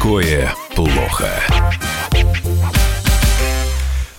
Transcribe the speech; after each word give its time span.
такое 0.00 0.54
плохо. 0.74 1.28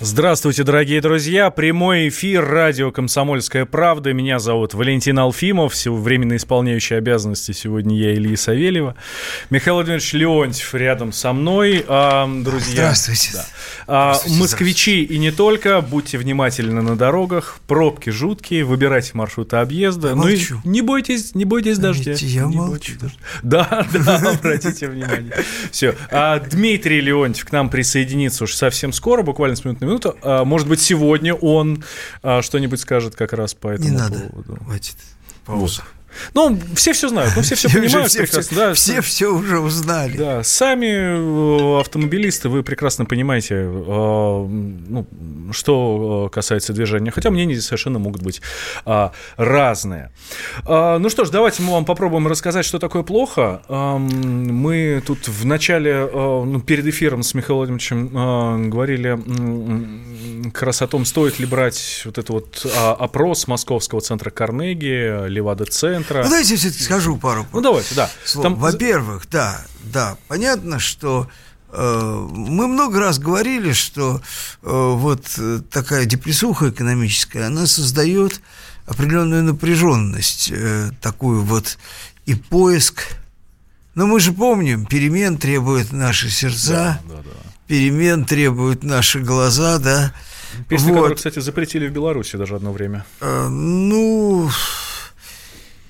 Здравствуйте, 0.03 0.63
дорогие 0.63 0.99
друзья. 0.99 1.51
Прямой 1.51 2.09
эфир 2.09 2.43
радио 2.43 2.91
«Комсомольская 2.91 3.65
правда». 3.65 4.13
Меня 4.13 4.39
зовут 4.39 4.73
Валентин 4.73 5.19
Алфимов, 5.19 5.75
временно 5.85 6.37
исполняющий 6.37 6.95
обязанности 6.95 7.51
сегодня 7.51 7.95
я 7.95 8.15
Илья 8.15 8.35
Савельева. 8.35 8.95
Михаил 9.51 9.75
Владимирович 9.75 10.11
Леонтьев 10.13 10.73
рядом 10.73 11.11
со 11.11 11.33
мной. 11.33 11.85
А, 11.87 12.27
друзья, 12.27 12.95
здравствуйте. 12.95 13.29
Да. 13.33 13.45
А, 13.85 14.13
здравствуйте. 14.15 14.39
Москвичи 14.39 14.91
здравствуйте. 14.91 15.13
и 15.13 15.19
не 15.19 15.31
только, 15.31 15.81
будьте 15.81 16.17
внимательны 16.17 16.81
на 16.81 16.95
дорогах. 16.95 17.59
Пробки 17.67 18.09
жуткие, 18.09 18.63
выбирайте 18.63 19.11
маршруты 19.13 19.57
объезда. 19.57 20.09
Я 20.09 20.15
ну 20.15 20.23
молчу. 20.23 20.61
и 20.63 20.67
не 20.67 20.81
бойтесь, 20.81 21.35
не 21.35 21.45
бойтесь 21.45 21.77
дождя. 21.77 22.13
Я 22.17 22.45
не 22.45 22.55
молчу. 22.55 22.93
Бойтесь. 22.99 23.17
Да, 23.43 23.85
да, 23.93 24.31
обратите 24.31 24.87
внимание. 24.87 25.31
Все. 25.69 25.93
А, 26.09 26.39
Дмитрий 26.39 27.01
Леонтьев 27.01 27.45
к 27.45 27.51
нам 27.51 27.69
присоединится 27.69 28.45
уже 28.45 28.55
совсем 28.55 28.93
скоро, 28.93 29.21
буквально 29.21 29.55
с 29.55 29.63
минуты 29.63 29.85
на 29.85 29.90
минуту. 29.91 30.15
А, 30.21 30.43
может 30.45 30.67
быть, 30.67 30.81
сегодня 30.81 31.33
он 31.33 31.83
а, 32.23 32.41
что-нибудь 32.41 32.79
скажет 32.79 33.15
как 33.15 33.33
раз 33.33 33.53
по 33.53 33.67
этому 33.69 33.89
Не 33.89 33.95
надо. 33.95 34.19
поводу. 34.19 34.57
Хватит. 34.63 34.95
Пауза. 35.45 35.81
Вот. 35.81 36.00
Ну, 36.33 36.59
все 36.75 36.93
все 36.93 37.09
знают, 37.09 37.33
ну, 37.35 37.41
все 37.41 37.55
все 37.55 37.69
понимают 37.73 38.09
все, 38.09 38.19
прекрасно. 38.19 38.43
Все, 38.43 38.55
да, 38.55 38.73
все 38.73 39.01
все 39.01 39.27
уже 39.27 39.59
узнали. 39.59 40.17
Да, 40.17 40.43
сами 40.43 41.77
э, 41.77 41.79
автомобилисты, 41.79 42.49
вы 42.49 42.63
прекрасно 42.63 43.05
понимаете, 43.05 43.55
э, 43.55 43.67
ну, 43.67 45.07
что 45.51 46.29
касается 46.31 46.73
движения. 46.73 47.11
Хотя 47.11 47.29
мнения 47.29 47.59
совершенно 47.61 47.99
могут 47.99 48.21
быть 48.21 48.41
а, 48.85 49.11
разные. 49.37 50.11
А, 50.65 50.97
ну 50.97 51.09
что 51.09 51.25
ж, 51.25 51.29
давайте 51.29 51.61
мы 51.63 51.73
вам 51.73 51.85
попробуем 51.85 52.27
рассказать, 52.27 52.65
что 52.65 52.79
такое 52.79 53.03
плохо. 53.03 53.61
А, 53.67 53.97
мы 53.97 55.03
тут 55.05 55.27
в 55.27 55.45
начале, 55.45 56.09
а, 56.11 56.43
ну, 56.43 56.61
перед 56.61 56.85
эфиром 56.85 57.23
с 57.23 57.33
Михаилом 57.33 57.59
Владимировичем 57.59 58.11
а, 58.15 58.57
говорили 58.57 59.19
как 60.51 60.63
раз 60.63 60.81
о 60.81 60.87
том, 60.87 61.05
стоит 61.05 61.39
ли 61.39 61.45
брать 61.45 62.01
вот 62.05 62.17
этот 62.17 62.29
вот 62.29 62.65
а, 62.77 62.93
опрос 62.93 63.47
Московского 63.47 64.01
центра 64.01 64.29
Карнеги, 64.29 65.27
Левада-центра. 66.01 66.23
Ну, 66.23 66.29
давайте 66.29 66.53
я 66.53 66.57
все-таки 66.59 66.83
скажу 66.83 67.17
пару 67.17 67.47
Ну, 67.53 67.61
давайте, 67.61 67.95
да. 67.95 68.09
Там... 68.41 68.55
Во-первых, 68.55 69.27
да, 69.29 69.61
да, 69.83 70.17
понятно, 70.27 70.79
что 70.79 71.27
э, 71.71 72.27
мы 72.31 72.67
много 72.67 72.99
раз 72.99 73.19
говорили, 73.19 73.73
что 73.73 74.21
э, 74.61 74.69
вот 74.69 75.25
такая 75.69 76.05
депрессуха 76.05 76.69
экономическая, 76.69 77.47
она 77.47 77.67
создает 77.67 78.41
определенную 78.85 79.43
напряженность, 79.43 80.51
э, 80.51 80.91
такую 81.01 81.43
вот 81.43 81.77
и 82.25 82.35
поиск. 82.35 83.03
Но 83.95 84.07
мы 84.07 84.19
же 84.19 84.31
помним, 84.31 84.85
перемен 84.85 85.37
требуют 85.37 85.91
наши 85.91 86.29
сердца, 86.29 87.01
да, 87.05 87.15
да, 87.15 87.23
да. 87.23 87.51
перемен 87.67 88.25
требуют 88.25 88.83
наши 88.83 89.19
глаза, 89.19 89.79
да. 89.79 90.13
Песни, 90.67 90.89
вот. 90.89 90.95
которые, 90.95 91.15
кстати, 91.15 91.39
запретили 91.39 91.87
в 91.87 91.91
Беларуси 91.91 92.35
даже 92.35 92.55
одно 92.55 92.71
время. 92.71 93.05
Э, 93.21 93.47
ну, 93.47 94.49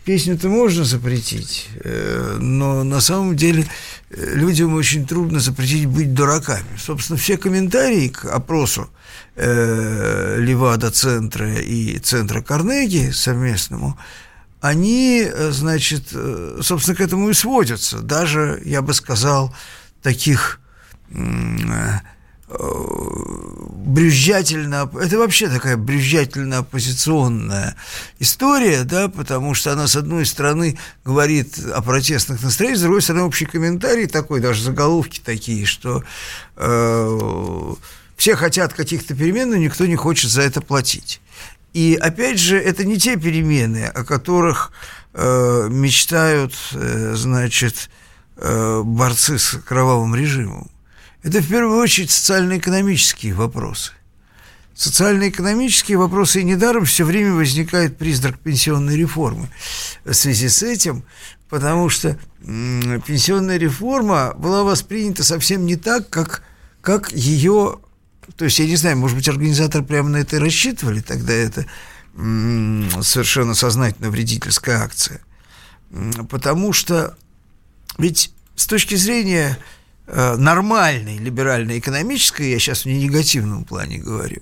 песню-то 0.04 0.50
можно 0.50 0.84
запретить, 0.84 1.70
э, 1.84 2.38
но 2.40 2.84
на 2.84 3.02
самом 3.02 3.36
деле 3.36 3.66
э, 4.10 4.36
людям 4.36 4.74
очень 4.74 5.06
трудно 5.06 5.40
запретить 5.40 5.86
быть 5.86 6.14
дураками. 6.14 6.78
Собственно, 6.78 7.18
все 7.18 7.38
комментарии 7.38 8.08
к 8.08 8.26
опросу 8.26 8.90
э, 9.36 10.38
Левада-центра 10.40 11.60
и 11.60 12.00
центра 12.00 12.42
Карнеги 12.42 13.12
совместному, 13.12 13.98
они, 14.60 15.28
значит, 15.50 16.10
собственно, 16.62 16.96
к 16.96 17.02
этому 17.02 17.32
и 17.32 17.34
сводятся. 17.34 18.00
Даже, 18.00 18.62
я 18.64 18.84
бы 18.84 18.94
сказал, 18.94 19.56
таких 20.04 20.60
брюзжательно, 23.92 24.90
это 25.00 25.18
вообще 25.18 25.50
такая 25.50 25.78
брюзжательно-оппозиционная 25.78 27.76
история, 28.20 28.84
да, 28.84 29.10
потому 29.10 29.54
что 29.54 29.72
она, 29.72 29.88
с 29.88 29.96
одной 29.96 30.26
стороны, 30.26 30.78
говорит 31.04 31.58
о 31.74 31.82
протестных 31.82 32.42
настроениях, 32.42 32.80
с 32.80 32.84
другой 32.84 33.02
стороны, 33.02 33.26
общий 33.26 33.46
комментарий 33.46 34.08
такой, 34.08 34.40
даже 34.40 34.64
заголовки 34.64 35.20
такие, 35.24 35.66
что 35.66 36.04
э, 36.56 37.74
все 38.16 38.36
хотят 38.36 38.74
каких-то 38.74 39.16
перемен, 39.16 39.50
но 39.50 39.56
никто 39.58 39.86
не 39.86 39.96
хочет 39.96 40.32
за 40.32 40.42
это 40.44 40.62
платить. 40.62 41.22
И, 41.74 41.98
опять 42.00 42.40
же, 42.40 42.58
это 42.58 42.84
не 42.86 42.98
те 42.98 43.16
перемены, 43.16 43.86
о 43.86 44.04
которых 44.04 44.72
э, 45.14 45.68
мечтают, 45.70 46.54
э, 46.74 47.14
значит, 47.16 47.90
э, 48.38 48.82
борцы 48.84 49.40
с 49.40 49.58
кровавым 49.66 50.16
режимом. 50.16 50.70
Это 51.24 51.40
в 51.42 51.48
первую 51.48 51.80
очередь 51.80 52.12
социально-экономические 52.12 53.34
вопросы. 53.34 53.92
Социально-экономические 54.74 55.98
вопросы, 55.98 56.42
и 56.42 56.44
недаром 56.44 56.86
все 56.86 57.04
время 57.06 57.34
возникает 57.34 57.98
призрак 57.98 58.40
пенсионной 58.40 58.98
реформы 58.98 59.50
в 60.04 60.14
связи 60.14 60.50
с 60.50 60.64
этим, 60.64 61.04
потому 61.50 61.90
что 61.90 62.18
пенсионная 62.42 63.58
реформа 63.58 64.34
была 64.38 64.64
воспринята 64.64 65.24
совсем 65.24 65.66
не 65.66 65.76
так, 65.76 66.10
как, 66.10 66.44
как 66.82 67.12
ее... 67.12 67.80
То 68.38 68.46
есть, 68.46 68.60
я 68.60 68.66
не 68.66 68.78
знаю, 68.78 68.98
может 68.98 69.18
быть, 69.18 69.28
организаторы 69.28 69.84
прямо 69.84 70.10
на 70.10 70.18
это 70.18 70.38
и 70.38 70.40
рассчитывали, 70.40 71.02
тогда 71.02 71.34
это 71.34 71.66
совершенно 72.16 73.54
сознательно 73.54 74.10
вредительская 74.10 74.82
акция. 74.82 75.22
Потому 76.30 76.74
что 76.74 77.18
ведь 77.98 78.34
с 78.56 78.66
точки 78.66 78.96
зрения 78.96 79.58
нормальной 80.08 81.18
либеральной 81.18 81.80
экономической, 81.80 82.52
я 82.52 82.60
сейчас 82.60 82.84
в 82.84 82.88
негативном 82.88 83.64
плане 83.64 83.98
говорю, 83.98 84.42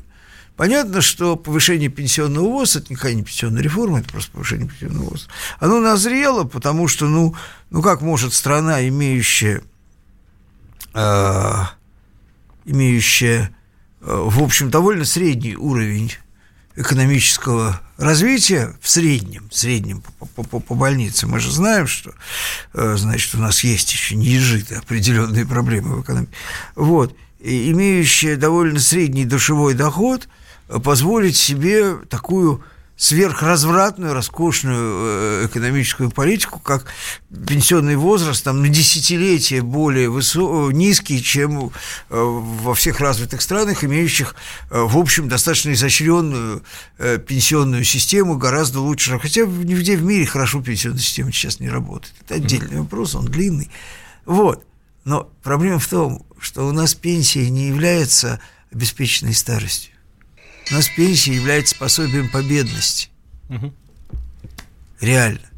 Понятно, 0.59 0.99
что 0.99 1.37
повышение 1.37 1.87
пенсионного 1.87 2.43
возраста, 2.49 2.79
это 2.79 2.91
никакая 2.91 3.13
не 3.13 3.23
пенсионная 3.23 3.63
реформа, 3.63 3.99
это 3.99 4.09
просто 4.09 4.33
повышение 4.33 4.67
пенсионного 4.67 5.11
возраста, 5.11 5.31
оно 5.61 5.79
назрело, 5.79 6.43
потому 6.43 6.89
что, 6.89 7.07
ну, 7.07 7.33
ну 7.69 7.81
как 7.81 8.01
может 8.01 8.33
страна, 8.33 8.85
имеющая, 8.85 9.63
э, 10.93 11.53
имеющая, 12.65 13.55
э, 14.01 14.05
в 14.05 14.43
общем, 14.43 14.69
довольно 14.69 15.05
средний 15.05 15.55
уровень 15.55 16.11
экономического 16.79 17.81
развития 17.97 18.73
в 18.81 18.90
среднем, 18.90 19.50
в 19.50 19.56
среднем 19.56 20.01
по, 20.17 20.44
по, 20.44 20.59
по 20.59 20.75
больнице. 20.75 21.28
Мы 21.28 21.40
же 21.40 21.51
знаем, 21.51 21.88
что, 21.88 22.13
э, 22.73 22.95
значит, 22.97 23.35
у 23.35 23.40
нас 23.40 23.63
есть 23.66 23.91
еще 23.91 24.16
неизжитые 24.16 24.79
определенные 24.79 25.45
проблемы 25.45 25.97
в 25.97 26.01
экономике. 26.03 26.31
Вот. 26.75 27.16
И 27.39 27.72
имеющая 27.72 28.38
довольно 28.38 28.79
средний 28.79 29.25
душевой 29.25 29.73
доход, 29.73 30.29
э, 30.69 30.79
позволить 30.79 31.35
себе 31.35 31.95
такую 32.09 32.63
сверхразвратную, 32.99 34.13
роскошную 34.13 35.43
э, 35.43 35.45
экономическую 35.45 36.11
политику, 36.11 36.59
как 36.59 36.85
пенсионный 37.47 37.95
возраст 37.95 38.43
там, 38.43 38.61
на 38.61 38.67
десятилетия 38.67 39.61
более 39.61 40.09
высо... 40.09 40.69
низкий, 40.71 41.23
чем 41.23 41.67
э, 41.67 41.69
во 42.09 42.73
всех 42.73 42.99
развитых 42.99 43.41
странах, 43.41 43.85
имеющих, 43.85 44.35
э, 44.69 44.81
в 44.81 44.97
общем, 44.97 45.29
достаточно 45.29 45.71
изощренную 45.71 46.61
пенсионную 47.25 47.85
систему, 47.85 48.38
гораздо 48.38 48.81
лучше. 48.81 49.17
Хотя 49.17 49.45
нигде 49.45 49.95
в 49.95 50.03
мире 50.03 50.25
хорошо 50.25 50.61
пенсионная 50.61 50.99
система 50.99 51.31
сейчас 51.31 51.61
не 51.61 51.69
работает. 51.69 52.13
Это 52.25 52.35
отдельный 52.35 52.81
вопрос, 52.81 53.15
он 53.15 53.27
длинный. 53.27 53.71
Вот. 54.25 54.65
Но 55.05 55.29
проблема 55.41 55.79
в 55.79 55.88
том, 55.88 56.25
что 56.41 56.67
у 56.67 56.73
нас 56.73 56.95
пенсия 56.95 57.49
не 57.49 57.69
является 57.69 58.41
обеспеченной 58.73 59.33
старостью. 59.33 59.93
Нас 60.72 60.88
пенсия 60.90 61.34
является 61.34 61.75
пособием 61.75 62.30
по 62.30 62.44
бедности. 62.44 63.09
Угу. 63.50 63.74
Реально. 65.01 65.50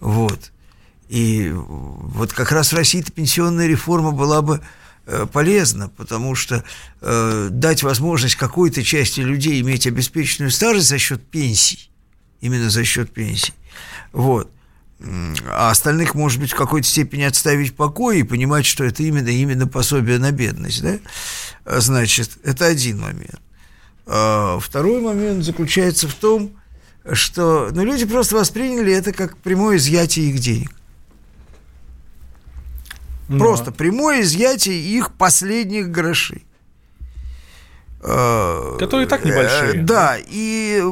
Вот. 0.00 0.52
И 1.08 1.50
вот 1.52 2.32
как 2.32 2.52
раз 2.52 2.72
в 2.72 2.76
России-то 2.76 3.12
пенсионная 3.12 3.66
реформа 3.66 4.12
была 4.12 4.40
бы 4.40 4.62
э, 5.06 5.26
полезна, 5.30 5.90
потому 5.90 6.34
что 6.34 6.64
э, 7.02 7.48
дать 7.50 7.82
возможность 7.82 8.36
какой-то 8.36 8.82
части 8.82 9.20
людей 9.20 9.60
иметь 9.60 9.86
обеспеченную 9.86 10.50
старость 10.50 10.88
за 10.88 10.96
счет 10.96 11.22
пенсий, 11.28 11.90
именно 12.40 12.70
за 12.70 12.82
счет 12.84 13.12
пенсий, 13.12 13.52
вот, 14.12 14.50
а 15.46 15.70
остальных, 15.70 16.14
может 16.14 16.40
быть, 16.40 16.52
в 16.52 16.56
какой-то 16.56 16.88
степени 16.88 17.24
отставить 17.24 17.72
в 17.72 17.74
покое 17.74 18.20
и 18.20 18.24
понимать, 18.24 18.64
что 18.64 18.82
это 18.84 19.02
именно, 19.02 19.28
именно 19.28 19.66
пособие 19.66 20.18
на 20.18 20.32
бедность, 20.32 20.82
да, 20.82 20.98
значит, 21.80 22.38
это 22.42 22.66
один 22.66 23.00
момент. 23.00 23.40
А 24.06 24.58
второй 24.58 25.00
момент 25.00 25.44
заключается 25.44 26.08
в 26.08 26.14
том, 26.14 26.56
что 27.12 27.70
ну, 27.72 27.84
люди 27.84 28.04
просто 28.04 28.36
восприняли 28.36 28.92
это 28.92 29.12
как 29.12 29.36
прямое 29.38 29.76
изъятие 29.76 30.30
их 30.30 30.38
денег. 30.38 30.70
Но. 33.28 33.38
Просто 33.38 33.72
прямое 33.72 34.22
изъятие 34.22 34.78
их 34.80 35.12
последних 35.12 35.90
грошей. 35.90 36.44
А, 38.00 38.76
Которые 38.78 39.06
и 39.06 39.08
так 39.08 39.24
небольшие. 39.24 39.80
Э, 39.80 39.82
да, 39.82 40.16
и 40.18 40.82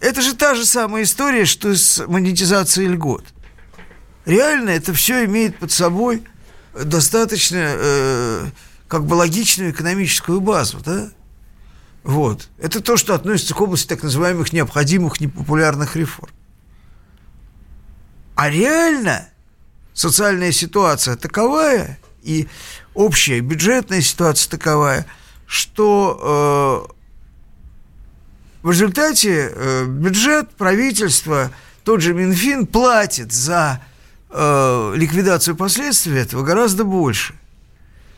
это 0.00 0.22
же 0.22 0.34
та 0.34 0.54
же 0.54 0.64
самая 0.64 1.02
история, 1.02 1.44
что 1.44 1.74
с 1.74 2.06
монетизацией 2.06 2.88
льгот. 2.88 3.24
Реально 4.24 4.70
это 4.70 4.92
все 4.92 5.24
имеет 5.24 5.58
под 5.58 5.72
собой 5.72 6.22
достаточно 6.74 7.58
э, 7.60 8.46
как 8.86 9.04
бы 9.04 9.14
логичную 9.14 9.72
экономическую 9.72 10.40
базу, 10.40 10.78
да? 10.84 11.10
Вот. 12.02 12.48
Это 12.58 12.80
то, 12.80 12.96
что 12.96 13.14
относится 13.14 13.54
к 13.54 13.60
области 13.60 13.86
так 13.88 14.02
называемых 14.02 14.52
необходимых 14.52 15.20
непопулярных 15.20 15.96
реформ. 15.96 16.32
А 18.34 18.48
реально 18.48 19.28
социальная 19.94 20.52
ситуация 20.52 21.16
таковая 21.16 21.98
и 22.22 22.48
общая 22.94 23.40
бюджетная 23.40 24.00
ситуация 24.00 24.50
таковая, 24.50 25.06
что 25.46 26.88
э, 26.90 26.98
в 28.62 28.70
результате 28.70 29.50
э, 29.52 29.86
бюджет, 29.86 30.50
правительство, 30.50 31.50
тот 31.84 32.00
же 32.00 32.14
Минфин 32.14 32.66
платит 32.66 33.32
за 33.32 33.82
э, 34.30 34.92
ликвидацию 34.94 35.56
последствий 35.56 36.18
этого 36.18 36.44
гораздо 36.44 36.84
больше. 36.84 37.34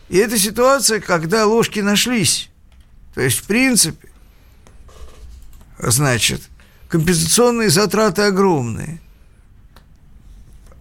И 0.09 0.19
это 0.19 0.37
ситуация, 0.39 1.01
когда 1.01 1.47
ложки 1.47 1.81
нашлись. 1.81 2.50
То 3.15 3.21
есть, 3.21 3.39
в 3.39 3.45
принципе, 3.45 4.09
значит, 5.79 6.43
компенсационные 6.89 7.71
затраты 7.71 8.23
огромные. 8.23 9.01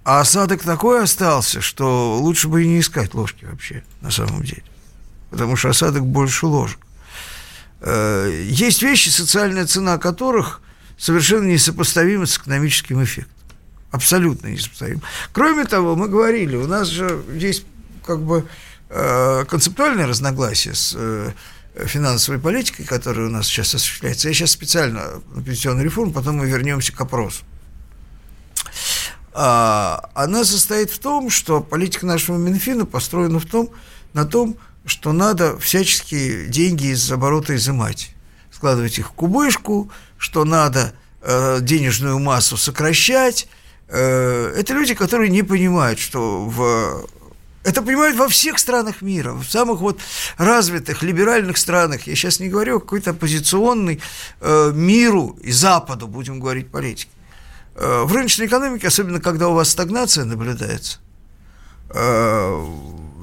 А 0.03 0.21
осадок 0.21 0.63
такой 0.63 1.03
остался, 1.03 1.61
что 1.61 2.17
лучше 2.19 2.47
бы 2.47 2.63
и 2.63 2.67
не 2.67 2.79
искать 2.79 3.13
ложки 3.13 3.45
вообще, 3.45 3.83
на 4.01 4.09
самом 4.09 4.43
деле. 4.43 4.63
Потому 5.29 5.55
что 5.55 5.69
осадок 5.69 6.05
больше 6.05 6.47
ложек. 6.47 6.79
Э, 7.81 8.43
есть 8.45 8.81
вещи, 8.81 9.09
социальная 9.09 9.67
цена 9.67 9.97
которых 9.97 10.61
совершенно 10.97 11.45
несопоставима 11.45 12.25
с 12.25 12.37
экономическим 12.37 13.03
эффектом. 13.03 13.33
Абсолютно 13.91 14.47
несопоставима. 14.47 15.01
Кроме 15.31 15.65
того, 15.65 15.95
мы 15.95 16.07
говорили, 16.07 16.55
у 16.55 16.67
нас 16.67 16.87
же 16.87 17.23
есть 17.33 17.65
как 18.05 18.21
бы 18.21 18.47
э, 18.89 19.45
концептуальное 19.45 20.07
разногласие 20.07 20.73
с 20.73 20.93
э, 20.95 21.31
финансовой 21.85 22.39
политикой, 22.39 22.85
которая 22.85 23.27
у 23.27 23.29
нас 23.29 23.47
сейчас 23.47 23.75
осуществляется. 23.75 24.27
Я 24.27 24.33
сейчас 24.33 24.51
специально 24.51 25.21
на 25.33 25.43
пенсионную 25.43 25.85
реформу, 25.85 26.13
потом 26.13 26.37
мы 26.37 26.47
вернемся 26.47 26.93
к 26.93 27.01
опросу. 27.01 27.43
А, 29.33 30.09
она 30.15 30.43
состоит 30.43 30.91
в 30.91 30.99
том, 30.99 31.29
что 31.29 31.61
политика 31.61 32.05
нашего 32.05 32.37
Минфина 32.37 32.85
построена 32.85 33.39
в 33.39 33.45
том, 33.45 33.69
на 34.13 34.25
том, 34.25 34.57
что 34.85 35.13
надо 35.13 35.57
всячески 35.59 36.45
деньги 36.47 36.87
из 36.87 37.11
оборота 37.11 37.55
изымать, 37.55 38.15
складывать 38.51 38.97
их 38.99 39.09
в 39.09 39.11
кубышку, 39.11 39.91
что 40.17 40.45
надо 40.45 40.93
э, 41.21 41.59
денежную 41.61 42.19
массу 42.19 42.57
сокращать. 42.57 43.47
Э, 43.87 44.53
это 44.57 44.73
люди, 44.73 44.95
которые 44.95 45.29
не 45.29 45.43
понимают, 45.43 45.99
что 45.99 46.45
в 46.45 47.07
это 47.69 47.83
понимают 47.83 48.17
во 48.17 48.27
всех 48.27 48.57
странах 48.57 49.03
мира, 49.03 49.33
в 49.33 49.45
самых 49.45 49.79
вот 49.79 49.99
развитых 50.37 51.03
либеральных 51.03 51.57
странах. 51.57 52.07
Я 52.07 52.15
сейчас 52.15 52.39
не 52.39 52.49
говорю 52.49 52.77
о 52.77 52.79
какой-то 52.79 53.11
оппозиционной 53.11 54.01
э, 54.41 54.71
миру 54.73 55.37
и 55.43 55.51
Западу, 55.51 56.07
будем 56.07 56.39
говорить, 56.39 56.71
политике. 56.71 57.11
Э, 57.75 58.03
в 58.05 58.11
рыночной 58.11 58.47
экономике, 58.47 58.87
особенно 58.87 59.21
когда 59.21 59.49
у 59.49 59.53
вас 59.53 59.69
стагнация 59.69 60.25
наблюдается, 60.25 60.97
э, 61.91 62.65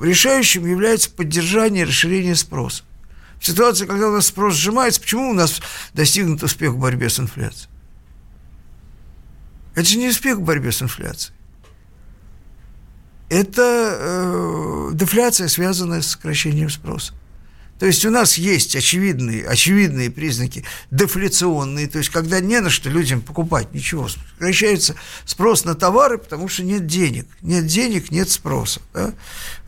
решающим 0.00 0.64
является 0.64 1.10
поддержание 1.10 1.82
и 1.82 1.87
расширение 1.88 2.37
спроса. 2.37 2.84
В 3.40 3.46
ситуации, 3.46 3.84
когда 3.84 4.08
у 4.08 4.12
нас 4.12 4.26
спрос 4.26 4.54
сжимается, 4.54 5.00
почему 5.00 5.31
у 5.31 5.34
нас 5.34 5.60
достигнут 5.92 6.44
успех 6.44 6.72
в 6.72 6.78
борьбе 6.78 7.10
с 7.10 7.19
инфляцией? 7.19 7.69
Это 9.75 9.88
же 9.88 9.99
не 9.99 10.08
успех 10.08 10.38
в 10.38 10.42
борьбе 10.42 10.70
с 10.70 10.81
инфляцией 10.82 11.37
это 13.28 13.86
дефляция, 14.96 15.48
связанная 15.48 16.02
с 16.02 16.08
сокращением 16.08 16.70
спроса. 16.70 17.12
То 17.78 17.84
есть 17.84 18.06
у 18.06 18.10
нас 18.10 18.38
есть 18.38 18.75
очевидные, 18.75 19.46
очевидные 19.46 20.10
признаки 20.10 20.64
дефляционные, 20.90 21.88
то 21.88 21.98
есть 21.98 22.08
когда 22.08 22.40
не 22.40 22.60
на 22.60 22.70
что 22.70 22.88
людям 22.88 23.20
покупать 23.20 23.75
ничего, 23.75 24.08
сокращается 24.08 24.94
спрос 25.26 25.66
на 25.66 25.75
товары, 25.75 26.16
потому 26.16 26.48
что 26.48 26.62
нет 26.62 26.87
денег. 26.87 27.26
Нет 27.43 27.66
денег, 27.66 28.10
нет 28.10 28.31
спроса. 28.31 28.81
Да? 28.94 29.12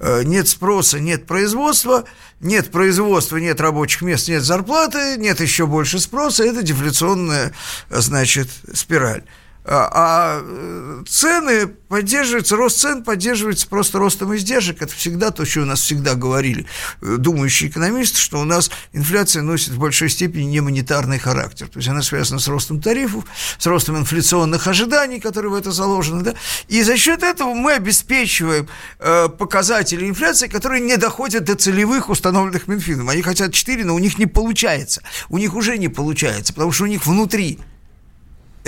Э, 0.00 0.22
нет 0.24 0.48
спроса, 0.48 0.98
нет 1.00 1.26
производства, 1.26 2.04
нет 2.40 2.70
производства, 2.70 3.36
нет 3.36 3.60
рабочих 3.60 4.00
мест, 4.00 4.28
нет 4.28 4.42
зарплаты, 4.42 5.16
нет 5.18 5.40
еще 5.40 5.66
больше 5.66 5.98
спроса, 5.98 6.44
это 6.44 6.62
дефляционная, 6.62 7.52
значит, 7.90 8.48
спираль. 8.72 9.24
А, 9.70 9.90
а 9.92 11.04
цены 11.06 11.66
поддерживаются, 11.66 12.56
рост 12.56 12.78
цен 12.78 13.04
поддерживается 13.04 13.68
просто 13.68 13.98
ростом 13.98 14.34
издержек. 14.34 14.80
Это 14.80 14.94
всегда 14.94 15.30
то, 15.30 15.44
что 15.44 15.60
у 15.60 15.64
нас 15.66 15.80
всегда 15.80 16.14
говорили 16.14 16.64
э, 17.02 17.16
думающие 17.18 17.68
экономисты, 17.68 18.18
что 18.18 18.40
у 18.40 18.44
нас 18.44 18.70
инфляция 18.94 19.42
носит 19.42 19.74
в 19.74 19.78
большой 19.78 20.08
степени 20.08 20.44
не 20.44 20.60
монетарный 20.60 21.18
характер. 21.18 21.68
То 21.68 21.80
есть 21.80 21.88
она 21.88 22.00
связана 22.00 22.40
с 22.40 22.48
ростом 22.48 22.80
тарифов, 22.80 23.24
с 23.58 23.66
ростом 23.66 23.98
инфляционных 23.98 24.66
ожиданий, 24.66 25.20
которые 25.20 25.52
в 25.52 25.54
это 25.54 25.70
заложены. 25.70 26.22
Да? 26.22 26.34
И 26.68 26.82
за 26.82 26.96
счет 26.96 27.22
этого 27.22 27.52
мы 27.52 27.72
обеспечиваем 27.72 28.68
э, 29.00 29.28
показатели 29.28 30.08
инфляции, 30.08 30.48
которые 30.48 30.80
не 30.80 30.96
доходят 30.96 31.44
до 31.44 31.56
целевых, 31.56 32.08
установленных 32.08 32.68
Минфином. 32.68 33.10
Они 33.10 33.20
хотят 33.20 33.52
4, 33.52 33.84
но 33.84 33.94
у 33.94 33.98
них 33.98 34.18
не 34.18 34.26
получается. 34.26 35.02
У 35.28 35.36
них 35.36 35.54
уже 35.54 35.76
не 35.76 35.88
получается, 35.88 36.54
потому 36.54 36.72
что 36.72 36.84
у 36.84 36.86
них 36.86 37.06
внутри 37.06 37.58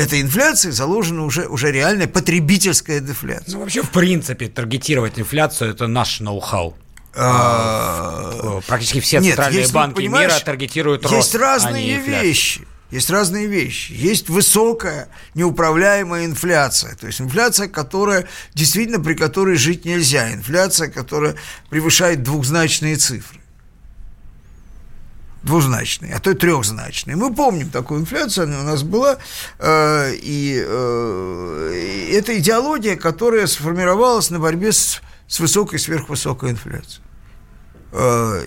этой 0.00 0.20
инфляции 0.20 0.70
заложена 0.70 1.24
уже, 1.24 1.46
уже 1.46 1.70
реальная 1.70 2.06
потребительская 2.06 3.00
дефляция. 3.00 3.54
Ну, 3.54 3.60
вообще, 3.60 3.82
в 3.82 3.90
принципе, 3.90 4.48
таргетировать 4.48 5.18
инфляцию– 5.18 5.70
это 5.72 5.86
наш 5.86 6.20
ноу-хау. 6.20 6.76
А, 7.14 8.60
практически 8.66 9.00
все 9.00 9.18
Нет, 9.18 9.36
центральные 9.36 9.68
банки 9.68 10.02
мира 10.02 10.32
таргетируют 10.44 11.02
рост, 11.02 11.14
Есть 11.14 11.34
а 11.34 11.38
разные 11.38 11.96
а 11.96 12.00
вещи. 12.00 12.66
Есть 12.90 13.10
разные 13.10 13.46
вещи. 13.46 13.92
Есть 13.92 14.28
высокая 14.28 15.08
неуправляемая 15.34 16.24
инфляция. 16.24 16.96
То 16.96 17.06
есть 17.06 17.20
инфляция, 17.20 17.68
которая 17.68 18.26
действительно 18.54 19.00
при 19.00 19.14
которой 19.14 19.56
жить 19.56 19.84
нельзя. 19.84 20.32
Инфляция, 20.32 20.88
которая 20.88 21.36
превышает 21.68 22.22
двухзначные 22.22 22.96
цифры 22.96 23.39
двузначные, 25.42 26.14
а 26.14 26.20
то 26.20 26.30
и 26.30 26.34
трехзначные. 26.34 27.16
Мы 27.16 27.34
помним 27.34 27.70
такую 27.70 28.00
инфляцию, 28.00 28.44
она 28.44 28.60
у 28.60 28.64
нас 28.64 28.82
была, 28.82 29.18
э, 29.58 30.12
и 30.14 30.62
э, 30.66 32.10
это 32.12 32.38
идеология, 32.38 32.96
которая 32.96 33.46
сформировалась 33.46 34.30
на 34.30 34.38
борьбе 34.38 34.72
с, 34.72 35.00
с 35.26 35.40
высокой 35.40 35.76
и 35.76 35.78
сверхвысокой 35.78 36.50
инфляцией. 36.50 37.02
Э, 37.92 38.42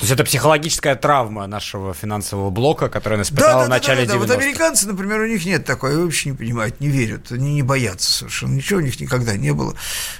то 0.00 0.04
есть 0.04 0.12
это 0.12 0.24
психологическая 0.24 0.94
травма 0.96 1.46
нашего 1.46 1.92
финансового 1.92 2.48
блока, 2.48 2.88
которая 2.88 3.18
нас 3.18 3.28
испытала 3.28 3.52
да, 3.52 3.60
да, 3.60 3.66
в 3.66 3.68
начале 3.68 4.06
да, 4.06 4.14
да, 4.14 4.14
да. 4.14 4.18
Вот 4.18 4.30
американцы, 4.30 4.88
например, 4.88 5.20
у 5.20 5.26
них 5.26 5.44
нет 5.44 5.66
такой, 5.66 5.94
вообще 5.94 6.30
не 6.30 6.36
понимают, 6.36 6.80
не 6.80 6.88
верят, 6.88 7.30
они 7.30 7.52
не 7.52 7.62
боятся 7.62 8.10
совершенно 8.10 8.54
ничего, 8.54 8.78
у 8.78 8.82
них 8.82 8.98
никогда 8.98 9.36
не 9.36 9.52
было 9.52 9.74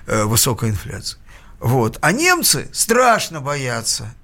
э, 0.06 0.25
высокой 0.25 0.68
инфляции. 0.68 1.18
Вот. 1.61 1.97
А 2.02 2.12
немцы 2.12 2.68
страшно 2.73 3.40
боятся 3.40 4.14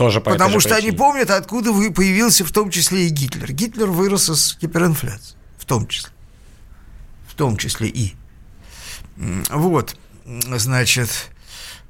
тоже 0.00 0.22
по 0.22 0.30
Потому 0.30 0.60
что 0.60 0.70
причине. 0.70 0.88
они 0.88 0.96
помнят, 0.96 1.30
откуда 1.30 1.72
вы 1.72 1.90
появился 1.90 2.42
в 2.42 2.50
том 2.52 2.70
числе 2.70 3.06
и 3.06 3.08
Гитлер. 3.10 3.52
Гитлер 3.52 3.88
вырос 3.88 4.30
из 4.30 4.56
гиперинфляции, 4.58 5.36
в 5.58 5.66
том 5.66 5.86
числе. 5.86 6.10
В 7.28 7.34
том 7.34 7.58
числе 7.58 7.88
и. 7.88 8.14
Вот, 9.50 9.96
значит, 10.24 11.10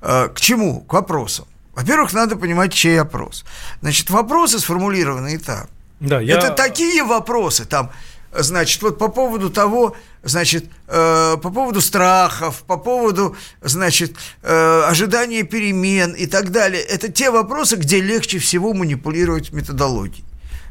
э, 0.02 0.28
к 0.34 0.40
чему? 0.40 0.80
К 0.80 0.94
вопросу. 0.94 1.46
Во-первых, 1.76 2.12
надо 2.12 2.34
понимать, 2.34 2.72
чей 2.72 3.00
опрос. 3.00 3.44
Значит, 3.80 4.10
вопросы 4.10 4.58
сформулированы 4.58 5.38
так. 5.38 5.70
Да, 6.00 6.20
я... 6.20 6.36
Это 6.36 6.50
такие 6.50 7.04
вопросы, 7.04 7.64
там, 7.64 7.92
значит, 8.32 8.82
вот 8.82 8.98
по 8.98 9.08
поводу 9.08 9.50
того, 9.50 9.96
значит, 10.22 10.66
э, 10.86 11.36
по 11.42 11.50
поводу 11.50 11.80
страхов, 11.80 12.62
по 12.66 12.76
поводу, 12.76 13.36
значит, 13.60 14.16
э, 14.42 14.82
ожидания 14.86 15.42
перемен 15.42 16.12
и 16.12 16.26
так 16.26 16.50
далее. 16.50 16.82
Это 16.82 17.10
те 17.10 17.30
вопросы, 17.30 17.76
где 17.76 18.00
легче 18.00 18.38
всего 18.38 18.72
манипулировать 18.72 19.52
методологией. 19.52 20.24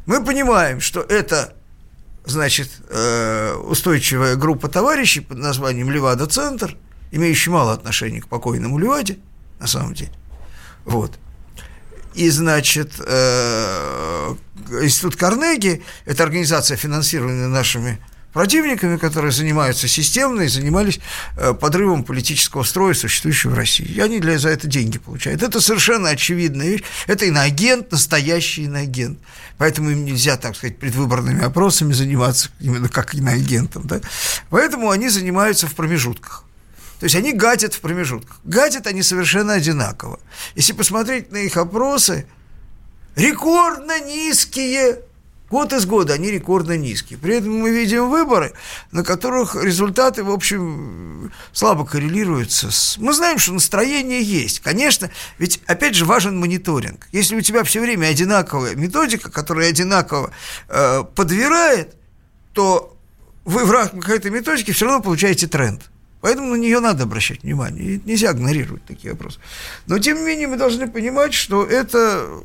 Мы 0.06 0.24
понимаем, 0.24 0.80
что 0.80 1.02
это, 1.02 1.54
значит, 2.26 2.70
э, 2.90 3.54
устойчивая 3.56 4.36
группа 4.36 4.68
товарищей 4.70 5.20
под 5.20 5.38
названием 5.38 5.92
Левада-центр, 5.92 6.76
имеющая 7.12 7.52
мало 7.52 7.74
отношения 7.74 8.22
к 8.22 8.28
покойному 8.28 8.78
Леваде, 8.78 9.18
на 9.60 9.68
самом 9.68 9.94
деле. 9.94 10.12
Вот. 10.86 11.20
И, 12.14 12.30
значит, 12.30 12.94
э, 13.00 14.36
Институт 14.82 15.16
Карнеги, 15.16 15.84
это 16.06 16.24
организация, 16.24 16.78
финансированная 16.78 17.48
нашими 17.48 18.00
противниками, 18.34 18.98
которые 18.98 19.32
занимаются 19.32 19.88
системно 19.88 20.42
и 20.42 20.48
занимались 20.48 21.00
э, 21.36 21.54
подрывом 21.54 22.04
политического 22.04 22.64
строя, 22.64 22.94
существующего 22.94 23.52
в 23.52 23.54
России. 23.56 23.86
И 23.86 24.00
они 24.00 24.20
для, 24.20 24.38
за 24.38 24.50
это 24.50 24.68
деньги 24.68 25.00
получают. 25.00 25.42
Это 25.42 25.60
совершенно 25.62 26.10
очевидная 26.10 26.68
вещь. 26.68 26.84
Это 27.08 27.26
иноагент, 27.26 27.92
настоящий 27.92 28.64
иноагент. 28.64 29.20
Поэтому 29.58 29.90
им 29.90 30.06
нельзя, 30.06 30.38
так 30.38 30.56
сказать, 30.56 30.78
предвыборными 30.78 31.44
опросами 31.44 31.94
заниматься 31.94 32.50
именно 32.60 32.88
как 32.88 33.16
иноагентом. 33.16 33.88
Да? 33.88 34.00
Поэтому 34.50 34.92
они 34.92 35.10
занимаются 35.10 35.68
в 35.68 35.74
промежутках. 35.74 36.46
То 37.00 37.06
есть 37.06 37.16
они 37.16 37.34
гатят 37.34 37.74
в 37.74 37.82
промежутках. 37.82 38.40
Гатят 38.44 38.88
они 38.88 39.04
совершенно 39.04 39.54
одинаково. 39.54 40.20
Если 40.56 40.74
посмотреть 40.74 41.32
на 41.32 41.38
их 41.38 41.56
опросы, 41.58 42.28
рекордно 43.16 44.00
низкие 44.02 45.00
Год 45.50 45.74
из 45.74 45.86
года 45.86 46.14
они 46.14 46.30
рекордно 46.30 46.78
низкие. 46.78 47.18
При 47.18 47.38
этом 47.38 47.58
мы 47.58 47.72
видим 47.72 48.10
выборы, 48.10 48.54
на 48.92 49.04
которых 49.04 49.56
результаты, 49.56 50.24
в 50.24 50.30
общем, 50.30 51.32
слабо 51.54 51.86
коррелируются 51.86 52.70
с... 52.70 52.98
Мы 53.00 53.14
знаем, 53.14 53.40
что 53.40 53.54
настроение 53.54 54.22
есть. 54.22 54.60
Конечно, 54.60 55.10
ведь, 55.40 55.60
опять 55.66 55.96
же, 55.96 56.06
важен 56.06 56.40
мониторинг. 56.40 57.08
Если 57.12 57.36
у 57.36 57.42
тебя 57.42 57.64
все 57.64 57.82
время 57.82 58.08
одинаковая 58.08 58.76
методика, 58.76 59.32
которая 59.32 59.70
одинаково 59.70 60.32
э, 60.68 61.04
подбирает, 61.16 61.96
то 62.54 62.96
вы 63.44 63.66
в 63.66 63.72
рамках 63.72 64.08
этой 64.10 64.30
методики 64.30 64.72
все 64.72 64.86
равно 64.86 65.02
получаете 65.02 65.48
тренд. 65.48 65.82
Поэтому 66.22 66.50
на 66.50 66.56
нее 66.56 66.80
надо 66.80 67.04
обращать 67.04 67.44
внимание. 67.44 67.96
И 67.96 68.02
нельзя 68.06 68.32
игнорировать 68.32 68.84
такие 68.86 69.14
вопросы. 69.14 69.40
Но, 69.88 70.00
тем 70.00 70.18
не 70.18 70.24
менее, 70.24 70.48
мы 70.48 70.58
должны 70.58 70.88
понимать, 70.90 71.34
что 71.34 71.66
это 71.66 72.44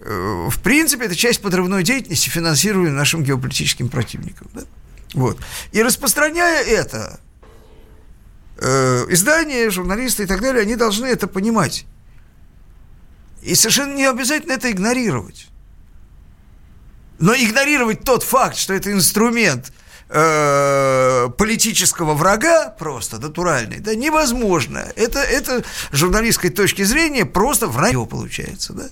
Э, 0.00 0.48
в 0.50 0.60
принципе, 0.60 1.06
это 1.06 1.14
часть 1.14 1.40
подрывной 1.40 1.82
деятельности, 1.82 2.28
финансируемой 2.28 2.92
нашим 2.92 3.22
геополитическим 3.22 3.88
противником. 3.88 4.48
Да? 4.52 4.62
Вот. 5.14 5.38
И 5.72 5.82
распространяя 5.82 6.62
это, 6.62 7.20
э, 8.58 9.06
издания, 9.08 9.70
журналисты 9.70 10.24
и 10.24 10.26
так 10.26 10.42
далее, 10.42 10.62
они 10.62 10.76
должны 10.76 11.06
это 11.06 11.26
понимать. 11.26 11.86
И 13.42 13.54
совершенно 13.54 13.94
не 13.94 14.04
обязательно 14.04 14.52
это 14.52 14.70
игнорировать. 14.70 15.48
Но 17.18 17.34
игнорировать 17.34 18.02
тот 18.04 18.24
факт, 18.24 18.56
что 18.56 18.74
это 18.74 18.90
инструмент 18.92 19.72
э, 20.08 21.28
политического 21.36 22.14
врага 22.14 22.70
просто 22.70 23.18
натуральный, 23.18 23.80
да, 23.80 23.94
невозможно. 23.94 24.86
Это, 24.96 25.20
это 25.20 25.62
с 25.92 25.96
журналистской 25.96 26.50
точки 26.50 26.82
зрения 26.82 27.24
просто 27.24 27.66
вранье 27.66 28.06
получается, 28.06 28.72
да. 28.72 28.84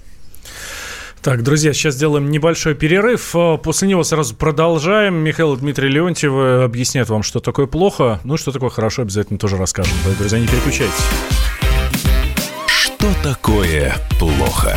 Так, 1.23 1.45
друзья, 1.45 1.73
сейчас 1.73 1.95
сделаем 1.95 2.33
небольшой 2.33 2.75
перерыв. 2.75 3.31
А, 3.37 3.57
после 3.57 3.87
него 3.87 4.02
сразу 4.02 4.35
продолжаем. 4.35 5.14
Михаил 5.14 5.57
Дмитрий 5.57 5.88
Леонтьев 5.88 6.64
объяснят 6.64 7.09
вам, 7.09 7.23
что 7.23 7.38
такое 7.38 7.66
плохо. 7.66 8.19
Ну, 8.25 8.37
что 8.37 8.50
такое 8.50 8.71
хорошо, 8.71 9.02
обязательно 9.02 9.38
тоже 9.38 9.57
расскажем. 9.57 9.95
Друзья, 10.19 10.40
не 10.40 10.49
переключайтесь. 10.49 10.92
Что 12.66 13.07
такое 13.23 13.95
плохо? 14.19 14.76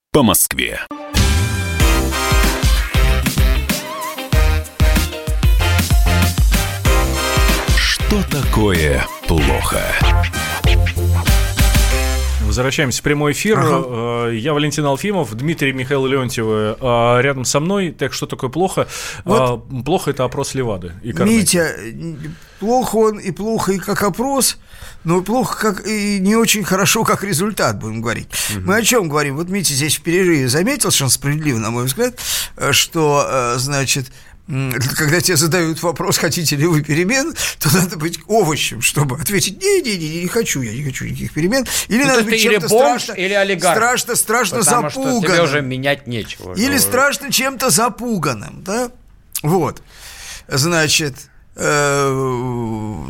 по 0.13 0.23
Москве. 0.23 0.77
Что 7.77 8.21
такое 8.29 9.05
плохо? 9.25 9.81
Возвращаемся 12.51 12.99
в 12.99 13.03
прямой 13.03 13.31
эфир. 13.31 13.57
Ага. 13.57 14.27
Э, 14.27 14.35
я 14.35 14.53
Валентин 14.53 14.83
Алфимов, 14.83 15.33
Дмитрий 15.33 15.71
Михаил 15.71 16.05
Леонтьев 16.05 16.45
э, 16.45 17.21
рядом 17.21 17.45
со 17.45 17.61
мной. 17.61 17.91
Так 17.91 18.11
что 18.11 18.25
такое 18.27 18.49
плохо? 18.49 18.89
Вот 19.23 19.63
э, 19.71 19.83
плохо 19.83 20.11
это 20.11 20.25
опрос 20.25 20.53
Левады. 20.53 20.91
И 21.01 21.13
Митя, 21.13 21.73
плохо 22.59 22.95
он 22.97 23.19
и 23.19 23.31
плохо 23.31 23.71
и 23.71 23.77
как 23.77 24.03
опрос, 24.03 24.57
но 25.05 25.21
плохо 25.21 25.75
как 25.75 25.87
и 25.87 26.19
не 26.19 26.35
очень 26.35 26.65
хорошо 26.65 27.05
как 27.05 27.23
результат, 27.23 27.79
будем 27.79 28.01
говорить. 28.01 28.27
Угу. 28.53 28.65
Мы 28.65 28.75
о 28.75 28.81
чем 28.81 29.07
говорим? 29.07 29.37
Вот 29.37 29.47
Митя 29.47 29.73
здесь 29.73 29.97
в 29.97 30.01
перерыве 30.01 30.49
заметил, 30.49 30.91
что 30.91 31.05
он 31.05 31.09
справедливо, 31.09 31.57
на 31.57 31.71
мой 31.71 31.85
взгляд, 31.85 32.19
что, 32.71 33.55
значит, 33.55 34.11
когда 34.47 35.21
тебе 35.21 35.37
задают 35.37 35.81
вопрос, 35.81 36.17
хотите 36.17 36.55
ли 36.55 36.65
вы 36.65 36.83
перемен, 36.83 37.33
то 37.59 37.69
надо 37.73 37.97
быть 37.97 38.19
овощем, 38.27 38.81
чтобы 38.81 39.15
ответить, 39.15 39.61
не-не-не, 39.61 40.21
не 40.23 40.27
хочу, 40.27 40.61
я 40.61 40.73
не 40.73 40.83
хочу 40.83 41.05
никаких 41.05 41.33
перемен. 41.33 41.65
Или 41.87 42.03
ну, 42.03 42.07
надо 42.07 42.23
быть 42.23 42.41
чем-то 42.41 42.67
страшно, 42.67 43.13
или 43.13 43.33
олигарх. 43.33 43.77
Страшно, 43.77 44.15
страшно 44.15 44.59
Потому 44.59 44.89
запуганным. 44.89 45.23
Что 45.23 45.31
тебе 45.31 45.41
уже 45.43 45.61
менять 45.61 46.07
нечего. 46.07 46.53
Или 46.55 46.77
страшно 46.77 47.31
чем-то 47.31 47.69
запуганным, 47.69 48.63
да? 48.63 48.91
Вот. 49.43 49.81
Значит, 50.47 51.15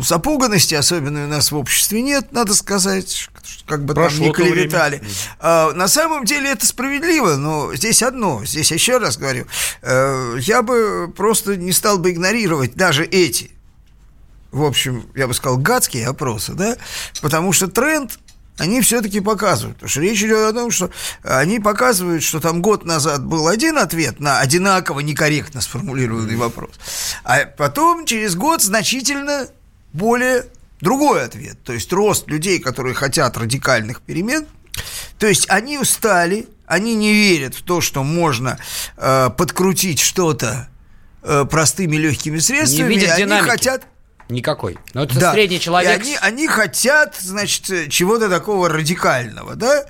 запуганности 0.04 0.74
особенно 0.74 1.26
у 1.26 1.28
нас 1.28 1.52
в 1.52 1.58
обществе 1.58 2.02
нет, 2.02 2.32
надо 2.32 2.56
сказать, 2.56 3.30
как 3.68 3.86
бы 3.86 3.94
Прошло 3.94 4.18
там 4.18 4.28
не 4.28 4.34
клеветали. 4.34 5.02
А, 5.40 5.72
на 5.74 5.88
самом 5.88 6.26
деле 6.26 6.50
это 6.50 6.66
справедливо, 6.66 7.36
но 7.36 7.74
здесь 7.76 8.02
одно, 8.02 8.44
здесь 8.44 8.72
еще 8.72 8.98
раз 8.98 9.18
говорю, 9.18 9.46
э, 9.84 10.38
я 10.40 10.64
бы 10.64 11.14
просто 11.16 11.56
не 11.56 11.72
стал 11.72 12.00
бы 12.00 12.12
игнорировать 12.12 12.74
даже 12.74 13.06
эти, 13.06 13.52
в 14.52 14.64
общем, 14.64 15.06
я 15.16 15.28
бы 15.28 15.34
сказал, 15.34 15.58
гадские 15.58 16.08
опросы, 16.08 16.54
да, 16.54 16.78
потому 17.22 17.54
что 17.54 17.68
тренд 17.68 18.20
они 18.62 18.80
все-таки 18.82 19.20
показывают. 19.22 19.78
Потому 19.78 19.90
что 19.90 20.02
речь 20.02 20.22
идет 20.22 20.38
о 20.38 20.54
том, 20.54 20.70
что 20.70 20.92
они 21.24 21.60
показывают, 21.60 22.24
что 22.24 22.40
там 22.40 22.62
год 22.62 22.86
назад 22.86 23.26
был 23.26 23.48
один 23.48 23.78
ответ 23.80 24.20
на 24.20 24.40
одинаково 24.40 25.00
некорректно 25.00 25.62
сформулированный 25.62 26.36
вопрос, 26.36 26.70
а 27.24 27.46
потом 27.46 28.06
через 28.06 28.36
год 28.36 28.62
значительно 28.62 29.48
более 29.94 30.46
другой 30.80 31.26
ответ. 31.26 31.58
То 31.64 31.74
есть 31.74 31.92
рост 31.92 32.28
людей, 32.28 32.60
которые 32.60 32.94
хотят 32.94 33.36
радикальных 33.36 34.02
перемен. 34.02 34.46
То 35.18 35.26
есть 35.26 35.50
они 35.50 35.80
устали, 35.80 36.48
они 36.68 36.96
не 36.96 37.14
верят 37.14 37.56
в 37.56 37.64
то, 37.64 37.82
что 37.82 38.04
можно 38.04 38.60
э, 38.98 39.30
подкрутить 39.36 40.00
что-то 40.00 40.70
э, 41.24 41.46
простыми 41.50 41.96
легкими 41.96 42.38
средствами. 42.38 42.90
Не 42.90 42.96
видят 42.96 43.12
они 43.14 43.24
динамики. 43.24 43.50
хотят 43.50 43.86
Никакой. 44.32 44.78
Но 44.94 45.04
это 45.04 45.20
да. 45.20 45.34
средний 45.34 45.60
человек. 45.60 45.92
И 45.92 46.02
они, 46.02 46.18
они 46.22 46.48
хотят, 46.48 47.16
значит, 47.20 47.90
чего-то 47.90 48.30
такого 48.30 48.70
радикального, 48.70 49.56
да? 49.56 49.86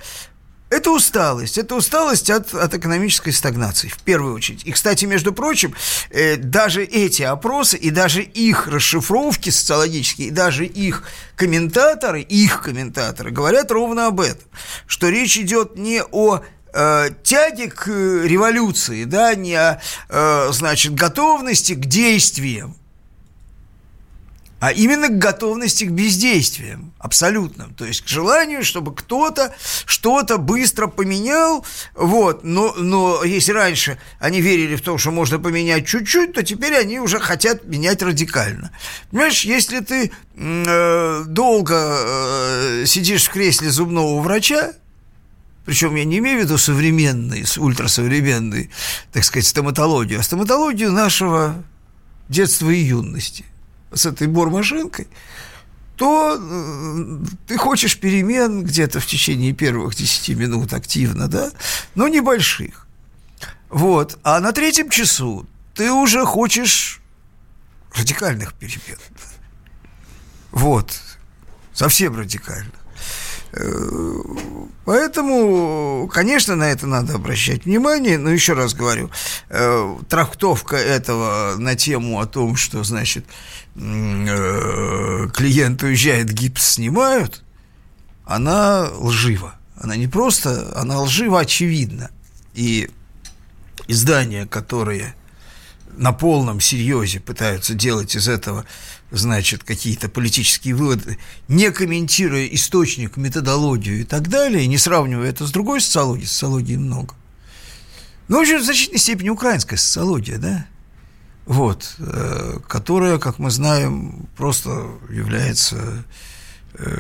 Это 0.72 0.92
усталость. 0.92 1.58
Это 1.58 1.76
усталость 1.76 2.30
от, 2.30 2.54
от 2.54 2.74
экономической 2.74 3.32
стагнации, 3.32 3.90
в 3.90 4.00
первую 4.00 4.34
очередь. 4.34 4.62
И, 4.64 4.72
кстати, 4.72 5.04
между 5.04 5.34
прочим, 5.34 5.76
э, 6.12 6.38
даже 6.38 6.86
эти 6.86 7.24
опросы 7.24 7.76
и 7.76 7.90
даже 7.90 8.22
их 8.22 8.68
расшифровки 8.68 9.50
социологические, 9.50 10.30
и 10.30 10.32
даже 10.32 10.66
их 10.66 11.04
комментаторы, 11.36 12.22
их 12.22 12.62
комментаторы 12.62 13.32
говорят 13.32 13.70
ровно 13.70 14.08
об 14.08 14.22
этом, 14.22 14.48
что 14.88 15.10
речь 15.10 15.38
идет 15.38 15.78
не 15.78 16.02
о 16.04 16.40
э, 16.74 17.10
тяге 17.22 17.70
к 17.70 17.88
революции, 17.88 19.04
да, 19.04 19.36
не 19.36 19.56
о, 19.56 19.82
э, 20.08 20.50
значит, 20.54 20.94
готовности 20.94 21.74
к 21.74 21.86
действиям, 21.86 22.78
а 24.62 24.72
именно 24.72 25.08
к 25.08 25.18
готовности 25.18 25.86
к 25.86 25.92
бездействиям, 25.92 26.94
абсолютно. 27.00 27.70
То 27.76 27.84
есть 27.84 28.02
к 28.02 28.08
желанию, 28.08 28.64
чтобы 28.64 28.94
кто-то 28.94 29.56
что-то 29.88 30.38
быстро 30.38 30.86
поменял, 30.86 31.66
вот, 31.96 32.44
но, 32.44 32.72
но 32.78 33.24
если 33.24 33.54
раньше 33.54 33.98
они 34.20 34.40
верили 34.40 34.76
в 34.76 34.82
то, 34.82 35.00
что 35.00 35.10
можно 35.10 35.40
поменять 35.40 35.88
чуть-чуть, 35.88 36.34
то 36.34 36.44
теперь 36.44 36.76
они 36.76 37.00
уже 37.00 37.20
хотят 37.20 37.66
менять 37.66 38.04
радикально. 38.04 38.70
Понимаешь, 39.10 39.42
если 39.46 39.80
ты 39.80 40.12
э, 40.36 41.24
долго 41.26 41.98
э, 41.98 42.84
сидишь 42.86 43.30
в 43.30 43.32
кресле 43.32 43.72
зубного 43.72 44.22
врача, 44.22 44.74
причем 45.66 45.96
я 45.96 46.06
не 46.06 46.20
имею 46.20 46.38
в 46.38 46.44
виду 46.44 46.60
современный, 46.60 47.46
ультрасовременный, 47.58 48.70
так 49.12 49.24
сказать, 49.24 49.48
стоматологию, 49.48 50.20
а 50.20 50.24
стоматологию 50.24 50.92
нашего 50.92 51.64
детства 52.30 52.70
и 52.70 52.78
юности 52.78 53.46
с 53.94 54.06
этой 54.06 54.28
бормашинкой, 54.28 55.08
то 55.96 56.38
э, 56.40 57.18
ты 57.48 57.58
хочешь 57.58 58.00
перемен 58.00 58.64
где-то 58.64 59.00
в 59.00 59.06
течение 59.06 59.54
первых 59.54 59.96
10 59.96 60.30
минут 60.38 60.74
активно, 60.74 61.28
да, 61.28 61.52
но 61.96 62.08
небольших. 62.08 62.88
Вот. 63.70 64.18
А 64.24 64.40
на 64.40 64.52
третьем 64.52 64.90
часу 64.90 65.46
ты 65.76 65.92
уже 65.92 66.26
хочешь 66.26 67.02
радикальных 67.96 68.54
перемен. 68.54 68.98
Вот. 70.52 71.00
Совсем 71.74 72.18
радикальных. 72.18 72.82
Поэтому, 74.86 76.10
конечно, 76.12 76.56
на 76.56 76.72
это 76.72 76.88
надо 76.88 77.16
обращать 77.16 77.66
внимание, 77.66 78.18
но 78.18 78.30
еще 78.30 78.54
раз 78.54 78.74
говорю, 78.74 79.12
трактовка 80.10 80.78
этого 80.78 81.56
на 81.58 81.76
тему 81.76 82.22
о 82.22 82.28
том, 82.28 82.56
что, 82.56 82.84
значит, 82.84 83.26
клиент 83.76 85.84
уезжает, 85.84 86.32
гипс 86.32 86.74
снимают, 86.74 87.44
она 88.26 88.90
лжива. 88.94 89.56
Она 89.76 89.96
не 89.96 90.08
просто, 90.08 90.72
она 90.76 91.02
лжива 91.02 91.42
очевидно. 91.42 92.12
И 92.54 92.90
издания, 93.88 94.46
которые 94.46 95.16
на 95.98 96.14
полном 96.14 96.60
серьезе 96.60 97.20
пытаются 97.20 97.74
делать 97.74 98.16
из 98.16 98.28
этого, 98.28 98.66
значит, 99.12 99.64
какие-то 99.64 100.08
политические 100.08 100.76
выводы, 100.76 101.18
не 101.48 101.72
комментируя 101.72 102.46
источник, 102.48 103.18
методологию 103.18 104.02
и 104.02 104.04
так 104.04 104.30
далее, 104.30 104.68
не 104.68 104.78
сравнивая 104.78 105.30
это 105.30 105.46
с 105.46 105.52
другой 105.52 105.82
социологией, 105.82 106.28
социологии 106.28 106.76
много. 106.76 107.16
Ну, 108.28 108.38
в 108.38 108.42
общем, 108.42 108.60
в 108.60 108.64
значительной 108.64 109.00
степени 109.00 109.30
украинская 109.30 109.78
социология, 109.78 110.38
да, 110.38 110.66
вот, 111.46 111.96
э, 112.00 112.58
которая, 112.68 113.18
как 113.18 113.40
мы 113.40 113.52
знаем, 113.52 114.28
просто 114.38 114.88
является 115.10 116.04
Э, 116.74 116.96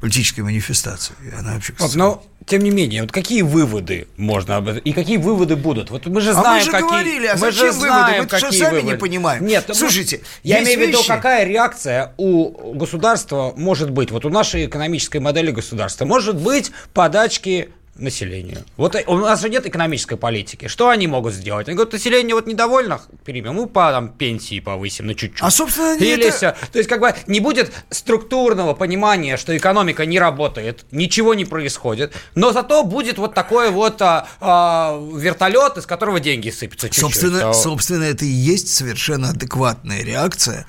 политической 0.00 0.42
манифестации. 0.42 1.14
Она 1.38 1.54
вообще, 1.54 1.72
вот, 1.78 1.94
но, 1.94 2.22
тем 2.44 2.62
не 2.62 2.70
менее, 2.70 3.00
вот 3.00 3.10
какие 3.10 3.40
выводы 3.40 4.08
можно 4.18 4.56
об 4.56 4.68
этом, 4.68 4.82
и 4.82 4.92
какие 4.92 5.16
выводы 5.16 5.56
будут? 5.56 5.90
Вот 5.90 6.04
мы 6.06 6.20
же 6.20 6.32
знаем, 6.32 6.46
а 6.46 6.54
мы 6.56 6.60
же 6.60 6.70
какие, 6.70 6.88
говорили, 6.88 7.26
а 7.28 7.32
мы 7.32 7.38
зачем 7.38 7.72
же 7.72 7.80
выводы? 7.80 8.12
Мы 8.20 8.38
что 8.38 8.52
сами 8.52 8.74
выводы? 8.74 8.92
не 8.92 8.98
понимаем. 8.98 9.46
Нет, 9.46 9.70
слушайте, 9.72 10.20
я 10.42 10.62
имею 10.62 10.78
в 10.78 10.82
виду, 10.82 10.98
какая 11.06 11.46
реакция 11.46 12.12
у 12.18 12.74
государства 12.74 13.54
может 13.56 13.90
быть, 13.90 14.10
вот 14.10 14.26
у 14.26 14.28
нашей 14.28 14.66
экономической 14.66 15.18
модели 15.18 15.50
государства, 15.50 16.04
может 16.04 16.36
быть 16.36 16.72
подачки 16.92 17.70
населению. 17.96 18.64
Вот 18.76 18.96
у 19.06 19.16
нас 19.18 19.40
же 19.42 19.50
нет 19.50 19.66
экономической 19.66 20.16
политики. 20.16 20.66
Что 20.66 20.88
они 20.88 21.06
могут 21.06 21.34
сделать? 21.34 21.68
Они 21.68 21.76
говорят, 21.76 21.92
население 21.92 22.34
вот 22.34 22.46
недовольно, 22.46 23.00
переймем, 23.24 23.54
мы 23.54 23.66
по 23.66 23.90
там, 23.90 24.08
пенсии 24.08 24.60
повысим 24.60 25.06
на 25.06 25.14
чуть-чуть. 25.14 25.42
А, 25.42 25.50
собственно, 25.50 25.96
Или 25.96 26.26
это... 26.26 26.36
все. 26.36 26.54
То 26.72 26.78
есть, 26.78 26.88
как 26.88 27.00
бы 27.00 27.14
не 27.26 27.40
будет 27.40 27.72
структурного 27.90 28.72
понимания, 28.74 29.36
что 29.36 29.56
экономика 29.56 30.06
не 30.06 30.18
работает, 30.18 30.86
ничего 30.90 31.34
не 31.34 31.44
происходит, 31.44 32.14
но 32.34 32.52
зато 32.52 32.82
будет 32.82 33.18
вот 33.18 33.34
такой 33.34 33.70
вот 33.70 34.00
а, 34.00 34.26
а, 34.40 34.98
вертолет, 35.14 35.76
из 35.76 35.86
которого 35.86 36.18
деньги 36.18 36.48
сыпятся 36.50 36.88
чуть-чуть. 36.88 37.02
Собственно, 37.02 37.50
а... 37.50 37.54
собственно, 37.54 38.04
это 38.04 38.24
и 38.24 38.28
есть 38.28 38.74
совершенно 38.74 39.30
адекватная 39.30 40.02
реакция 40.02 40.66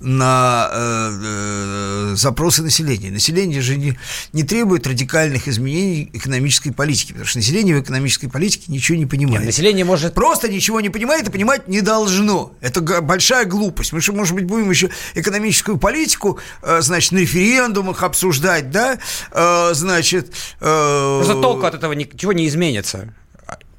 на 0.00 0.68
э, 0.72 1.10
э, 1.24 2.14
запросы 2.14 2.62
населения. 2.62 3.10
Население 3.10 3.60
же 3.62 3.76
не, 3.76 3.98
не 4.32 4.42
требует 4.42 4.86
радикальных 4.86 5.48
изменений 5.48 6.10
экономической 6.12 6.57
экономической 6.58 6.70
политики, 6.70 7.12
потому 7.12 7.26
что 7.26 7.38
население 7.38 7.76
в 7.76 7.82
экономической 7.82 8.28
политике 8.28 8.64
ничего 8.68 8.98
не 8.98 9.06
понимает. 9.06 9.40
Нет, 9.40 9.46
население 9.46 9.84
может... 9.84 10.14
Просто 10.14 10.48
ничего 10.48 10.80
не 10.80 10.90
понимает 10.90 11.28
и 11.28 11.30
понимать 11.30 11.68
не 11.68 11.80
должно. 11.80 12.52
Это 12.60 12.80
большая 12.80 13.44
глупость. 13.44 13.92
Мы, 13.92 14.00
может 14.14 14.34
быть, 14.34 14.44
будем 14.44 14.70
еще 14.70 14.90
экономическую 15.14 15.78
политику, 15.78 16.38
э, 16.62 16.80
значит, 16.80 17.12
на 17.12 17.18
референдумах 17.18 18.02
обсуждать, 18.02 18.70
да, 18.70 18.98
э, 19.30 19.70
значит... 19.74 20.32
Э, 20.60 21.20
Просто 21.22 21.40
толку 21.40 21.66
от 21.66 21.74
этого 21.74 21.92
ничего 21.92 22.32
не 22.32 22.48
изменится. 22.48 23.14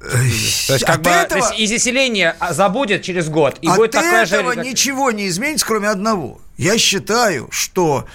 То 0.00 0.16
есть, 0.16 0.84
как 0.84 1.02
бы, 1.02 1.10
этого, 1.10 1.28
то 1.28 1.36
есть, 1.36 1.60
и 1.60 1.66
заселение 1.66 2.34
забудет 2.50 3.02
через 3.02 3.28
год, 3.28 3.58
и 3.60 3.68
от 3.68 3.76
будет 3.76 3.90
такая 3.90 4.24
же... 4.24 4.36
этого 4.36 4.52
ничего 4.52 5.10
не 5.10 5.28
изменится, 5.28 5.66
кроме 5.66 5.88
одного. 5.88 6.40
Я 6.56 6.78
считаю, 6.78 7.48
что 7.50 8.06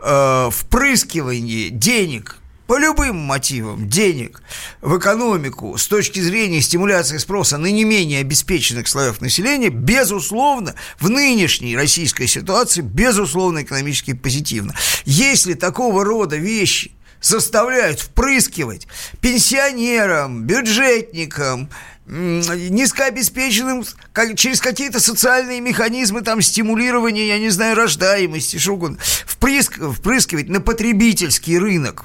э, 0.00 0.50
впрыскивание 0.50 1.68
денег 1.68 2.38
по 2.66 2.78
любым 2.78 3.16
мотивам 3.16 3.88
денег 3.88 4.42
в 4.80 4.98
экономику 4.98 5.76
с 5.76 5.86
точки 5.86 6.20
зрения 6.20 6.60
стимуляции 6.60 7.18
спроса 7.18 7.58
на 7.58 7.66
не 7.66 7.84
менее 7.84 8.20
обеспеченных 8.20 8.88
слоев 8.88 9.20
населения, 9.20 9.68
безусловно, 9.68 10.74
в 10.98 11.10
нынешней 11.10 11.76
российской 11.76 12.26
ситуации, 12.26 12.80
безусловно, 12.80 13.62
экономически 13.62 14.14
позитивно. 14.14 14.74
Если 15.04 15.54
такого 15.54 16.04
рода 16.04 16.36
вещи 16.36 16.92
заставляют 17.20 18.00
впрыскивать 18.00 18.86
пенсионерам, 19.20 20.42
бюджетникам, 20.44 21.68
низкообеспеченным 22.06 23.84
как, 24.12 24.36
через 24.36 24.60
какие-то 24.60 25.00
социальные 25.00 25.60
механизмы 25.60 26.20
там 26.20 26.42
стимулирования, 26.42 27.26
я 27.28 27.38
не 27.38 27.48
знаю, 27.48 27.76
рождаемости, 27.76 28.58
что 28.58 28.72
угодно, 28.72 28.98
впрыск, 29.26 29.78
впрыскивать 29.78 30.48
на 30.48 30.60
потребительский 30.60 31.58
рынок 31.58 32.04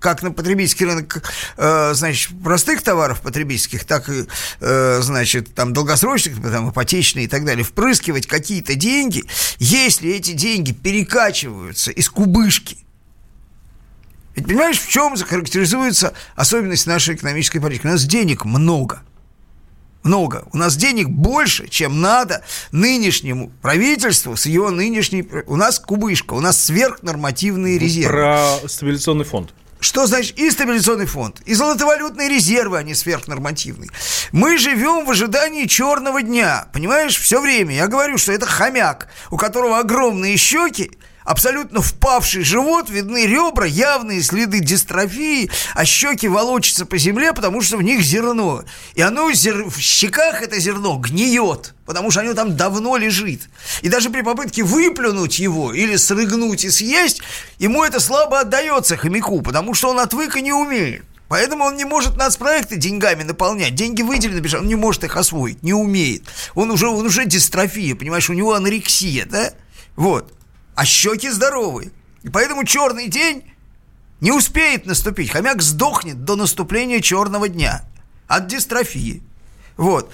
как 0.00 0.22
на 0.22 0.32
потребительский 0.32 0.86
рынок, 0.86 1.22
э, 1.56 1.92
значит, 1.94 2.32
простых 2.42 2.82
товаров 2.82 3.20
потребительских, 3.20 3.84
так 3.84 4.08
и, 4.08 4.24
э, 4.60 4.98
значит, 5.02 5.54
там, 5.54 5.72
долгосрочных, 5.72 6.42
там, 6.42 6.70
ипотечные 6.70 7.26
и 7.26 7.28
так 7.28 7.44
далее, 7.44 7.64
впрыскивать 7.64 8.26
какие-то 8.26 8.74
деньги, 8.74 9.24
если 9.58 10.10
эти 10.10 10.32
деньги 10.32 10.72
перекачиваются 10.72 11.90
из 11.92 12.08
кубышки, 12.08 12.78
ведь 14.34 14.46
понимаешь, 14.46 14.80
в 14.80 14.88
чем 14.88 15.16
характеризуется 15.16 16.14
особенность 16.34 16.86
нашей 16.86 17.14
экономической 17.14 17.58
политики? 17.58 17.86
У 17.86 17.90
нас 17.90 18.04
денег 18.04 18.44
много. 18.44 19.02
Много. 20.02 20.44
У 20.52 20.56
нас 20.56 20.76
денег 20.76 21.10
больше, 21.10 21.68
чем 21.68 22.00
надо 22.00 22.42
нынешнему 22.72 23.50
правительству 23.60 24.36
с 24.36 24.46
его 24.46 24.70
нынешней... 24.70 25.28
У 25.46 25.56
нас 25.56 25.78
кубышка, 25.78 26.32
у 26.34 26.40
нас 26.40 26.62
сверхнормативные 26.62 27.78
резервы. 27.78 28.12
Про 28.12 28.68
стабилизационный 28.68 29.24
фонд. 29.24 29.52
Что 29.80 30.06
значит 30.06 30.38
и 30.38 30.50
стабилизационный 30.50 31.06
фонд, 31.06 31.40
и 31.46 31.54
золотовалютные 31.54 32.28
резервы, 32.28 32.78
они 32.78 32.94
сверхнормативные. 32.94 33.90
Мы 34.30 34.58
живем 34.58 35.06
в 35.06 35.10
ожидании 35.10 35.64
черного 35.64 36.22
дня, 36.22 36.68
понимаешь, 36.72 37.18
все 37.18 37.40
время. 37.40 37.74
Я 37.74 37.86
говорю, 37.86 38.18
что 38.18 38.32
это 38.32 38.46
хомяк, 38.46 39.08
у 39.30 39.38
которого 39.38 39.78
огромные 39.78 40.36
щеки, 40.36 40.92
абсолютно 41.30 41.80
впавший 41.80 42.42
живот, 42.42 42.90
видны 42.90 43.24
ребра, 43.24 43.64
явные 43.64 44.20
следы 44.20 44.58
дистрофии, 44.58 45.48
а 45.74 45.84
щеки 45.84 46.26
волочатся 46.26 46.86
по 46.86 46.98
земле, 46.98 47.32
потому 47.32 47.62
что 47.62 47.76
в 47.76 47.82
них 47.82 48.02
зерно. 48.02 48.64
И 48.96 49.00
оно 49.00 49.30
зер... 49.30 49.70
в 49.70 49.78
щеках 49.78 50.42
это 50.42 50.58
зерно 50.58 50.96
гниет, 50.96 51.74
потому 51.86 52.10
что 52.10 52.22
оно 52.22 52.34
там 52.34 52.56
давно 52.56 52.96
лежит. 52.96 53.42
И 53.82 53.88
даже 53.88 54.10
при 54.10 54.22
попытке 54.22 54.64
выплюнуть 54.64 55.38
его 55.38 55.72
или 55.72 55.94
срыгнуть 55.94 56.64
и 56.64 56.70
съесть, 56.70 57.22
ему 57.60 57.84
это 57.84 58.00
слабо 58.00 58.40
отдается 58.40 58.96
хомяку, 58.96 59.40
потому 59.40 59.72
что 59.74 59.90
он 59.90 60.00
отвык 60.00 60.34
и 60.34 60.42
не 60.42 60.52
умеет. 60.52 61.04
Поэтому 61.28 61.62
он 61.62 61.76
не 61.76 61.84
может 61.84 62.16
нацпроекты 62.16 62.74
деньгами 62.74 63.22
наполнять. 63.22 63.76
Деньги 63.76 64.02
выделены, 64.02 64.44
он 64.58 64.66
не 64.66 64.74
может 64.74 65.04
их 65.04 65.16
освоить, 65.16 65.62
не 65.62 65.74
умеет. 65.74 66.24
Он 66.56 66.72
уже, 66.72 66.88
он 66.88 67.06
уже 67.06 67.24
дистрофия, 67.24 67.94
понимаешь, 67.94 68.28
у 68.28 68.32
него 68.32 68.52
анорексия, 68.52 69.26
да? 69.26 69.52
Вот 69.94 70.32
а 70.80 70.86
щеки 70.86 71.28
здоровые. 71.28 71.90
И 72.22 72.30
поэтому 72.30 72.64
черный 72.64 73.08
день 73.08 73.44
не 74.22 74.32
успеет 74.32 74.86
наступить. 74.86 75.30
Хомяк 75.30 75.60
сдохнет 75.60 76.24
до 76.24 76.36
наступления 76.36 77.02
черного 77.02 77.50
дня 77.50 77.82
от 78.26 78.46
дистрофии. 78.46 79.22
Вот. 79.76 80.10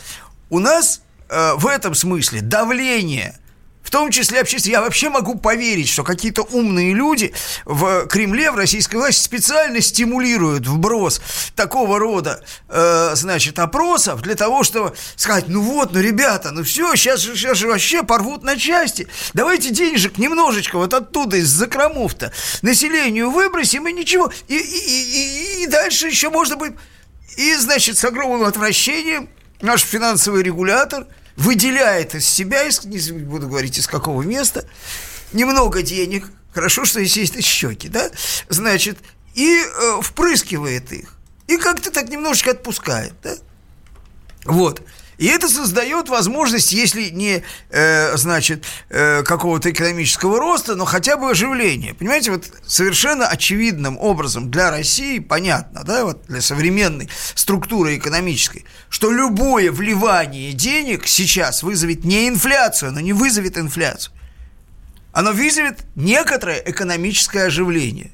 У 0.50 0.58
нас 0.58 1.02
э, 1.28 1.52
в 1.54 1.68
этом 1.68 1.94
смысле 1.94 2.40
давление– 2.40 3.38
в 3.86 3.90
том 3.90 4.10
числе 4.10 4.40
общественность. 4.40 4.72
Я 4.72 4.80
вообще 4.80 5.10
могу 5.10 5.36
поверить, 5.36 5.88
что 5.88 6.02
какие-то 6.02 6.42
умные 6.42 6.92
люди 6.92 7.32
в 7.64 8.08
Кремле, 8.08 8.50
в 8.50 8.56
российской 8.56 8.96
власти 8.96 9.22
специально 9.22 9.80
стимулируют 9.80 10.66
вброс 10.66 11.20
такого 11.54 12.00
рода, 12.00 12.42
э, 12.68 13.12
значит, 13.14 13.60
опросов 13.60 14.22
для 14.22 14.34
того, 14.34 14.64
чтобы 14.64 14.96
сказать, 15.14 15.44
ну 15.46 15.62
вот, 15.62 15.92
ну 15.92 16.00
ребята, 16.00 16.50
ну 16.50 16.64
все, 16.64 16.96
сейчас, 16.96 17.20
сейчас 17.20 17.58
же 17.58 17.68
вообще 17.68 18.02
порвут 18.02 18.42
на 18.42 18.58
части. 18.58 19.06
Давайте 19.34 19.70
денежек 19.70 20.18
немножечко 20.18 20.78
вот 20.78 20.92
оттуда, 20.92 21.36
из 21.36 21.48
закромов-то, 21.48 22.32
населению 22.62 23.30
выбросим 23.30 23.86
и 23.86 23.92
ничего. 23.92 24.32
И, 24.48 24.56
и, 24.56 25.60
и, 25.60 25.62
и 25.62 25.66
дальше 25.68 26.08
еще 26.08 26.28
можно 26.28 26.56
будет... 26.56 26.74
И, 27.36 27.54
значит, 27.54 27.98
с 27.98 28.04
огромным 28.04 28.42
отвращением 28.42 29.28
наш 29.60 29.82
финансовый 29.82 30.42
регулятор– 30.42 31.06
выделяет 31.36 32.14
из 32.14 32.26
себя, 32.26 32.64
из, 32.64 32.84
не 32.84 32.98
буду 33.22 33.48
говорить 33.48 33.78
из 33.78 33.86
какого 33.86 34.22
места, 34.22 34.66
немного 35.32 35.82
денег, 35.82 36.30
хорошо, 36.52 36.84
что 36.84 37.04
здесь 37.04 37.34
есть 37.34 37.44
щеки, 37.44 37.88
да, 37.88 38.10
значит, 38.48 38.98
и 39.34 39.58
э, 39.58 40.00
впрыскивает 40.02 40.92
их. 40.92 41.12
И 41.46 41.58
как-то 41.58 41.90
так 41.90 42.08
немножечко 42.08 42.52
отпускает, 42.52 43.14
да. 43.22 43.36
Вот. 44.44 44.82
И 45.18 45.26
это 45.26 45.48
создает 45.48 46.08
возможность, 46.08 46.72
если 46.72 47.08
не, 47.08 47.42
э, 47.70 48.16
значит, 48.16 48.64
э, 48.90 49.22
какого-то 49.22 49.70
экономического 49.70 50.38
роста, 50.38 50.74
но 50.74 50.84
хотя 50.84 51.16
бы 51.16 51.30
оживления. 51.30 51.94
Понимаете, 51.94 52.32
вот 52.32 52.44
совершенно 52.66 53.26
очевидным 53.26 53.98
образом 53.98 54.50
для 54.50 54.70
России 54.70 55.18
понятно, 55.18 55.84
да, 55.84 56.04
вот 56.04 56.26
для 56.26 56.42
современной 56.42 57.08
структуры 57.34 57.96
экономической, 57.96 58.66
что 58.90 59.10
любое 59.10 59.72
вливание 59.72 60.52
денег 60.52 61.06
сейчас 61.06 61.62
вызовет 61.62 62.04
не 62.04 62.28
инфляцию, 62.28 62.92
но 62.92 63.00
не 63.00 63.14
вызовет 63.14 63.56
инфляцию. 63.56 64.12
Оно 65.12 65.32
вызовет 65.32 65.78
некоторое 65.94 66.62
экономическое 66.66 67.44
оживление. 67.44 68.10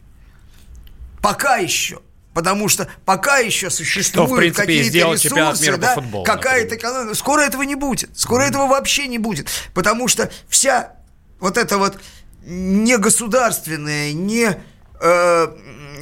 Пока 1.21 1.57
еще. 1.57 2.01
Потому 2.35 2.69
что 2.69 2.89
пока 3.05 3.39
еще 3.39 3.69
существуют 3.69 4.57
какие-то 4.57 5.13
ресурсы, 5.13 5.77
да, 5.77 5.97
какая-то 6.25 6.77
экономика. 6.77 7.15
Скоро 7.15 7.43
этого 7.43 7.63
не 7.63 7.75
будет. 7.75 8.11
Скоро 8.17 8.45
mm. 8.45 8.49
этого 8.49 8.67
вообще 8.67 9.07
не 9.07 9.19
будет. 9.19 9.49
Потому 9.75 10.09
что 10.09 10.31
вся 10.49 10.95
вот 11.41 11.59
эта 11.59 11.77
вот 11.77 11.99
негосударственная, 12.45 14.13
не, 14.13 14.57
э, 15.01 15.47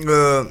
э, 0.07 0.47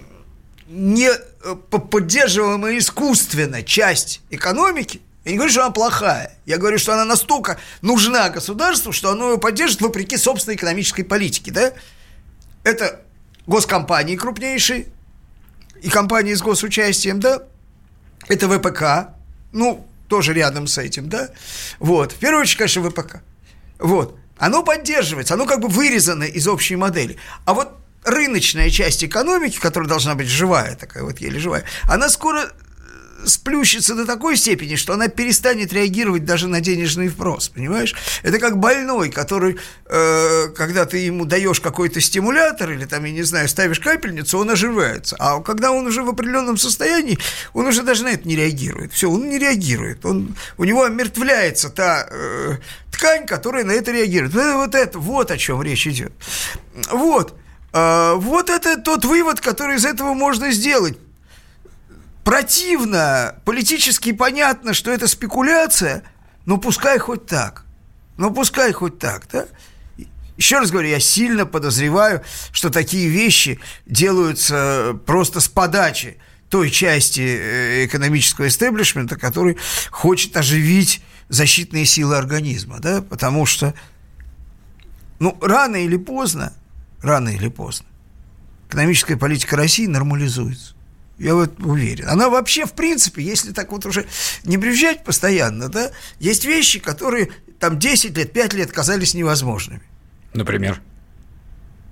не 0.68 1.10
э, 1.10 1.56
поддерживаемая 1.56 2.78
искусственно 2.78 3.64
часть 3.64 4.22
экономики, 4.30 5.02
я 5.26 5.32
не 5.32 5.38
говорю, 5.38 5.52
что 5.52 5.62
она 5.62 5.72
плохая. 5.72 6.38
Я 6.46 6.58
говорю, 6.58 6.78
что 6.78 6.94
она 6.94 7.06
настолько 7.06 7.60
нужна 7.82 8.30
государству, 8.30 8.92
что 8.92 9.12
оно 9.12 9.34
ее 9.34 9.38
поддержит 9.38 9.82
вопреки 9.82 10.18
собственной 10.18 10.56
экономической 10.56 11.04
политике. 11.04 11.52
Да? 11.52 11.74
Это 12.64 13.02
госкомпании 13.46 14.16
крупнейшие, 14.16 14.88
и 15.82 15.90
компании 15.90 16.34
с 16.34 16.42
госучастием, 16.42 17.20
да, 17.20 17.44
это 18.28 18.48
ВПК, 18.48 19.16
ну, 19.52 19.88
тоже 20.08 20.34
рядом 20.34 20.68
с 20.68 20.78
этим, 20.78 21.10
да, 21.10 21.30
вот, 21.80 22.12
в 22.12 22.16
первую 22.16 22.42
очередь, 22.42 22.58
конечно, 22.58 22.90
ВПК, 22.90 23.22
вот, 23.80 24.18
оно 24.38 24.64
поддерживается, 24.64 25.34
оно 25.34 25.46
как 25.46 25.60
бы 25.60 25.68
вырезано 25.68 26.24
из 26.24 26.48
общей 26.48 26.76
модели, 26.76 27.18
а 27.46 27.54
вот 27.54 27.78
рыночная 28.04 28.70
часть 28.70 29.04
экономики, 29.04 29.60
которая 29.60 29.90
должна 29.90 30.16
быть 30.16 30.28
живая, 30.28 30.76
такая 30.76 31.04
вот 31.04 31.20
еле 31.20 31.40
живая, 31.40 31.64
она 31.84 32.10
скоро 32.10 32.52
сплющится 33.26 33.96
до 33.96 34.06
такой 34.06 34.38
степени, 34.38 34.76
что 34.76 34.94
она 34.94 35.08
перестанет 35.08 35.74
реагировать 35.74 36.26
даже 36.26 36.48
на 36.48 36.62
денежный 36.62 37.08
вброс, 37.08 37.50
понимаешь? 37.50 37.96
Это 38.24 38.40
как 38.40 38.58
больной, 38.58 39.10
который, 39.10 39.58
э, 39.86 40.48
когда 40.56 40.86
ты 40.86 40.98
ему 40.98 41.26
даешь 41.26 41.60
какой-то 41.60 42.02
стимулятор 42.02 42.72
или 42.72 42.86
там, 42.86 43.04
я 43.06 43.12
не 43.12 43.24
знаю, 43.24 43.48
ставишь 43.50 43.80
капельницу, 43.80 44.38
он 44.38 44.50
оживается. 44.50 45.16
А 45.20 45.42
когда 45.42 45.72
он 45.72 45.88
уже 45.88 46.04
в 46.04 46.10
определенном 46.10 46.58
состоянии, 46.58 47.18
он 47.54 47.68
уже 47.68 47.84
даже 47.84 48.04
на 48.04 48.10
это 48.10 48.28
не 48.28 48.36
реагирует. 48.36 48.94
Все, 48.94 49.10
он 49.10 49.30
не 49.30 49.38
реагирует. 49.38 50.06
Он, 50.06 50.36
у 50.58 50.64
него 50.64 50.84
омертвляется 50.84 51.70
та 51.70 52.08
э, 52.10 52.58
ткань, 52.92 53.26
которая 53.26 53.64
на 53.64 53.72
это 53.72 53.92
реагирует. 53.92 54.34
Вот 54.34 54.76
это, 54.76 55.00
вот 55.00 55.32
о 55.32 55.38
чем 55.38 55.62
речь 55.62 55.88
идет. 55.88 56.14
Вот. 56.92 57.36
Э, 57.74 58.14
вот 58.16 58.50
это 58.50 58.78
тот 58.78 59.06
вывод, 59.06 59.42
который 59.42 59.78
из 59.78 59.86
этого 59.86 60.14
можно 60.14 60.52
сделать 60.52 60.98
противно, 62.30 63.42
политически 63.44 64.12
понятно, 64.12 64.76
что 64.76 64.92
это 64.92 65.08
спекуляция, 65.08 66.04
но 66.46 66.58
пускай 66.60 67.00
хоть 67.00 67.26
так. 67.26 67.66
Ну, 68.18 68.32
пускай 68.32 68.72
хоть 68.72 69.00
так, 69.00 69.28
да? 69.32 69.48
Еще 70.38 70.60
раз 70.60 70.70
говорю, 70.70 70.90
я 70.90 71.00
сильно 71.00 71.48
подозреваю, 71.48 72.22
что 72.52 72.70
такие 72.70 73.10
вещи 73.10 73.60
делаются 73.88 74.96
просто 75.08 75.40
с 75.40 75.48
подачи 75.48 76.18
той 76.50 76.70
части 76.70 77.22
э, 77.22 77.86
экономического 77.88 78.48
истеблишмента, 78.48 79.16
который 79.16 79.58
хочет 79.90 80.38
оживить 80.38 81.02
защитные 81.30 81.86
силы 81.86 82.16
организма, 82.16 82.78
да, 82.80 83.02
потому 83.02 83.48
что, 83.48 83.74
ну, 85.18 85.36
рано 85.42 85.78
или 85.78 85.98
поздно, 85.98 86.54
рано 87.02 87.30
или 87.30 87.48
поздно, 87.48 87.88
экономическая 88.68 89.18
политика 89.18 89.56
России 89.56 89.88
нормализуется. 89.88 90.76
Я 91.20 91.36
вот 91.36 91.60
уверен. 91.60 92.08
Она 92.08 92.30
вообще, 92.30 92.66
в 92.66 92.72
принципе, 92.72 93.22
если 93.22 93.52
так 93.52 93.72
вот 93.72 93.86
уже 93.86 94.06
не 94.46 94.56
брюзжать 94.58 95.04
постоянно, 95.04 95.68
да, 95.68 95.92
есть 96.20 96.46
вещи, 96.46 96.80
которые 96.80 97.30
там 97.60 97.78
10 97.78 98.18
лет, 98.18 98.32
5 98.32 98.54
лет 98.54 98.72
казались 98.72 99.14
невозможными. 99.14 99.82
Например? 100.34 100.80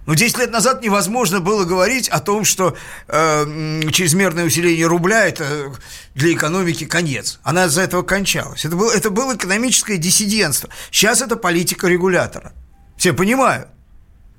Ну, 0.06 0.16
10 0.16 0.38
лет 0.38 0.52
назад 0.52 0.82
невозможно 0.82 1.42
было 1.42 1.66
говорить 1.66 2.08
о 2.08 2.22
том, 2.22 2.46
что 2.46 2.78
э, 3.10 3.82
чрезмерное 3.92 4.46
усиление 4.46 4.88
рубля– 4.88 5.28
это 5.28 5.74
для 6.16 6.32
экономики 6.32 6.86
конец. 6.86 7.42
Она 7.44 7.66
из-за 7.66 7.82
этого 7.82 8.04
кончалась. 8.04 8.64
Это 8.64 8.78
было, 8.78 8.90
это 8.94 9.10
было 9.10 9.36
экономическое 9.36 9.98
диссидентство. 9.98 10.70
Сейчас 10.92 11.22
это 11.22 11.36
политика 11.36 11.90
регулятора. 11.90 12.54
Все 12.96 13.12
понимают, 13.12 13.68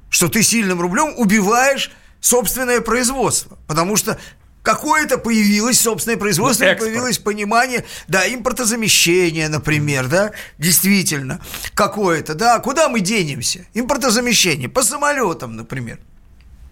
что 0.09 0.29
ты 0.29 0.43
сильным 0.43 0.81
рублем 0.81 1.13
убиваешь 1.19 1.91
собственное 2.21 2.81
производство, 2.81 3.59
потому 3.67 3.97
что 3.97 4.19
какое-то 4.63 5.19
появилось 5.19 5.81
собственное 5.81 6.19
производство, 6.19 6.65
ну, 6.65 6.77
появилось 6.77 7.19
понимание, 7.19 7.85
да, 8.07 8.27
импортозамещения, 8.33 9.49
например, 9.49 10.09
да, 10.09 10.33
действительно, 10.59 11.41
какое-то, 11.75 12.35
да, 12.35 12.59
куда 12.59 12.89
мы 12.89 13.01
денемся? 13.01 13.67
Импортозамещение, 13.75 14.69
по 14.69 14.83
самолетам, 14.83 15.57
например. 15.57 15.99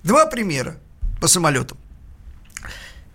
Два 0.03 0.27
примера 0.27 0.77
по 1.21 1.29
самолетам. 1.29 1.79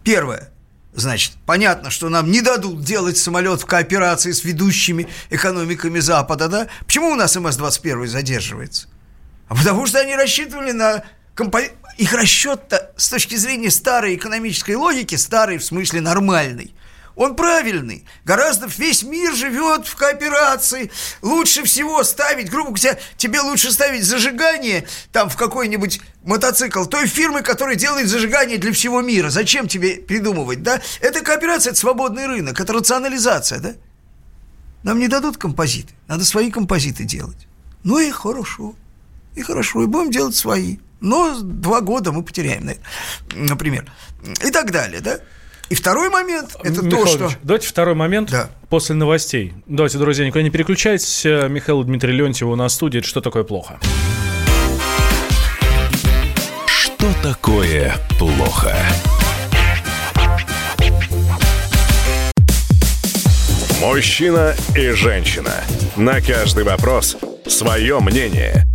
Первое. 0.03 0.51
Значит, 0.93 1.33
понятно, 1.45 1.89
что 1.89 2.09
нам 2.09 2.29
не 2.29 2.41
дадут 2.41 2.83
делать 2.83 3.17
самолет 3.17 3.61
в 3.61 3.65
кооперации 3.65 4.31
с 4.31 4.43
ведущими 4.43 5.07
экономиками 5.29 5.99
Запада, 5.99 6.49
да? 6.49 6.67
Почему 6.85 7.11
у 7.11 7.15
нас 7.15 7.37
МС-21 7.37 8.07
задерживается? 8.07 8.89
А 9.47 9.55
потому 9.55 9.85
что 9.85 9.99
они 9.99 10.15
рассчитывали 10.15 10.71
на 10.71 11.03
компонент 11.33 11.73
их 11.97 12.13
расчет-то 12.13 12.91
с 12.97 13.09
точки 13.09 13.35
зрения 13.35 13.71
старой 13.71 14.15
экономической 14.15 14.75
логики, 14.75 15.15
старой 15.15 15.57
в 15.57 15.63
смысле 15.63 16.01
нормальной, 16.01 16.73
он 17.15 17.35
правильный. 17.35 18.05
Гораздо 18.25 18.67
весь 18.67 19.03
мир 19.03 19.33
живет 19.35 19.85
в 19.85 19.95
кооперации. 19.95 20.91
Лучше 21.21 21.63
всего 21.63 22.03
ставить, 22.03 22.49
грубо 22.49 22.71
говоря, 22.71 22.97
тебе 23.17 23.41
лучше 23.41 23.71
ставить 23.71 24.05
зажигание 24.05 24.87
там 25.11 25.29
в 25.29 25.35
какой-нибудь 25.35 26.01
мотоцикл 26.23 26.85
той 26.85 27.07
фирмы, 27.07 27.41
которая 27.41 27.75
делает 27.75 28.07
зажигание 28.07 28.57
для 28.57 28.71
всего 28.71 29.01
мира. 29.01 29.29
Зачем 29.29 29.67
тебе 29.67 29.95
придумывать, 29.95 30.63
да? 30.63 30.81
Это 30.99 31.21
кооперация, 31.21 31.71
это 31.71 31.79
свободный 31.79 32.27
рынок, 32.27 32.59
это 32.59 32.73
рационализация, 32.73 33.59
да? 33.59 33.73
Нам 34.83 34.97
не 34.97 35.07
дадут 35.07 35.37
композиты, 35.37 35.93
надо 36.07 36.25
свои 36.25 36.49
композиты 36.49 37.03
делать. 37.03 37.47
Ну 37.83 37.99
и 37.99 38.09
хорошо, 38.09 38.73
и 39.35 39.41
хорошо, 39.41 39.83
и 39.83 39.85
будем 39.85 40.11
делать 40.11 40.35
свои. 40.35 40.77
Но 41.01 41.39
два 41.41 41.81
года 41.81 42.11
мы 42.11 42.23
потеряем, 42.23 42.69
например. 43.33 43.91
И 44.45 44.51
так 44.51 44.71
далее, 44.71 45.01
да? 45.01 45.19
И 45.69 45.75
второй 45.75 46.09
момент– 46.09 46.55
это 46.63 46.83
Михаил 46.83 47.05
то, 47.05 47.07
что… 47.07 47.31
Давайте 47.43 47.67
второй 47.67 47.95
момент 47.95 48.29
да. 48.29 48.49
после 48.69 48.93
новостей. 48.93 49.53
Давайте, 49.65 49.97
друзья, 49.97 50.25
никуда 50.25 50.43
не 50.43 50.49
переключайтесь. 50.49 51.23
Михаил 51.25 51.83
Дмитрий 51.83 52.13
Леонтьев 52.13 52.49
у 52.49 52.55
нас 52.55 52.73
в 52.73 52.75
студии. 52.75 52.99
Это 52.99 53.07
«Что 53.07 53.21
такое 53.21 53.43
плохо?» 53.43 53.79
Что 56.67 57.07
такое 57.23 57.95
плохо? 58.19 58.75
Мужчина 63.81 64.53
и 64.75 64.89
женщина. 64.91 65.63
На 65.95 66.21
каждый 66.21 66.63
вопрос 66.63 67.17
свое 67.47 67.99
мнение– 68.01 68.65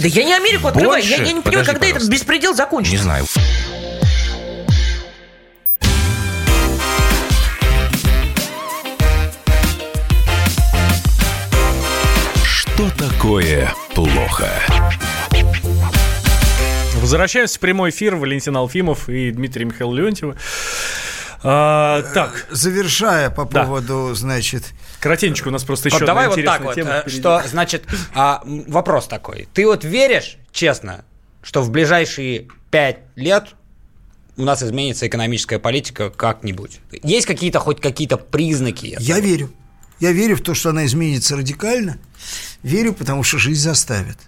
Да 0.00 0.06
я 0.06 0.22
не 0.22 0.32
Америку 0.32 0.68
открываю, 0.68 1.02
я, 1.02 1.16
я 1.16 1.32
не 1.32 1.40
понимаю, 1.40 1.66
когда 1.66 1.80
пожалуйста. 1.80 1.96
этот 1.96 2.08
беспредел 2.08 2.54
закончится. 2.54 2.96
Не 2.96 3.02
знаю. 3.02 3.26
Что 12.44 12.90
такое 12.96 13.74
плохо? 13.96 14.48
Возвращаемся 17.00 17.56
в 17.56 17.60
прямой 17.60 17.90
эфир. 17.90 18.14
Валентин 18.14 18.56
Алфимов 18.56 19.08
и 19.08 19.32
Дмитрий 19.32 19.64
Михаил 19.64 19.92
Леонтьев. 19.92 20.36
А, 21.42 22.02
так. 22.14 22.46
Завершая 22.50 23.30
по 23.30 23.46
поводу, 23.46 24.10
да. 24.10 24.14
значит... 24.14 24.62
Коротенечко, 25.00 25.48
у 25.48 25.50
нас 25.50 25.64
просто 25.64 25.88
еще 25.88 25.98
вот 25.98 26.06
давай 26.06 26.28
вот 26.28 26.44
так 26.44 26.62
вот, 26.62 26.74
тема 26.74 27.02
э, 27.06 27.08
что, 27.08 27.42
значит, 27.46 27.84
а, 28.14 28.42
вопрос 28.44 29.06
такой. 29.06 29.48
Ты 29.54 29.66
вот 29.66 29.84
веришь, 29.84 30.38
честно, 30.52 31.04
что 31.42 31.62
в 31.62 31.70
ближайшие 31.70 32.48
пять 32.70 32.98
лет 33.14 33.54
у 34.36 34.42
нас 34.44 34.62
изменится 34.62 35.06
экономическая 35.06 35.58
политика 35.58 36.10
как-нибудь? 36.10 36.80
Есть 37.02 37.26
какие-то, 37.26 37.60
хоть 37.60 37.80
какие-то 37.80 38.16
признаки? 38.16 38.86
Этого? 38.88 39.04
Я 39.04 39.20
верю. 39.20 39.52
Я 40.00 40.12
верю 40.12 40.36
в 40.36 40.42
то, 40.42 40.54
что 40.54 40.70
она 40.70 40.86
изменится 40.86 41.36
радикально. 41.36 41.98
Верю, 42.62 42.92
потому 42.92 43.22
что 43.22 43.38
жизнь 43.38 43.60
заставит. 43.60 44.18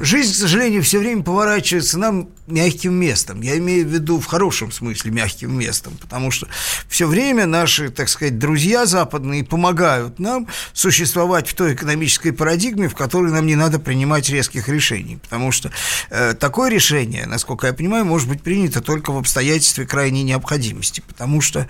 Жизнь, 0.00 0.32
к 0.32 0.36
сожалению, 0.36 0.82
все 0.82 0.98
время 0.98 1.22
поворачивается 1.22 1.98
нам 1.98 2.28
мягким 2.46 2.94
местом. 2.94 3.40
Я 3.40 3.58
имею 3.58 3.86
в 3.86 3.90
виду 3.90 4.20
в 4.20 4.26
хорошем 4.26 4.72
смысле 4.72 5.10
мягким 5.10 5.56
местом, 5.56 5.96
потому 6.00 6.30
что 6.30 6.48
все 6.88 7.06
время 7.06 7.46
наши, 7.46 7.90
так 7.90 8.08
сказать, 8.08 8.38
друзья 8.38 8.86
западные 8.86 9.44
помогают 9.44 10.18
нам 10.18 10.48
существовать 10.72 11.48
в 11.48 11.54
той 11.54 11.74
экономической 11.74 12.32
парадигме, 12.32 12.88
в 12.88 12.94
которой 12.94 13.32
нам 13.32 13.46
не 13.46 13.56
надо 13.56 13.78
принимать 13.78 14.28
резких 14.28 14.68
решений. 14.68 15.18
Потому 15.22 15.52
что 15.52 15.70
э, 16.10 16.34
такое 16.34 16.70
решение, 16.70 17.26
насколько 17.26 17.66
я 17.66 17.72
понимаю, 17.72 18.04
может 18.04 18.28
быть 18.28 18.42
принято 18.42 18.80
только 18.80 19.12
в 19.12 19.18
обстоятельстве 19.18 19.86
крайней 19.86 20.22
необходимости, 20.22 21.02
потому 21.06 21.40
что 21.40 21.68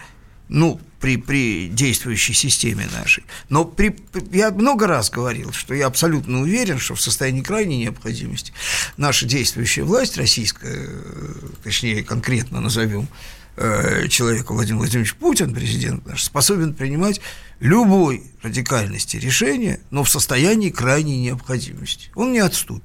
ну, 0.53 0.79
при, 1.01 1.17
при 1.17 1.69
действующей 1.69 2.35
системе 2.35 2.87
нашей. 2.93 3.25
Но 3.49 3.65
при, 3.65 3.97
я 4.33 4.51
много 4.51 4.87
раз 4.87 5.11
говорил, 5.11 5.51
что 5.53 5.75
я 5.75 5.87
абсолютно 5.87 6.43
уверен, 6.43 6.79
что 6.79 6.95
в 6.95 7.01
состоянии 7.01 7.41
крайней 7.41 7.79
необходимости 7.79 8.53
наша 8.99 9.27
действующая 9.27 9.83
власть 9.85 10.19
российская, 10.19 10.89
точнее, 11.65 12.05
конкретно 12.05 12.61
назовем 12.61 13.09
э, 13.57 14.09
человека 14.09 14.53
Владимир 14.53 14.81
Владимирович 14.81 15.15
Путин, 15.15 15.55
президент 15.55 16.07
наш, 16.07 16.23
способен 16.23 16.75
принимать 16.75 17.23
любой 17.59 18.23
радикальности 18.43 19.17
решения, 19.17 19.81
но 19.91 20.05
в 20.05 20.11
состоянии 20.11 20.69
крайней 20.69 21.19
необходимости. 21.19 22.11
Он 22.15 22.33
не 22.33 22.41
отступит. 22.41 22.85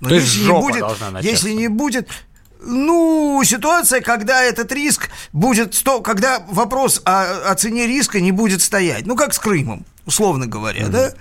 Но 0.00 0.10
То 0.10 0.16
если 0.16 0.44
не 0.44 0.52
будет, 0.52 0.84
если 1.22 1.50
не 1.52 1.68
будет 1.68 2.08
ну, 2.66 3.42
ситуация, 3.44 4.00
когда 4.00 4.42
этот 4.42 4.72
риск 4.72 5.08
будет, 5.32 5.74
сто, 5.74 6.00
когда 6.00 6.40
вопрос 6.48 7.00
о, 7.04 7.50
о 7.50 7.54
цене 7.54 7.86
риска 7.86 8.20
не 8.20 8.32
будет 8.32 8.62
стоять. 8.62 9.06
Ну, 9.06 9.16
как 9.16 9.34
с 9.34 9.38
Крымом, 9.38 9.86
условно 10.04 10.46
говоря, 10.46 10.82
mm-hmm. 10.82 10.90
да? 10.90 11.12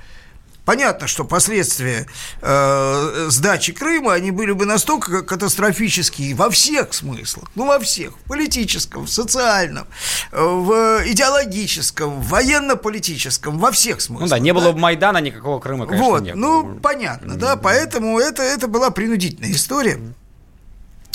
Понятно, 0.65 1.05
что 1.05 1.23
последствия 1.23 2.07
э, 2.41 3.27
сдачи 3.29 3.71
Крыма, 3.71 4.13
они 4.13 4.31
были 4.31 4.51
бы 4.51 4.65
настолько 4.65 5.21
катастрофические 5.21 6.33
во 6.33 6.49
всех 6.49 6.93
смыслах, 6.95 7.51
ну 7.53 7.67
во 7.67 7.77
всех, 7.79 8.17
в 8.17 8.27
политическом, 8.27 9.05
в 9.05 9.09
социальном, 9.09 9.85
э, 10.31 10.43
в 10.43 11.03
идеологическом, 11.05 12.19
в 12.19 12.29
военно-политическом, 12.29 13.59
во 13.59 13.71
всех 13.71 14.01
смыслах. 14.01 14.29
Ну 14.29 14.35
да, 14.35 14.39
не 14.39 14.53
было 14.53 14.71
бы 14.71 14.79
Майдана, 14.79 15.19
никакого 15.19 15.59
Крыма, 15.59 15.85
конечно, 15.85 16.09
вот, 16.09 16.23
не 16.23 16.33
было. 16.33 16.41
Ну, 16.41 16.79
понятно, 16.79 17.35
да, 17.35 17.57
поэтому 17.57 18.19
это, 18.19 18.41
это 18.41 18.67
была 18.67 18.89
принудительная 18.89 19.51
история. 19.51 19.99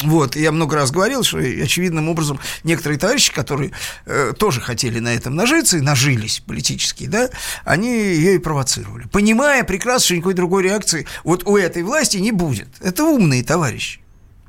Вот, 0.02 0.34
я 0.36 0.50
много 0.50 0.76
раз 0.76 0.90
говорил, 0.90 1.22
что 1.22 1.38
очевидным 1.38 2.08
образом 2.08 2.40
некоторые 2.64 2.98
товарищи, 2.98 3.32
которые 3.32 3.72
э, 4.06 4.32
тоже 4.38 4.60
хотели 4.60 4.98
на 4.98 5.14
этом 5.14 5.34
нажиться 5.34 5.76
и 5.76 5.82
нажились 5.82 6.40
политически, 6.46 7.06
да, 7.06 7.28
они 7.64 7.88
ее 7.88 8.36
и 8.36 8.38
провоцировали, 8.38 9.06
понимая 9.08 9.62
прекрасно, 9.64 10.06
что 10.06 10.14
никакой 10.16 10.34
другой 10.34 10.62
реакции 10.62 11.06
вот 11.22 11.46
у 11.46 11.56
этой 11.56 11.82
власти 11.82 12.16
не 12.16 12.32
будет. 12.32 12.68
Это 12.80 13.04
умные 13.04 13.44
товарищи, 13.44 14.00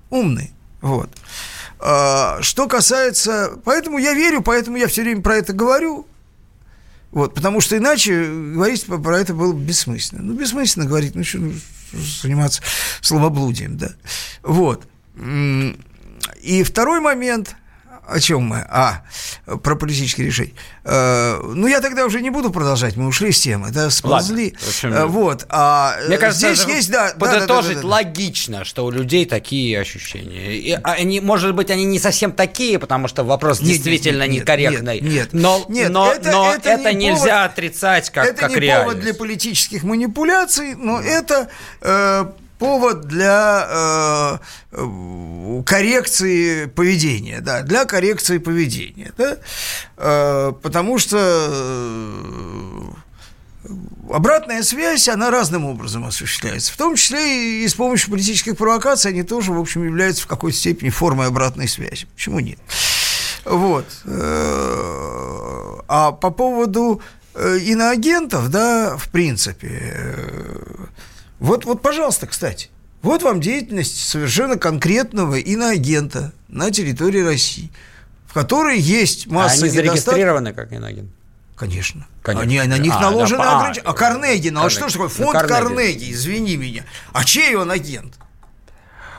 умные, 0.09 0.51
вот. 0.81 1.09
А, 1.79 2.41
что 2.41 2.67
касается, 2.67 3.53
поэтому 3.65 3.97
я 3.97 4.13
верю, 4.13 4.41
поэтому 4.41 4.77
я 4.77 4.87
все 4.87 5.01
время 5.01 5.21
про 5.21 5.35
это 5.35 5.51
говорю, 5.51 6.05
вот, 7.11 7.33
потому 7.33 7.59
что 7.59 7.77
иначе 7.77 8.25
говорить 8.25 8.85
про 8.85 9.19
это 9.19 9.33
было 9.33 9.51
бы 9.51 9.61
бессмысленно. 9.61 10.21
Ну, 10.21 10.33
бессмысленно 10.33 10.85
говорить, 10.85 11.13
ну, 11.15 11.23
что 11.23 11.39
ну, 11.39 11.53
заниматься 12.21 12.61
словоблудием, 13.01 13.77
да. 13.77 13.91
Вот. 14.43 14.87
И 16.41 16.63
второй 16.63 16.99
момент, 16.99 17.55
о 18.07 18.19
чем 18.19 18.43
мы? 18.43 18.65
А, 18.69 19.03
про 19.63 19.75
политические 19.75 20.27
решения. 20.27 20.53
Э, 20.83 21.39
ну, 21.41 21.67
я 21.67 21.81
тогда 21.81 22.05
уже 22.05 22.21
не 22.21 22.29
буду 22.29 22.51
продолжать, 22.51 22.97
мы 22.97 23.07
ушли 23.07 23.31
с 23.31 23.39
темы, 23.39 23.69
да, 23.71 23.89
сползли. 23.89 24.55
Ладно, 24.83 24.95
э, 24.95 25.05
вот. 25.05 25.45
А 25.49 25.95
Мне 26.07 26.17
кажется, 26.17 26.53
здесь 26.53 26.67
есть, 26.67 26.91
да. 26.91 27.13
Подытожить 27.17 27.47
да, 27.47 27.81
да, 27.81 27.81
да, 27.81 27.81
да, 27.81 27.87
логично, 27.87 28.65
что 28.65 28.85
у 28.85 28.91
людей 28.91 29.25
такие 29.25 29.79
ощущения. 29.79 30.55
И 30.55 30.71
они, 30.83 31.19
может 31.21 31.55
быть, 31.55 31.69
они 31.69 31.85
не 31.85 31.99
совсем 31.99 32.31
такие, 32.31 32.79
потому 32.79 33.07
что 33.07 33.23
вопрос 33.23 33.61
нет, 33.61 33.69
действительно 33.69 34.23
нет, 34.23 34.31
нет, 34.31 34.41
некорректный. 34.41 34.99
Нет, 34.99 35.13
нет, 35.13 35.29
но, 35.33 35.65
нет 35.69 35.89
но, 35.89 36.11
это, 36.11 36.31
но 36.31 36.53
это, 36.53 36.69
это 36.69 36.93
не 36.93 37.07
нельзя 37.07 37.37
повод, 37.37 37.51
отрицать 37.51 38.09
как, 38.09 38.25
это 38.25 38.41
как 38.41 38.49
не 38.49 38.55
реальность. 38.57 38.85
повод 38.85 39.03
для 39.03 39.13
политических 39.13 39.83
манипуляций, 39.83 40.75
но 40.75 40.99
это 40.99 41.49
э, 41.81 42.25
повод 42.61 43.07
для 43.07 44.39
э, 44.71 44.87
коррекции 45.65 46.65
поведения, 46.67 47.41
да, 47.41 47.63
для 47.63 47.85
коррекции 47.85 48.37
поведения, 48.37 49.11
да, 49.17 49.37
э, 49.97 50.53
потому 50.61 50.99
что 50.99 51.17
э, 53.65 53.71
обратная 54.13 54.61
связь, 54.61 55.09
она 55.09 55.31
разным 55.31 55.65
образом 55.65 56.05
осуществляется, 56.05 56.71
в 56.71 56.77
том 56.77 56.95
числе 56.95 57.63
и 57.63 57.67
с 57.67 57.73
помощью 57.73 58.11
политических 58.11 58.55
провокаций, 58.55 59.09
они 59.09 59.23
тоже, 59.23 59.53
в 59.53 59.59
общем, 59.59 59.83
являются 59.83 60.21
в 60.25 60.27
какой-то 60.27 60.55
степени 60.55 60.91
формой 60.91 61.25
обратной 61.25 61.67
связи. 61.67 62.05
Почему 62.13 62.41
нет? 62.41 62.59
Вот. 63.43 63.87
Э, 64.05 65.77
а 65.87 66.11
по 66.11 66.29
поводу 66.29 67.01
э, 67.33 67.57
иноагентов, 67.57 68.49
да, 68.49 68.97
в 68.97 69.09
принципе, 69.09 70.21
вот, 71.41 71.65
вот, 71.65 71.81
пожалуйста, 71.81 72.27
кстати, 72.27 72.69
вот 73.01 73.23
вам 73.23 73.41
деятельность 73.41 74.07
совершенно 74.07 74.57
конкретного 74.57 75.39
иноагента 75.39 76.33
на 76.47 76.69
территории 76.69 77.21
России, 77.21 77.71
в 78.27 78.33
которой 78.35 78.79
есть 78.79 79.25
масса 79.25 79.61
а 79.61 79.63
они 79.63 79.69
зарегистрированы 79.71 80.53
как 80.53 80.71
иноагент? 80.71 81.09
Конечно. 81.55 82.05
Конечно. 82.21 82.43
Они, 82.43 82.61
на 82.61 82.77
них 82.77 82.93
а, 82.95 83.01
наложены 83.01 83.43
да, 83.43 83.57
ограничения. 83.57 83.87
А, 83.87 83.91
а 83.91 83.93
Карнеги, 83.93 84.49
ну 84.49 84.63
а 84.63 84.69
что 84.69 84.87
ж 84.87 84.93
такое? 84.93 85.09
Фонд 85.09 85.31
Карнеги. 85.31 85.51
Карнеги, 85.51 86.11
извини 86.11 86.57
меня. 86.57 86.85
А 87.11 87.23
чей 87.23 87.55
он 87.55 87.71
агент? 87.71 88.13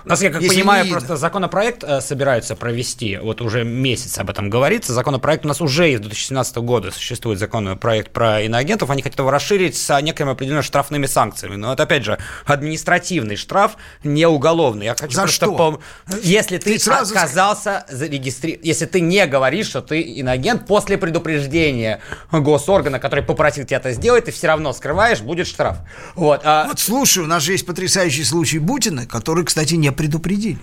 Нас, 0.04 0.20
я 0.20 0.30
как 0.30 0.40
понимаю, 0.40 0.88
просто 0.88 1.16
законопроект 1.16 1.84
э, 1.84 2.00
собираются 2.00 2.56
провести, 2.56 3.18
вот 3.18 3.40
уже 3.40 3.64
месяц 3.64 4.18
об 4.18 4.30
этом 4.30 4.50
говорится, 4.50 4.92
законопроект 4.92 5.44
у 5.44 5.48
нас 5.48 5.60
уже 5.60 5.92
из 5.92 6.00
2017 6.00 6.56
года 6.56 6.90
существует 6.90 7.38
законопроект 7.38 8.12
про 8.12 8.40
иноагентов, 8.42 8.90
они 8.90 9.02
хотят 9.02 9.18
его 9.18 9.30
расширить 9.30 9.76
с 9.76 10.00
некими 10.00 10.32
определенными 10.32 10.62
штрафными 10.62 11.06
санкциями, 11.06 11.56
но 11.56 11.72
это, 11.72 11.84
опять 11.84 12.04
же, 12.04 12.18
административный 12.46 13.36
штраф, 13.36 13.76
не 14.02 14.26
уголовный. 14.26 14.86
Я 14.86 14.96
хочу 14.98 15.14
За 15.14 15.22
просто 15.22 15.46
что? 15.46 15.54
Пом... 15.54 15.80
Если 16.22 16.58
ты, 16.58 16.74
ты 16.74 16.78
сразу... 16.80 17.14
отказался 17.14 17.86
зарегистрировать, 17.88 18.66
если 18.66 18.86
ты 18.86 19.00
не 19.00 19.26
говоришь, 19.26 19.66
что 19.66 19.82
ты 19.82 20.00
иноагент, 20.00 20.66
после 20.66 20.98
предупреждения 20.98 22.00
госоргана, 22.32 22.98
который 22.98 23.22
попросил 23.22 23.64
тебя 23.64 23.76
это 23.76 23.92
сделать, 23.92 24.24
ты 24.24 24.32
все 24.32 24.48
равно 24.48 24.72
скрываешь, 24.72 25.20
будет 25.20 25.46
штраф. 25.46 25.78
Вот, 26.16 26.40
а... 26.44 26.66
вот 26.66 26.80
слушай, 26.80 27.22
у 27.22 27.26
нас 27.26 27.42
же 27.44 27.52
есть 27.52 27.66
потрясающий 27.66 28.24
случай 28.24 28.58
Бутина, 28.58 29.06
который, 29.06 29.44
кстати, 29.44 29.74
не 29.74 29.91
предупредили. 29.92 30.58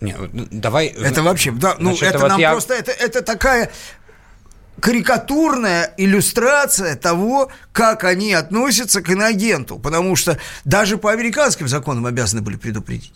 Не, 0.00 0.16
ну, 0.32 0.46
давай. 0.50 0.88
Это 0.88 1.22
вообще, 1.22 1.50
да, 1.52 1.76
ну 1.78 1.90
Значит, 1.90 2.08
это 2.08 2.18
вот 2.18 2.28
нам 2.28 2.40
я... 2.40 2.50
просто 2.52 2.74
это 2.74 2.90
это 2.90 3.22
такая 3.22 3.70
карикатурная 4.80 5.94
иллюстрация 5.96 6.96
того, 6.96 7.50
как 7.72 8.04
они 8.04 8.34
относятся 8.34 9.02
к 9.02 9.08
иноагенту, 9.08 9.78
потому 9.78 10.16
что 10.16 10.38
даже 10.64 10.98
по 10.98 11.10
американским 11.10 11.68
законам 11.68 12.06
обязаны 12.06 12.42
были 12.42 12.56
предупредить. 12.56 13.14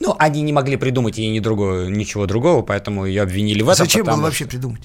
Ну, 0.00 0.16
они 0.18 0.42
не 0.42 0.52
могли 0.52 0.76
придумать 0.76 1.18
и 1.18 1.28
ни 1.28 1.38
другого, 1.38 1.86
ничего 1.86 2.26
другого, 2.26 2.62
поэтому 2.62 3.06
ее 3.06 3.22
обвинили 3.22 3.62
в 3.62 3.68
этом. 3.68 3.86
Зачем 3.86 4.04
было 4.04 4.16
вообще 4.16 4.44
придумать? 4.44 4.82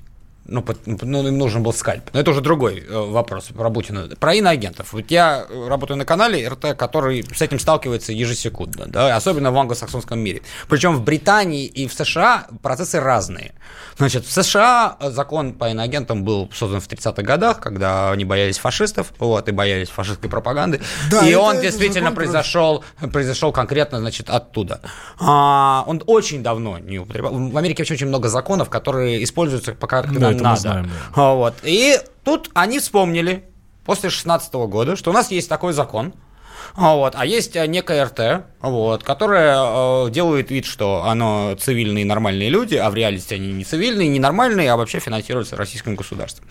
Ну, 0.50 0.66
ну, 0.86 1.28
им 1.28 1.38
нужен 1.38 1.64
был 1.64 1.74
скальп. 1.74 2.10
Но 2.14 2.20
это 2.20 2.32
уже 2.32 2.42
другой 2.42 2.80
э, 2.88 3.12
вопрос 3.12 3.46
про 3.46 3.70
Путина. 3.70 4.08
Про 4.20 4.34
иноагентов. 4.34 4.94
Вот 4.94 5.12
я 5.12 5.46
работаю 5.68 5.98
на 5.98 6.06
канале 6.06 6.48
РТ, 6.48 6.78
который 6.78 7.24
с 7.34 7.42
этим 7.42 7.60
сталкивается 7.60 8.12
ежесекундно, 8.12 8.86
да, 8.88 9.16
особенно 9.16 9.52
в 9.52 9.58
англосаксонском 9.58 10.20
мире. 10.20 10.42
Причем 10.68 10.96
в 10.96 11.04
Британии 11.04 11.66
и 11.66 11.88
в 11.88 11.94
США 11.94 12.48
процессы 12.62 13.00
разные. 13.00 13.54
Значит, 13.98 14.26
в 14.26 14.32
США 14.32 14.98
закон 15.00 15.54
по 15.54 15.70
иноагентам 15.70 16.24
был 16.24 16.50
создан 16.54 16.82
в 16.82 16.88
30-х 16.88 17.22
годах, 17.22 17.60
когда 17.60 18.12
они 18.12 18.26
боялись 18.26 18.58
фашистов, 18.58 19.14
вот, 19.20 19.48
и 19.48 19.52
боялись 19.52 19.90
фашистской 19.90 20.30
пропаганды. 20.30 20.82
Да, 21.12 21.28
и 21.28 21.34
он 21.36 21.62
действительно 21.62 22.12
произошел, 22.12 22.84
произошел 23.12 23.52
конкретно, 23.52 24.00
значит, 24.00 24.30
оттуда. 24.30 24.82
А, 25.20 25.84
он 25.88 26.02
очень 26.06 26.42
давно 26.44 26.78
не 26.80 27.00
употреблял. 27.00 27.34
В 27.34 27.58
Америке 27.58 27.84
вообще 27.84 27.94
очень 27.96 28.08
много 28.08 28.30
законов, 28.30 28.70
которые 28.70 29.24
используются 29.24 29.74
пока 29.74 30.04
да, 30.04 30.34
надо. 30.44 30.62
Знаем, 30.62 30.86
да. 31.16 31.34
Вот. 31.34 31.56
И 31.64 32.00
тут 32.24 32.50
они 32.54 32.80
вспомнили 32.80 33.46
после 33.86 34.10
16 34.10 34.54
года, 34.54 34.96
что 34.96 35.12
у 35.12 35.14
нас 35.14 35.32
есть 35.32 35.50
такой 35.50 35.74
закон, 35.74 36.14
вот. 36.76 37.14
А 37.18 37.26
есть 37.26 37.56
э, 37.56 37.66
некая 37.68 38.06
РТ, 38.06 38.46
вот, 38.62 39.04
которая 39.04 39.58
э, 39.58 40.12
делает 40.12 40.52
вид, 40.52 40.66
что 40.66 41.04
оно 41.04 41.56
цивильные 41.60 42.06
нормальные 42.06 42.50
люди, 42.50 42.76
а 42.76 42.90
в 42.90 42.96
реальности 42.96 43.34
они 43.34 43.52
не 43.52 43.64
цивильные, 43.64 44.08
не 44.08 44.20
нормальные, 44.20 44.72
а 44.72 44.78
вообще 44.78 45.00
финансируются 45.00 45.56
российским 45.56 45.96
государством. 45.96 46.48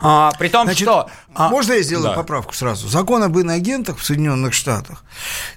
А, 0.00 0.32
при 0.38 0.48
том, 0.48 0.64
Значит, 0.64 0.86
что... 0.86 1.08
А, 1.34 1.48
можно 1.48 1.74
я 1.74 1.82
сделаю 1.82 2.10
да. 2.10 2.14
поправку 2.14 2.54
сразу? 2.54 2.88
Закон 2.88 3.22
об 3.22 3.38
иноагентах 3.38 3.98
в 3.98 4.04
Соединенных 4.04 4.54
Штатах 4.54 5.04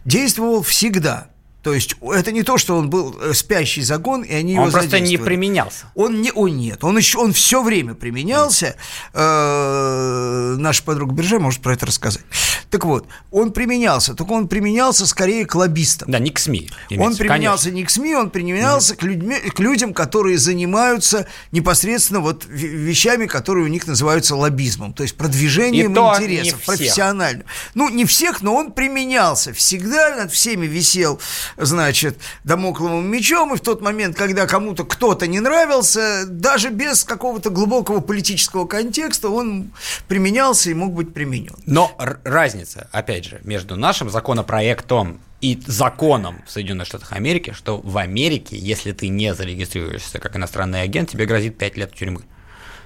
действовал 0.06 0.62
всегда 0.64 1.28
То 1.64 1.74
есть 1.74 1.96
это 2.02 2.34
не 2.34 2.44
то, 2.44 2.58
что 2.58 2.76
он 2.76 2.90
был 2.90 3.16
э, 3.22 3.34
спящий 3.34 3.82
загон, 3.82 4.22
и 4.22 4.34
они 4.34 4.58
он 4.60 4.68
его 4.68 4.72
просто 4.72 5.00
не 5.00 5.18
применялся. 5.18 5.86
Он 5.96 6.22
не, 6.22 6.32
он 6.34 6.58
нет, 6.58 6.84
он 6.84 6.98
еще, 6.98 7.18
он 7.20 7.32
все 7.32 7.64
время 7.64 7.94
применялся. 7.94 8.76
Э, 9.14 10.56
наша 10.58 10.84
подруга 10.84 11.14
Биржа 11.14 11.40
может 11.40 11.62
про 11.62 11.74
это 11.74 11.86
рассказать. 11.86 12.26
Так 12.70 12.86
вот, 12.86 13.08
он 13.32 13.54
применялся, 13.54 14.14
только 14.14 14.32
он 14.32 14.48
применялся 14.48 15.06
скорее 15.06 15.46
к 15.46 15.56
лоббистам. 15.56 16.12
Да, 16.12 16.20
не 16.20 16.32
к 16.32 16.40
СМИ. 16.40 16.70
Он 16.98 17.16
применялся 17.16 17.66
конечно. 17.66 17.78
не 17.78 17.84
к 17.86 17.90
СМИ, 17.92 18.16
он 18.16 18.30
применялся 18.30 18.96
к, 18.96 19.04
людьми, 19.04 19.36
к 19.36 19.60
людям, 19.60 19.94
которые 19.94 20.38
занимаются 20.40 21.28
непосредственно 21.52 22.20
вот 22.20 22.46
вещами, 22.46 23.28
которые 23.28 23.66
у 23.66 23.68
них 23.68 23.88
называются 23.88 24.36
лоббизмом, 24.36 24.94
то 24.94 25.04
есть 25.04 25.16
продвижением 25.16 25.94
И 25.94 25.98
интересов, 25.98 26.62
профессионально. 26.66 27.44
Ну, 27.74 27.90
не 27.90 28.06
всех, 28.06 28.42
но 28.42 28.56
он 28.56 28.72
применялся. 28.72 29.54
Всегда 29.54 30.16
над 30.16 30.32
всеми 30.32 30.66
висел, 30.66 31.22
значит, 31.58 32.18
домокловым 32.44 33.06
мечом, 33.10 33.54
и 33.54 33.58
в 33.58 33.62
тот 33.62 33.82
момент, 33.82 34.16
когда 34.16 34.48
кому-то 34.48 34.84
кто-то 34.84 35.28
не 35.28 35.40
нравился, 35.40 36.26
даже 36.28 36.70
без 36.70 37.04
какого-то 37.04 37.50
глубокого 37.50 38.00
политического 38.00 38.66
контекста, 38.66 39.30
он 39.30 39.72
применялся 40.08 40.70
и 40.70 40.74
мог 40.74 40.94
быть 40.94 41.14
применен. 41.14 41.56
Но 41.66 41.96
разница, 42.24 42.88
опять 42.92 43.26
же, 43.26 43.42
между 43.44 43.76
нашим 43.76 44.10
законопроектом 44.10 45.20
и 45.42 45.62
законом 45.68 46.42
в 46.48 46.52
Соединенных 46.52 46.88
Штатах 46.88 47.12
Америки, 47.12 47.54
что 47.54 47.78
в 47.78 47.98
Америке, 47.98 48.58
если 48.58 48.94
ты 48.94 49.10
не 49.10 49.34
зарегистрируешься 49.34 50.20
как 50.20 50.36
иностранный 50.38 50.82
агент, 50.82 51.10
тебе 51.10 51.26
грозит 51.26 51.58
5 51.58 51.78
лет 51.78 51.94
тюрьмы. 51.94 52.22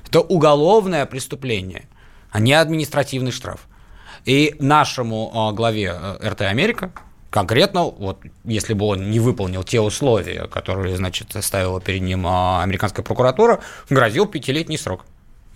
Это 0.07 0.21
уголовное 0.21 1.05
преступление, 1.05 1.87
а 2.31 2.39
не 2.39 2.53
административный 2.53 3.31
штраф. 3.31 3.67
И 4.25 4.55
нашему 4.59 5.31
а, 5.33 5.51
главе 5.51 5.93
э, 5.93 6.29
РТ 6.29 6.41
Америка 6.41 6.91
конкретно, 7.37 7.83
вот 7.83 8.17
если 8.45 8.73
бы 8.73 8.85
он 8.85 9.11
не 9.11 9.19
выполнил 9.19 9.63
те 9.63 9.79
условия, 9.79 10.47
которые, 10.47 10.97
значит, 10.97 11.35
ставила 11.41 11.79
перед 11.79 12.01
ним 12.01 12.25
а, 12.25 12.63
американская 12.63 13.05
прокуратура, 13.05 13.59
грозил 13.91 14.25
пятилетний 14.25 14.75
срок. 14.75 15.05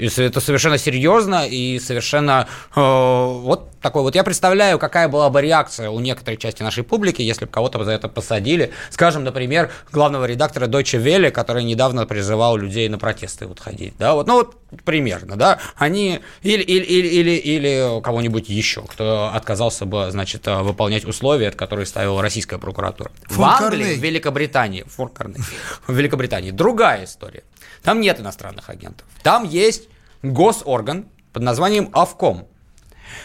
И 0.01 0.07
это 0.19 0.41
совершенно 0.41 0.79
серьезно 0.79 1.47
и 1.47 1.77
совершенно 1.79 2.47
э, 2.75 2.79
вот 2.79 3.69
такой 3.81 4.01
вот. 4.01 4.15
Я 4.15 4.23
представляю, 4.23 4.79
какая 4.79 5.07
была 5.07 5.29
бы 5.29 5.41
реакция 5.43 5.91
у 5.91 5.99
некоторой 5.99 6.37
части 6.37 6.63
нашей 6.63 6.83
публики, 6.83 7.21
если 7.21 7.45
бы 7.45 7.51
кого-то 7.51 7.83
за 7.83 7.91
это 7.91 8.09
посадили. 8.09 8.71
Скажем, 8.89 9.23
например, 9.23 9.69
главного 9.91 10.25
редактора 10.25 10.65
Deutsche 10.65 10.99
Welle, 10.99 11.29
который 11.29 11.63
недавно 11.63 12.07
призывал 12.07 12.57
людей 12.57 12.89
на 12.89 12.97
протесты 12.97 13.45
вот 13.45 13.59
ходить. 13.59 13.93
Да, 13.99 14.15
вот, 14.15 14.25
ну 14.25 14.33
вот 14.37 14.55
примерно, 14.85 15.35
да. 15.35 15.59
Они 15.75 16.21
или, 16.41 16.63
или, 16.63 16.83
или, 16.83 17.07
или, 17.07 17.31
или 17.31 18.01
кого-нибудь 18.01 18.49
еще, 18.49 18.81
кто 18.81 19.31
отказался 19.31 19.85
бы, 19.85 20.09
значит, 20.09 20.47
э, 20.47 20.61
выполнять 20.63 21.05
условия, 21.05 21.51
которые 21.51 21.85
ставила 21.85 22.23
российская 22.23 22.57
прокуратура. 22.57 23.11
В 23.27 23.35
Фон 23.35 23.49
Англии, 23.49 23.95
в 23.95 24.03
Великобритании, 24.03 24.83
Карнеги, 25.13 25.43
в 25.85 25.93
Великобритании 25.93 26.49
другая 26.49 27.05
история. 27.05 27.43
Там 27.83 27.99
нет 27.99 28.19
иностранных 28.19 28.69
агентов. 28.69 29.07
Там 29.23 29.43
есть 29.43 29.87
госорган 30.21 31.05
под 31.33 31.43
названием 31.43 31.89
Авком. 31.93 32.47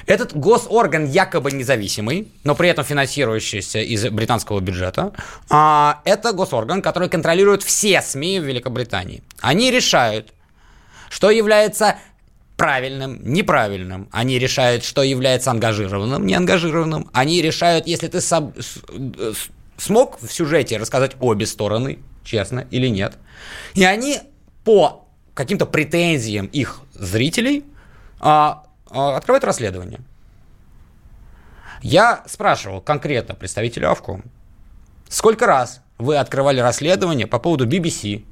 Этот 0.06 0.36
госорган 0.36 1.06
якобы 1.06 1.52
независимый, 1.52 2.32
но 2.44 2.54
при 2.54 2.68
этом 2.68 2.84
финансирующийся 2.84 3.80
из 3.80 4.08
британского 4.08 4.60
бюджета. 4.60 5.12
А, 5.48 6.00
это 6.04 6.32
госорган, 6.32 6.82
который 6.82 7.08
контролирует 7.08 7.62
все 7.62 8.02
СМИ 8.02 8.40
в 8.40 8.44
Великобритании. 8.44 9.22
Они 9.40 9.70
решают, 9.70 10.32
что 11.08 11.30
является 11.30 11.96
правильным, 12.56 13.20
неправильным. 13.22 14.08
Они 14.12 14.38
решают, 14.38 14.84
что 14.84 15.02
является 15.02 15.50
ангажированным, 15.50 16.26
неангажированным. 16.26 17.10
Они 17.12 17.42
решают, 17.42 17.86
если 17.86 18.08
ты 18.08 18.20
сам, 18.20 18.54
э, 18.88 19.32
смог 19.76 20.20
в 20.20 20.32
сюжете 20.32 20.78
рассказать 20.78 21.16
обе 21.20 21.46
стороны, 21.46 21.98
честно 22.24 22.66
или 22.70 22.88
нет. 22.88 23.18
И 23.74 23.84
они 23.84 24.20
по 24.66 25.06
каким-то 25.34 25.64
претензиям 25.64 26.46
их 26.46 26.80
зрителей 26.92 27.64
а, 28.18 28.64
а, 28.90 29.16
открывают 29.16 29.44
расследование. 29.44 30.00
Я 31.82 32.24
спрашивал 32.26 32.80
конкретно 32.80 33.36
представителя 33.36 33.92
Авком, 33.92 34.24
сколько 35.08 35.46
раз 35.46 35.82
вы 35.98 36.16
открывали 36.16 36.58
расследование 36.58 37.28
по 37.28 37.38
поводу 37.38 37.64
BBC, 37.68 38.24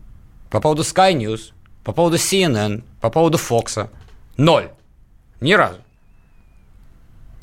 по 0.51 0.61
поводу 0.61 0.83
Sky 0.83 1.15
News, 1.15 1.53
по 1.85 1.93
поводу 1.93 2.17
CNN, 2.17 2.83
по 3.01 3.11
поводу 3.11 3.39
Fox? 3.39 3.89
Ноль. 4.37 4.71
Ни 5.41 5.53
разу. 5.53 5.79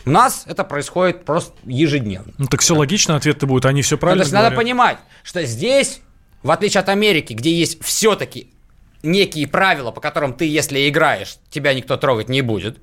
У 0.05 0.09
нас 0.09 0.43
это 0.47 0.65
происходит 0.65 1.23
просто 1.23 1.53
ежедневно. 1.63 2.33
Ну, 2.37 2.47
так 2.47 2.59
все 2.59 2.75
логично, 2.75 3.15
ответ-то 3.15 3.47
будет, 3.47 3.65
они 3.65 3.83
все 3.83 3.95
Ну, 3.95 3.99
правильно 3.99 4.23
то 4.23 4.25
есть 4.25 4.33
надо 4.33 4.47
говорят. 4.49 4.65
понимать, 4.65 4.97
что 5.23 5.45
здесь, 5.45 6.01
в 6.43 6.51
отличие 6.51 6.81
от 6.81 6.89
Америки, 6.89 7.31
где 7.31 7.53
есть 7.53 7.81
все-таки 7.81 8.51
некие 9.03 9.47
правила, 9.47 9.91
по 9.91 10.01
которым 10.01 10.33
ты, 10.33 10.45
если 10.45 10.87
играешь, 10.89 11.37
тебя 11.49 11.73
никто 11.73 11.97
трогать 11.97 12.29
не 12.29 12.41
будет. 12.41 12.79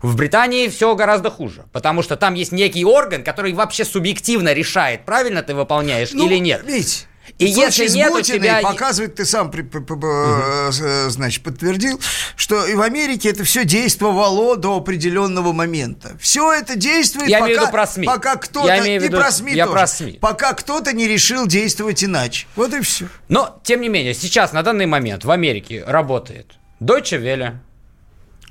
В 0.00 0.16
Британии 0.16 0.68
все 0.68 0.94
гораздо 0.94 1.30
хуже, 1.30 1.64
потому 1.72 2.02
что 2.02 2.16
там 2.16 2.34
есть 2.34 2.52
некий 2.52 2.84
орган, 2.84 3.24
который 3.24 3.52
вообще 3.52 3.84
субъективно 3.84 4.52
решает, 4.52 5.04
правильно 5.04 5.42
ты 5.42 5.54
выполняешь 5.54 6.12
Ну, 6.12 6.26
или 6.26 6.36
нет. 6.38 6.62
Видите, 6.64 7.06
И 7.38 7.46
если 7.46 7.88
нет 7.88 8.12
у 8.12 8.20
тебя- 8.22 8.60
показывает, 8.62 9.14
ты 9.16 9.24
сам 9.24 9.50
при- 9.50 9.62
э, 9.64 10.70
э, 10.80 11.10
значит, 11.10 11.42
подтвердил, 11.44 12.00
что 12.36 12.66
и 12.66 12.74
в 12.74 12.80
Америке 12.80 13.30
это 13.30 13.44
все 13.44 13.64
действовало 13.64 14.56
до 14.56 14.76
определенного 14.76 15.52
момента. 15.52 16.16
Все 16.20 16.52
это 16.52 16.76
действует, 16.76 17.28
Я 17.28 17.38
пока, 17.40 17.46
имею 17.48 17.58
в 17.58 17.62
виду 17.62 17.72
про 17.72 17.86
СМИ. 17.86 18.06
пока 18.06 18.36
кто-то 18.36 18.66
Я 18.68 18.78
имею 18.80 19.00
в 19.00 19.04
и 19.04 19.08
виду- 19.08 19.18
про 19.18 19.30
СМИ 19.30 19.54
я 19.54 19.66
тоже, 19.66 19.76
про 19.78 19.86
СМИ. 19.86 20.18
пока 20.20 20.52
кто-то 20.54 20.92
не 20.92 21.06
решил 21.06 21.46
действовать 21.46 22.02
иначе. 22.02 22.46
Вот 22.56 22.72
и 22.74 22.80
все. 22.80 23.06
Но, 23.28 23.60
тем 23.62 23.80
не 23.80 23.88
менее, 23.88 24.14
сейчас, 24.14 24.52
на 24.52 24.62
данный 24.62 24.86
момент, 24.86 25.24
в 25.24 25.30
Америке 25.30 25.84
работает 25.86 26.52
Deutsche 26.80 27.20
Welle. 27.22 27.56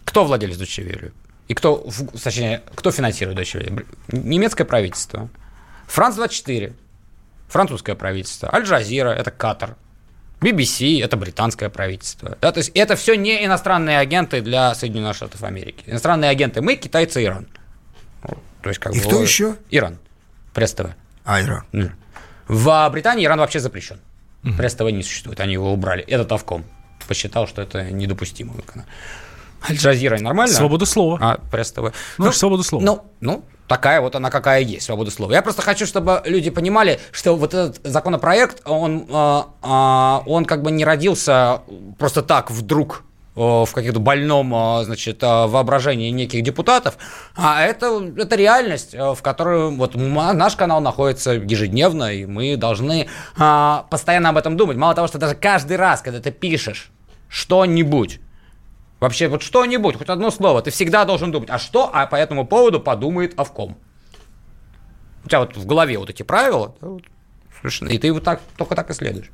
Кто 0.06 0.24
владелец 0.26 0.58
Deutsche 0.58 0.86
Welle? 0.88 1.12
И 1.48 1.54
кто, 1.54 1.88
точнее, 2.24 2.62
кто 2.76 2.92
финансирует 2.92 3.38
Deutsche 3.40 3.60
Welle? 3.62 3.86
Немецкое 4.12 4.66
правительство. 4.66 5.30
France 5.88 6.45
24. 6.45 6.74
Французское 7.48 7.96
правительство. 7.96 8.54
Аль-Джазира– 8.54 9.10
это 9.18 9.32
Катар. 9.32 9.76
BBC– 10.42 11.02
это 11.04 11.18
британское 11.18 11.70
правительство. 11.70 12.38
Да, 12.42 12.52
то 12.52 12.60
есть 12.60 12.72
это 12.76 12.96
все 12.96 13.16
не 13.16 13.44
иностранные 13.46 13.98
агенты 14.00 14.42
для 14.42 14.76
Соединенных 14.76 15.16
Штатов 15.16 15.44
Америки. 15.44 15.84
Иностранные 15.88 16.30
агенты 16.30 16.62
мы, 16.62 16.76
китайцы, 16.76 17.24
Иран. 17.24 17.48
Вот, 18.22 18.38
То 18.62 18.70
есть, 18.70 18.80
как 18.80 18.94
И 18.94 19.00
бы, 19.00 19.06
кто 19.06 19.22
еще? 19.22 19.56
Иран. 19.72 19.98
Press 20.54 20.77
TV. 20.77 20.92
Айра. 21.26 21.64
М. 21.74 21.96
В 22.48 22.90
Британии 22.92 23.26
Иран 23.26 23.40
вообще 23.40 23.60
запрещен. 23.60 24.00
Press 24.58 24.76
TV 24.76 24.84
не 24.92 25.04
существует, 25.04 25.40
они 25.40 25.54
его 25.54 25.74
убрали. 25.74 26.04
Этот 26.04 26.32
Ofcom 26.32 26.66
посчитал, 27.08 27.48
что 27.48 27.62
это 27.62 27.90
недопустимо. 27.92 28.54
Аль-Джазира 29.68 30.20
нормально? 30.20 30.54
Свобода 30.54 30.86
слова. 30.86 31.18
А, 31.22 31.40
пресс-ТВ. 31.52 31.94
Ну, 32.18 32.28
это 32.28 32.38
свобода 32.38 32.64
слова. 32.64 32.84
Ну, 32.84 33.06
ну, 33.22 33.46
такая 33.68 34.02
вот 34.02 34.16
она 34.16 34.30
какая 34.30 34.62
есть, 34.62 34.86
свобода 34.86 35.12
слова. 35.12 35.32
Я 35.32 35.42
просто 35.42 35.62
хочу, 35.62 35.86
чтобы 35.86 36.22
люди 36.26 36.50
понимали, 36.50 37.00
что 37.12 37.36
вот 37.36 37.54
этот 37.54 37.86
законопроект, 37.86 38.62
он, 38.66 39.08
а, 39.12 39.48
а, 39.62 40.24
он 40.26 40.46
как 40.46 40.62
бы 40.62 40.72
не 40.72 40.86
родился 40.86 41.62
просто 42.00 42.22
так 42.22 42.50
вдруг 42.50 43.04
э, 43.36 43.40
в 43.40 43.70
каком-то 43.72 44.00
больном, 44.00 44.84
значит, 44.84 45.22
воображении 45.22 46.10
неких 46.10 46.44
депутатов, 46.44 46.98
а 47.36 47.64
это, 47.64 48.02
это 48.18 48.36
реальность, 48.36 48.94
э, 48.94 49.14
в 49.14 49.22
которой 49.22 49.70
вот 49.72 49.96
наш 49.96 50.56
канал 50.56 50.82
находится 50.82 51.32
ежедневно, 51.32 52.14
и 52.14 52.26
мы 52.26 52.56
должны 52.56 53.08
постоянно 53.36 54.30
об 54.30 54.38
этом 54.38 54.58
думать. 54.58 54.78
Мало 54.78 54.96
того, 54.96 55.08
что 55.08 55.18
даже 55.18 55.36
каждый 55.36 55.78
раз, 55.78 56.02
когда 56.02 56.20
ты 56.20 56.32
пишешь 56.32 56.92
что-нибудь, 57.30 58.22
Вообще, 59.00 59.28
вот 59.28 59.44
что-нибудь, 59.44 59.96
хоть 59.96 60.10
одно 60.10 60.32
слово, 60.32 60.62
ты 60.62 60.72
всегда 60.72 61.06
должен 61.06 61.32
думать, 61.32 61.50
а 61.52 61.60
что 61.60 61.90
а 61.94 62.08
по 62.08 62.16
этому 62.16 62.48
поводу 62.48 62.80
подумает 62.80 63.40
Авком? 63.40 63.78
У 65.24 65.30
тебя 65.30 65.42
вот 65.42 65.56
в 65.56 65.66
голове 65.66 65.98
вот 66.00 66.10
эти 66.10 66.24
правила, 66.24 66.76
да, 66.82 66.88
вот, 66.88 67.04
совершенно- 67.56 67.90
и 67.90 67.98
ты 67.98 68.12
вот 68.12 68.24
так, 68.24 68.42
только 68.58 68.76
так 68.76 68.90
и 68.90 68.94
следуешь. 68.94 69.30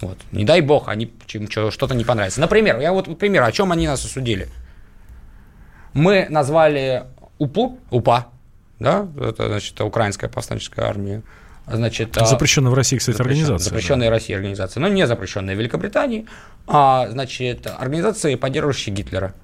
Вот. 0.00 0.18
Не 0.32 0.44
дай 0.44 0.60
бог, 0.60 0.88
они 0.88 1.12
чем- 1.26 1.48
что-то 1.48 1.94
не 1.94 2.04
понравится. 2.04 2.40
Например, 2.40 2.78
я 2.78 2.92
вот 2.92 3.18
пример, 3.18 3.42
о 3.42 3.50
чем 3.52 3.72
они 3.72 3.86
нас 3.88 4.04
осудили. 4.04 4.48
Мы 5.92 6.26
назвали 6.28 7.04
УПУ, 7.38 7.78
УПА, 7.90 8.26
да, 8.78 9.08
это, 9.20 9.48
значит, 9.48 9.80
Украинская 9.80 10.28
повстанческая 10.28 10.86
армия, 10.86 11.22
значит... 11.66 12.16
а- 12.16 12.26
Запрещенная 12.26 12.70
в 12.70 12.74
России, 12.74 12.98
кстати, 12.98 13.16
Запрещен- 13.16 13.22
организация. 13.42 13.64
Запрещенная 13.70 14.10
Россией 14.10 14.36
организация, 14.36 14.80
но 14.80 14.88
не 14.88 15.06
запрещенная 15.06 15.54
в 15.54 15.58
Великобритании, 15.58 16.26
а, 16.66 17.08
значит, 17.10 17.66
организации, 17.66 18.34
поддерживающие 18.34 18.94
Гитлера. 18.94 19.34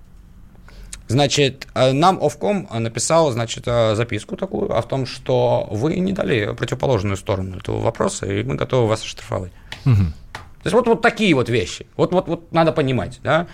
Значит, 1.08 1.66
э, 1.74 1.90
нам 1.90 2.22
Овком 2.22 2.68
написал, 2.72 3.32
значит, 3.32 3.64
э, 3.66 3.96
записку 3.96 4.36
такую 4.36 4.78
о 4.78 4.80
том, 4.82 5.06
что 5.06 5.66
вы 5.68 5.96
не 5.96 6.12
дали 6.12 6.54
противоположную 6.54 7.16
сторону 7.16 7.56
этого 7.56 7.80
вопроса, 7.80 8.26
и 8.26 8.44
мы 8.44 8.54
готовы 8.54 8.86
вас 8.86 9.02
оштрафовать. 9.02 9.50
То 9.82 10.66
есть 10.66 10.72
вот, 10.74 10.86
вот 10.86 11.02
такие 11.02 11.34
вот 11.34 11.48
вещи. 11.48 11.86
Вот, 11.96 12.12
вот, 12.12 12.28
вот 12.28 12.52
надо 12.52 12.70
понимать, 12.70 13.18
да. 13.24 13.48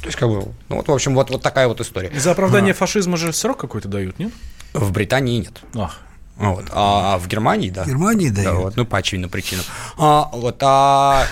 То 0.00 0.06
есть, 0.06 0.18
как 0.18 0.30
бы, 0.30 0.52
ну 0.68 0.76
вот, 0.76 0.88
в 0.88 0.92
общем, 0.92 1.14
вот, 1.14 1.30
вот 1.30 1.42
такая 1.42 1.68
вот 1.68 1.80
история. 1.80 2.10
За 2.18 2.32
оправдание 2.32 2.72
фашизма 2.74 3.16
же 3.16 3.32
срок 3.32 3.58
какой-то 3.58 3.86
дают, 3.86 4.18
нет? 4.18 4.32
В 4.72 4.90
Британии 4.92 5.38
нет. 5.38 5.60
Ах, 5.76 6.00
Вот. 6.40 6.64
А, 6.72 7.14
а 7.14 7.18
в 7.18 7.28
Германии, 7.28 7.70
да. 7.70 7.84
В 7.84 7.86
Германии 7.86 8.30
да. 8.30 8.42
дают. 8.44 8.62
Вот, 8.62 8.76
ну, 8.76 8.86
по 8.86 8.98
очевидным 8.98 9.30
причинам. 9.30 9.64
А, 9.98 10.28
вот, 10.32 10.56
а... 10.62 11.26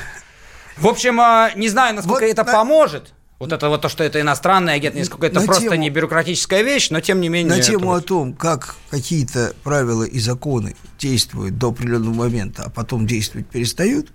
В 0.76 0.86
общем, 0.86 1.18
а, 1.20 1.50
не 1.56 1.68
знаю, 1.68 1.96
насколько 1.96 2.20
Вот 2.22 2.30
это 2.30 2.44
на- 2.44 2.52
поможет. 2.52 3.12
Вот 3.38 3.52
это 3.52 3.68
вот 3.68 3.80
то, 3.82 3.88
что 3.88 4.02
это 4.04 4.20
иностранный 4.20 4.74
агент, 4.74 4.96
насколько 4.96 5.26
это 5.26 5.40
На 5.40 5.46
просто 5.46 5.62
тему- 5.62 5.76
не 5.76 5.90
бюрократическая 5.90 6.62
вещь, 6.62 6.90
но 6.90 7.00
тем 7.00 7.20
не 7.20 7.28
менее. 7.28 7.56
На 7.56 7.62
тему 7.62 7.86
вот- 7.86 8.04
о 8.04 8.06
том, 8.06 8.32
как 8.34 8.74
какие-то 8.90 9.54
правила 9.62 10.02
и 10.02 10.18
законы 10.18 10.76
действуют 10.98 11.56
до 11.56 11.68
определенного 11.68 12.14
момента, 12.14 12.64
а 12.66 12.70
потом 12.70 13.06
действовать 13.06 13.46
перестают, 13.46 14.08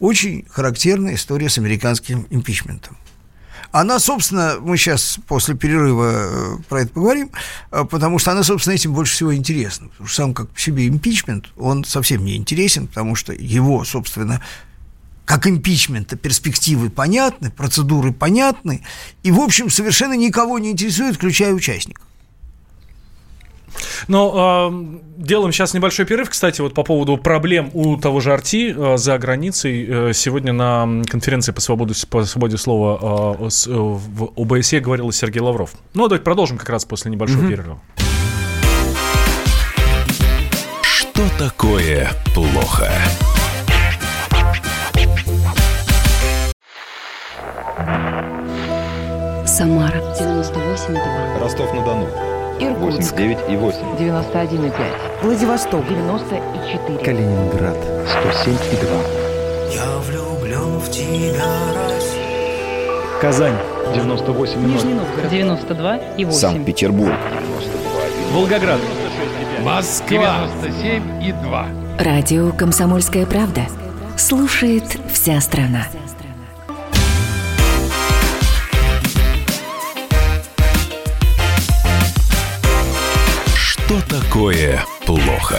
очень 0.00 0.44
характерная 0.50 1.14
история 1.14 1.48
с 1.48 1.58
американским 1.58 2.26
импичментом. 2.30 2.98
Она, 3.72 3.98
собственно, 3.98 4.56
мы 4.60 4.76
сейчас 4.76 5.18
после 5.26 5.54
перерыва 5.54 6.12
э, 6.12 6.56
про 6.68 6.82
это 6.82 6.92
поговорим, 6.92 7.30
э, 7.70 7.84
потому 7.84 8.18
что 8.18 8.32
она, 8.32 8.42
собственно, 8.42 8.74
этим 8.74 8.92
больше 8.92 9.14
всего 9.14 9.34
интересна. 9.34 9.88
Потому 9.88 10.08
что 10.08 10.16
сам 10.16 10.34
как 10.34 10.48
по 10.48 10.60
себе 10.60 10.88
импичмент, 10.88 11.46
он 11.56 11.84
совсем 11.84 12.24
не 12.24 12.36
интересен, 12.36 12.86
потому 12.86 13.14
что 13.14 13.32
его, 13.32 13.84
собственно, 13.84 14.40
как 15.24 15.46
импичмента 15.46 16.16
перспективы 16.16 16.88
понятны, 16.88 17.50
процедуры 17.50 18.12
понятны, 18.12 18.82
и, 19.22 19.32
в 19.32 19.40
общем, 19.40 19.70
совершенно 19.70 20.14
никого 20.14 20.58
не 20.58 20.70
интересует, 20.70 21.16
включая 21.16 21.52
участников. 21.52 22.06
Но 24.08 24.70
э, 24.70 25.22
делаем 25.22 25.52
сейчас 25.52 25.74
небольшой 25.74 26.06
перерыв. 26.06 26.30
Кстати, 26.30 26.60
вот 26.60 26.74
по 26.74 26.82
поводу 26.82 27.16
проблем 27.16 27.70
у 27.74 27.96
того 27.96 28.20
же 28.20 28.32
Арти 28.32 28.74
э, 28.76 28.96
за 28.96 29.18
границей. 29.18 29.86
Э, 29.88 30.12
сегодня 30.14 30.52
на 30.52 31.02
конференции 31.08 31.52
по 31.52 31.60
свободе, 31.60 31.94
по 32.08 32.24
свободе 32.24 32.56
слова 32.56 33.36
э, 33.40 33.50
с- 33.50 33.66
э, 33.66 33.72
в 33.72 34.30
ОБСЕ 34.36 34.80
говорил 34.80 35.10
Сергей 35.12 35.40
Лавров. 35.40 35.70
Ну, 35.94 36.04
давайте 36.08 36.24
продолжим 36.24 36.58
как 36.58 36.68
раз 36.68 36.84
после 36.84 37.10
небольшого 37.10 37.48
перерыва. 37.48 37.78
Что 40.82 41.22
такое 41.38 42.10
плохо? 42.34 42.90
Самара 49.46 50.00
98,2. 50.18 51.40
Ростов-на-Дону. 51.40 52.08
Иркутск 52.58 53.12
89 53.12 53.38
и 53.48 53.56
8. 53.56 53.78
91,5. 53.98 54.72
Владивосток 55.22 55.86
94. 55.86 56.98
Калининград. 57.04 57.76
107 58.06 58.54
и 58.72 58.76
2. 58.76 58.90
Я 59.74 59.98
влюблен 59.98 60.78
в 60.78 60.90
тебя, 60.90 61.44
Россия. 61.74 63.20
Казань. 63.20 63.56
98 63.94 64.54
и 64.54 64.62
0. 64.62 64.72
Нижний 64.72 64.94
Новгород 64.94 65.30
92 65.30 65.96
и 66.16 66.24
8. 66.24 66.38
Санкт-Петербург. 66.38 67.14
Волгоград. 68.32 68.80
Москва 69.62 70.48
97 70.62 71.24
и 71.24 71.32
2. 71.32 71.66
Радио 71.98 72.52
«Комсомольская 72.52 73.26
правда». 73.26 73.62
Слушает 74.16 74.98
вся 75.12 75.40
страна. 75.40 75.86
Что 83.96 84.20
такое 84.20 84.84
плохо? 85.06 85.58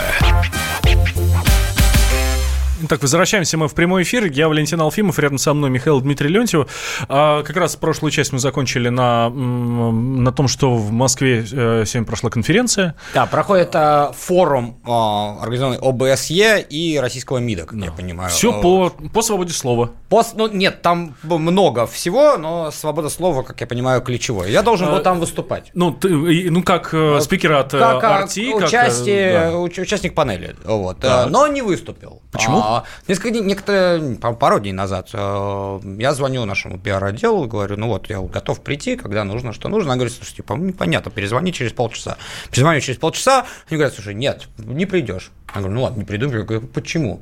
Так, 2.87 3.01
возвращаемся 3.01 3.57
мы 3.57 3.67
в 3.67 3.73
прямой 3.73 4.03
эфир. 4.03 4.25
Я 4.25 4.47
Валентин 4.49 4.79
Алфимов, 4.81 5.17
рядом 5.17 5.39
со 5.39 5.53
мной 5.53 5.71
Михаил 5.71 5.99
Дмитрий 5.99 6.29
Леонтьев. 6.29 6.67
А, 7.09 7.41
как 7.41 7.55
раз 7.57 7.75
прошлую 7.75 8.11
часть 8.11 8.31
мы 8.33 8.39
закончили 8.39 8.89
на, 8.89 9.29
на 9.29 10.31
том, 10.31 10.47
что 10.47 10.75
в 10.75 10.91
Москве 10.91 11.39
э, 11.39 11.83
сегодня 11.87 12.05
прошла 12.05 12.29
конференция. 12.29 12.93
Да, 13.15 13.25
проходит 13.25 13.71
а, 13.73 14.13
форум, 14.15 14.79
а, 14.85 15.39
организованный 15.41 15.79
ОБСЕ 15.79 16.61
и 16.69 16.99
российского 16.99 17.39
МИДа, 17.39 17.65
как 17.65 17.79
я 17.79 17.91
понимаю. 17.91 18.29
Все 18.29 18.51
А, 18.51 18.61
по, 18.61 18.89
по 18.89 19.21
свободе 19.23 19.53
слова. 19.53 19.89
Пост, 20.09 20.33
ну, 20.35 20.47
нет, 20.47 20.83
там 20.83 21.15
много 21.23 21.87
всего, 21.87 22.37
но 22.37 22.69
свобода 22.69 23.09
слова, 23.09 23.41
как 23.41 23.59
я 23.59 23.65
понимаю, 23.65 24.01
ключевое. 24.01 24.49
Я 24.49 24.61
должен 24.61 24.87
был 24.89 24.97
А, 24.97 25.01
там 25.01 25.19
выступать. 25.19 25.71
Ну, 25.73 25.91
ты, 25.91 26.09
ну 26.09 26.61
как 26.61 26.93
э, 26.93 27.19
спикер 27.21 27.53
от 27.53 27.71
Как, 27.71 28.03
а, 28.03 28.21
RT, 28.23 28.59
как, 28.59 28.67
участие- 28.67 29.31
да. 29.33 29.51
уч- 29.53 29.81
участник 29.81 30.13
панели, 30.13 30.55
вот, 30.63 31.03
э, 31.03 31.25
но 31.25 31.47
не 31.47 31.63
выступил. 31.63 32.21
Почему? 32.31 32.66
Несколько 33.07 33.31
дней, 33.31 33.41
некоторые, 33.41 34.15
пару 34.15 34.59
дней 34.59 34.73
назад 34.73 35.09
э, 35.13 35.79
я 35.99 36.13
звоню 36.13 36.45
нашему 36.45 36.77
пиар-отделу, 36.77 37.47
говорю, 37.47 37.77
ну 37.77 37.87
вот, 37.87 38.09
я 38.09 38.19
готов 38.19 38.61
прийти, 38.61 38.95
когда 38.95 39.23
нужно, 39.23 39.53
что 39.53 39.69
нужно. 39.69 39.91
Она 39.91 39.97
говорит, 39.97 40.15
слушайте, 40.15 40.43
по 40.43 40.53
непонятно, 40.53 41.11
перезвони 41.11 41.51
через 41.51 41.73
полчаса. 41.73 42.17
Перезвоню 42.51 42.81
через 42.81 42.99
полчаса, 42.99 43.45
они 43.69 43.77
говорят, 43.77 43.93
слушай, 43.93 44.13
нет, 44.13 44.47
не 44.57 44.85
придешь. 44.85 45.31
Я 45.53 45.61
говорю, 45.61 45.75
ну 45.75 45.83
ладно, 45.83 45.99
не 45.99 46.05
приду. 46.05 46.29
Я 46.29 46.43
говорю, 46.43 46.67
почему? 46.67 47.21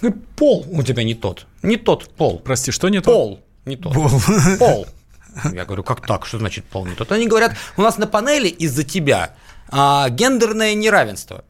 Говорит, 0.00 0.26
пол 0.36 0.66
у 0.68 0.82
тебя 0.82 1.04
не 1.04 1.14
тот, 1.14 1.46
не 1.62 1.76
тот 1.76 2.08
пол. 2.14 2.38
Прости, 2.38 2.72
что 2.72 2.88
не 2.88 3.00
то? 3.00 3.12
Пол 3.12 3.40
не 3.64 3.76
тот. 3.76 3.94
Пол. 4.58 4.86
Я 5.52 5.64
говорю, 5.64 5.82
как 5.82 6.06
так? 6.06 6.26
Что 6.26 6.38
значит 6.38 6.64
пол 6.64 6.86
не 6.86 6.94
тот? 6.94 7.10
Они 7.12 7.26
говорят, 7.26 7.54
у 7.76 7.82
нас 7.82 7.98
на 7.98 8.06
панели 8.06 8.48
из-за 8.48 8.84
тебя 8.84 9.34
а, 9.68 10.08
гендерное 10.10 10.74
неравенство. 10.74 11.44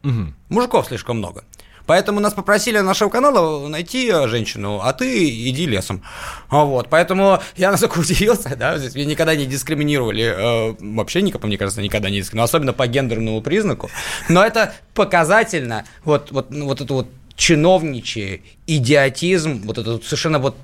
Мужиков 0.49 0.87
слишком 0.87 1.19
много. 1.19 1.45
Поэтому 1.87 2.21
нас 2.21 2.35
попросили 2.35 2.79
нашего 2.79 3.09
канала 3.09 3.67
найти 3.69 4.09
э, 4.09 4.29
женщину, 4.29 4.81
а 4.83 4.93
ты 4.93 5.29
иди 5.29 5.67
лесом. 5.67 6.03
А 6.49 6.65
Вот, 6.65 6.89
поэтому 6.89 7.41
я 7.57 7.71
настолько 7.71 7.99
удивился, 8.01 8.57
да, 8.57 8.79
здесь 8.79 8.95
меня 8.95 9.07
никогда 9.07 9.35
не 9.35 9.47
дискриминировали, 9.47 10.25
э, 10.25 10.77
вообще 10.81 11.23
никак, 11.23 11.43
мне 11.45 11.59
кажется, 11.59 11.83
никогда 11.83 12.11
не 12.11 12.21
дискриминировали, 12.21 12.49
особенно 12.49 12.73
по 12.73 12.87
гендерному 12.87 13.41
признаку. 13.43 13.91
Но 14.29 14.45
это 14.45 14.75
показательно, 14.95 15.85
вот, 16.05 16.31
вот, 16.31 16.51
ну, 16.51 16.67
вот 16.67 16.81
это 16.81 16.95
вот 16.95 17.09
чиновничий 17.43 18.43
идиотизм, 18.69 19.63
вот 19.65 19.77
это 19.77 19.99
совершенно 20.05 20.39
вот, 20.39 20.57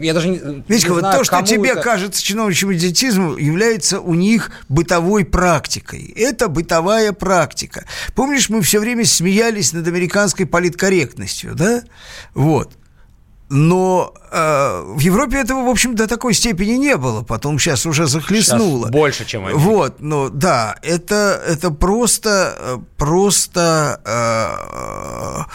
я 0.00 0.14
даже 0.14 0.28
не, 0.28 0.36
Витька, 0.68 0.88
не 0.88 0.94
вот 0.94 1.00
знаю, 1.00 1.18
то, 1.18 1.24
что 1.24 1.42
тебе 1.42 1.70
это- 1.70 1.80
кажется 1.80 2.22
чиновничьим 2.22 2.72
идиотизмом, 2.72 3.36
является 3.36 3.98
у 3.98 4.14
них 4.14 4.52
бытовой 4.68 5.24
практикой. 5.24 6.14
Это 6.16 6.46
бытовая 6.46 7.12
практика. 7.12 7.84
Помнишь, 8.14 8.48
мы 8.48 8.62
все 8.62 8.78
время 8.78 9.04
смеялись 9.04 9.72
над 9.72 9.88
американской 9.88 10.46
политкорректностью, 10.46 11.56
да? 11.56 11.82
Вот. 12.32 12.70
Но 13.50 14.14
э, 14.30 14.82
в 14.94 15.00
Европе 15.00 15.38
этого, 15.38 15.64
в 15.64 15.68
общем, 15.68 15.96
до 15.96 16.06
такой 16.06 16.34
степени 16.34 16.74
не 16.76 16.96
было. 16.96 17.22
Потом 17.22 17.58
сейчас 17.58 17.86
уже 17.86 18.06
захлестнуло. 18.06 18.84
Сейчас 18.86 18.92
больше, 18.92 19.24
чем 19.26 19.42
в 19.42 19.46
Америке. 19.46 19.64
Вот, 19.64 19.96
ну 19.98 20.30
да, 20.30 20.76
это, 20.82 21.42
это 21.44 21.70
просто, 21.72 22.54
э, 22.58 22.78
просто, 22.96 24.00
э, 24.04 25.52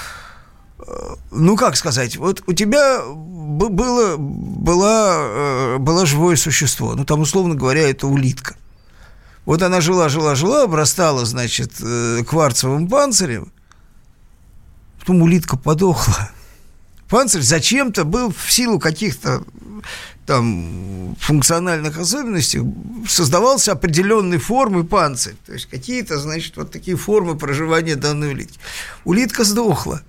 ну 1.32 1.56
как 1.56 1.76
сказать, 1.76 2.18
вот 2.18 2.44
у 2.48 2.54
тебя 2.54 3.02
было, 3.06 4.18
была, 4.18 5.16
э, 5.20 5.78
было 5.80 6.06
живое 6.06 6.36
существо, 6.36 6.96
ну 6.96 7.06
там, 7.06 7.22
условно 7.22 7.56
говоря, 7.56 7.90
это 7.90 8.08
улитка. 8.08 8.56
Вот 9.46 9.62
она 9.64 9.82
жила, 9.82 10.10
жила, 10.10 10.36
жила, 10.36 10.64
обрастала, 10.64 11.26
значит, 11.26 11.74
э, 11.82 12.24
кварцевым 12.28 12.88
панцирем, 12.88 13.52
потом 15.00 15.22
улитка 15.22 15.58
подохла. 15.58 16.32
Панцирь 17.10 17.42
зачем-то 17.42 18.04
был 18.04 18.32
в 18.32 18.52
силу 18.52 18.80
каких-то 18.80 19.44
там 20.28 21.16
функциональных 21.20 21.98
особенностей 21.98 22.62
создавался 23.08 23.72
определенной 23.72 24.38
формы 24.38 24.84
панцирь. 24.84 25.36
То 25.48 25.54
есть 25.54 25.66
какие-то, 25.66 26.20
значит, 26.20 26.56
вот 26.56 26.72
такие 26.72 26.96
формы 26.96 27.36
проживания 27.36 27.96
данной 27.96 28.34
улитки. 28.34 28.60
Улитка 29.06 29.44
сдохла. 29.44 30.04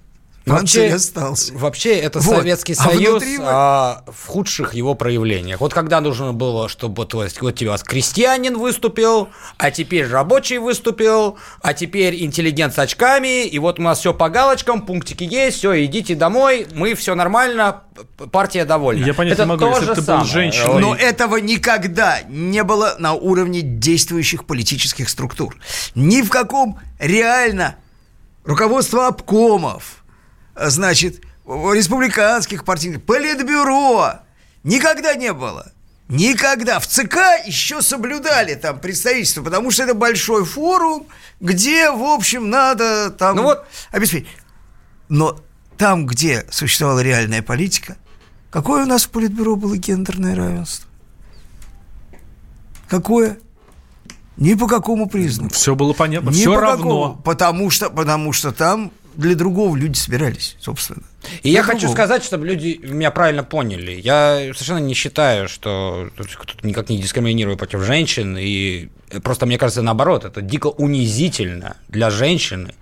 Вообще, 0.46 0.94
остался. 0.94 1.52
вообще 1.54 1.96
это 1.96 2.18
Вот. 2.20 2.38
Советский 2.38 2.72
А 2.72 2.82
Союз 2.82 3.22
внутри 3.22 3.38
а, 3.42 4.04
в 4.06 4.26
худших 4.26 4.74
его 4.74 4.94
проявлениях. 4.94 5.60
Вот 5.60 5.74
когда 5.74 6.00
нужно 6.00 6.32
было, 6.32 6.68
чтобы 6.68 6.96
вот, 7.02 7.14
вот, 7.14 7.30
вот 7.40 7.54
тебе 7.54 7.68
у 7.68 7.72
вас 7.72 7.82
крестьянин 7.82 8.58
выступил, 8.58 9.28
а 9.58 9.70
теперь 9.70 10.06
рабочий 10.08 10.58
выступил, 10.58 11.36
а 11.62 11.74
теперь 11.74 12.22
интеллигент 12.24 12.74
с 12.74 12.78
очками, 12.78 13.44
и 13.44 13.58
вот 13.58 13.78
у 13.78 13.82
нас 13.82 13.98
все 13.98 14.14
по 14.14 14.28
галочкам, 14.28 14.86
пунктики 14.86 15.24
есть, 15.24 15.58
все, 15.58 15.84
идите 15.84 16.14
домой, 16.14 16.66
мы 16.74 16.94
все 16.94 17.14
нормально, 17.14 17.82
партия 18.32 18.64
довольна. 18.64 19.04
Я 19.04 19.14
понять 19.14 19.34
это 19.34 19.42
не 19.42 19.48
могу, 19.50 19.60
то 19.60 19.70
если 19.70 19.84
же 19.84 19.94
ты 19.94 20.00
был 20.00 20.06
самое. 20.06 20.26
женщиной. 20.26 20.74
Ой. 20.74 20.80
Но 20.80 20.94
этого 20.94 21.36
никогда 21.36 22.20
не 22.28 22.64
было 22.64 22.96
на 22.98 23.12
уровне 23.12 23.60
действующих 23.60 24.46
политических 24.46 25.08
структур. 25.08 25.56
Ни 25.94 26.22
в 26.22 26.30
каком 26.30 26.78
реально 26.98 27.76
руководство 28.44 29.06
обкомов, 29.06 29.99
значит, 30.68 31.22
республиканских 31.46 32.64
партийных, 32.64 33.02
политбюро 33.02 34.20
никогда 34.62 35.14
не 35.14 35.32
было. 35.32 35.72
Никогда. 36.08 36.80
В 36.80 36.86
ЦК 36.88 37.16
еще 37.46 37.82
соблюдали 37.82 38.54
там 38.56 38.80
представительство, 38.80 39.44
потому 39.44 39.70
что 39.70 39.84
это 39.84 39.94
большой 39.94 40.44
форум, 40.44 41.06
где, 41.40 41.90
в 41.92 42.02
общем, 42.02 42.50
надо 42.50 43.10
там 43.10 43.36
Ну 43.36 43.42
вот. 43.44 43.64
обеспечить. 43.92 44.28
Но 45.08 45.40
там, 45.78 46.06
где 46.06 46.44
существовала 46.50 46.98
реальная 46.98 47.42
политика, 47.42 47.96
какое 48.50 48.82
у 48.82 48.86
нас 48.86 49.04
в 49.04 49.10
Политбюро 49.10 49.54
было 49.54 49.76
гендерное 49.76 50.34
равенство? 50.34 50.88
Какое? 52.88 53.38
Ни 54.36 54.54
по 54.54 54.66
какому 54.66 55.08
признаку. 55.08 55.54
Все 55.54 55.74
было 55.76 55.92
понятно, 55.92 56.30
Ни 56.30 56.34
все 56.34 56.52
по 56.54 56.60
равно. 56.60 56.76
какому. 56.76 57.22
Потому 57.22 57.70
что, 57.70 57.88
потому 57.90 58.32
что 58.32 58.52
там 58.52 58.90
для 59.14 59.34
другого 59.34 59.76
люди 59.76 59.96
собирались, 59.96 60.56
собственно. 60.60 61.02
И 61.42 61.50
я 61.50 61.62
Для 61.62 61.62
хочу 61.64 61.80
другого. 61.80 61.96
сказать, 61.96 62.24
чтобы 62.24 62.46
люди 62.46 62.80
меня 62.82 63.10
правильно 63.10 63.44
поняли. 63.44 63.92
Я 63.92 64.36
совершенно 64.54 64.78
не 64.78 64.94
считаю, 64.94 65.48
что 65.48 66.10
кто-то 66.16 66.66
никак 66.66 66.88
не 66.88 66.98
дискриминирую 66.98 67.56
против 67.56 67.82
женщин. 67.82 68.36
И 68.38 68.88
просто 69.22 69.46
мне 69.46 69.58
кажется, 69.58 69.82
наоборот, 69.82 70.24
это 70.24 70.40
дико 70.40 70.68
унизительно 70.68 71.76
для 71.88 72.10
женщины, 72.10 72.74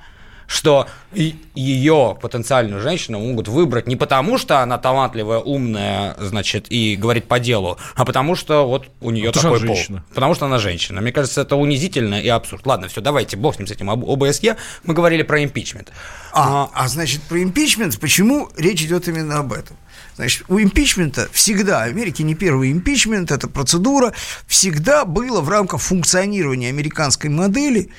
что 0.49 0.89
и- 1.13 1.37
ее 1.55 2.17
потенциальную 2.21 2.81
женщину 2.81 3.21
могут 3.21 3.49
выбрать 3.49 3.87
не 3.87 3.97
потому, 3.97 4.39
что 4.39 4.61
она 4.63 4.79
талантливая, 4.79 5.39
умная, 5.41 6.17
значит, 6.19 6.73
и 6.73 6.97
говорит 6.97 7.29
по 7.29 7.39
делу, 7.39 7.77
а 7.95 8.07
потому 8.07 8.35
что 8.35 8.67
вот 8.67 8.89
у 9.03 9.11
нее 9.11 9.27
же 9.27 9.33
такой 9.35 9.59
пол. 9.59 9.77
женщина. 9.77 10.05
Потому 10.15 10.35
что 10.35 10.47
она 10.47 10.59
женщина. 10.59 11.03
Мне 11.03 11.13
кажется, 11.13 11.43
это 11.43 11.55
унизительно 11.55 12.19
и 12.19 12.29
абсурд. 12.29 12.67
Ладно, 12.67 12.89
все, 12.89 13.03
давайте, 13.03 13.37
бог 13.37 13.57
с 13.57 13.59
ним, 13.59 13.69
с 13.69 13.71
этим 13.71 13.91
об- 13.91 14.09
ОБСЕ. 14.09 14.57
Мы 14.85 14.95
говорили 14.95 15.23
про 15.23 15.45
импичмент. 15.45 15.93
А, 16.33 16.71
а 16.73 16.89
значит, 16.89 17.21
про 17.25 17.43
импичмент, 17.43 18.01
почему 18.01 18.49
речь 18.57 18.81
идет 18.83 19.07
именно 19.07 19.41
об 19.41 19.53
этом? 19.53 19.77
Значит, 20.17 20.45
у 20.49 20.59
импичмента 20.59 21.29
всегда, 21.31 21.81
в 21.81 21.89
Америке 21.91 22.23
не 22.25 22.35
первый 22.35 22.73
импичмент, 22.73 23.31
это 23.31 23.49
процедура, 23.49 24.15
всегда 24.47 25.05
было 25.05 25.43
в 25.43 25.51
рамках 25.51 25.83
функционирования 25.83 26.71
американской 26.71 27.29
модели, 27.29 27.91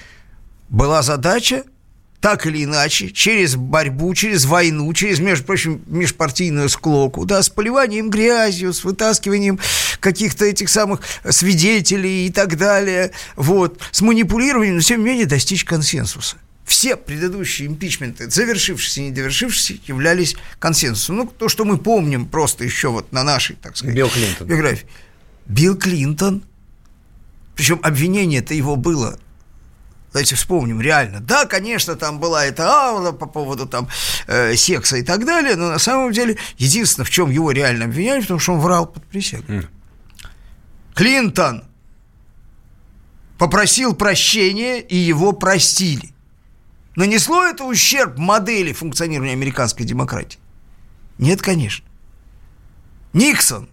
была 0.69 1.03
задача 1.03 1.63
так 2.21 2.45
или 2.45 2.63
иначе, 2.65 3.09
через 3.09 3.55
борьбу, 3.55 4.13
через 4.13 4.45
войну, 4.45 4.91
через, 4.93 5.19
между 5.19 5.45
прочим, 5.45 5.81
межпартийную 5.87 6.67
склоку, 6.69 7.25
да, 7.25 7.41
с 7.41 7.49
поливанием 7.49 8.09
грязью, 8.09 8.73
с 8.73 8.83
вытаскиванием 8.83 9.59
каких-то 9.99 10.45
этих 10.45 10.69
самых 10.69 11.01
свидетелей 11.29 12.27
и 12.27 12.31
так 12.31 12.57
далее, 12.57 13.11
вот, 13.35 13.79
с 13.91 14.01
манипулированием, 14.01 14.75
но 14.75 14.81
тем 14.81 14.99
не 14.99 15.05
менее 15.05 15.25
достичь 15.25 15.63
консенсуса. 15.63 16.35
Все 16.65 16.95
предыдущие 16.97 17.67
импичменты, 17.67 18.29
завершившиеся 18.29 19.01
и 19.01 19.03
не 19.05 19.11
довершившиеся, 19.11 19.81
являлись 19.87 20.35
консенсусом. 20.59 21.15
Ну, 21.17 21.25
то, 21.25 21.49
что 21.49 21.65
мы 21.65 21.77
помним 21.77 22.27
просто 22.27 22.63
еще 22.63 22.89
вот 22.89 23.11
на 23.11 23.23
нашей, 23.23 23.55
так 23.55 23.75
сказать, 23.75 23.95
Билл 23.95 24.09
Клинтон. 24.09 24.47
биографии. 24.47 24.85
Билл 25.47 25.75
Клинтон, 25.75 26.43
причем 27.55 27.79
обвинение-то 27.81 28.53
его 28.53 28.75
было 28.75 29.17
Давайте 30.11 30.35
вспомним, 30.35 30.81
реально. 30.81 31.19
Да, 31.19 31.45
конечно, 31.45 31.95
там 31.95 32.19
была 32.19 32.45
эта 32.45 32.67
аура 32.67 33.11
по 33.11 33.27
поводу 33.27 33.67
там 33.67 33.87
э, 34.27 34.55
секса 34.55 34.97
и 34.97 35.03
так 35.03 35.25
далее, 35.25 35.55
но 35.55 35.69
на 35.69 35.79
самом 35.79 36.11
деле 36.11 36.37
единственное, 36.57 37.05
в 37.05 37.11
чем 37.11 37.29
его 37.29 37.51
реально 37.51 37.85
обвиняли, 37.85 38.21
потому 38.21 38.39
что 38.39 38.53
он 38.53 38.59
врал 38.59 38.87
под 38.87 39.05
присягой. 39.05 39.67
Клинтон 40.95 41.63
попросил 43.37 43.95
прощения, 43.95 44.79
и 44.79 44.95
его 44.95 45.31
простили. 45.31 46.13
Нанесло 46.95 47.45
это 47.45 47.63
ущерб 47.63 48.17
модели 48.17 48.73
функционирования 48.73 49.33
американской 49.33 49.85
демократии? 49.85 50.39
Нет, 51.17 51.41
конечно. 51.41 51.85
Никсон. 53.13 53.69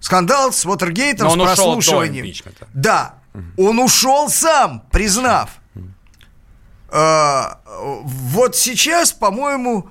Скандал 0.00 0.52
с 0.52 0.66
Уотергейтом, 0.66 1.30
с 1.30 1.34
прослушиванием. 1.34 2.34
Да, 2.72 3.22
он 3.56 3.78
ушел 3.78 4.28
сам, 4.28 4.84
признав. 4.90 5.50
А, 6.88 7.60
вот 8.04 8.54
сейчас, 8.54 9.12
по-моему, 9.12 9.90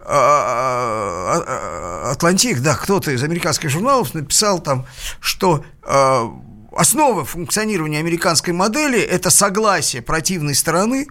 а, 0.00 1.42
а, 1.46 2.10
Атлантик, 2.12 2.60
да, 2.60 2.74
кто-то 2.74 3.10
из 3.10 3.22
американских 3.22 3.70
журналов 3.70 4.14
написал 4.14 4.60
там, 4.60 4.86
что 5.20 5.64
а, 5.82 6.30
основа 6.72 7.24
функционирования 7.24 7.98
американской 7.98 8.52
модели– 8.52 9.00
это 9.00 9.30
согласие 9.30 10.02
противной 10.02 10.54
стороны 10.54 11.06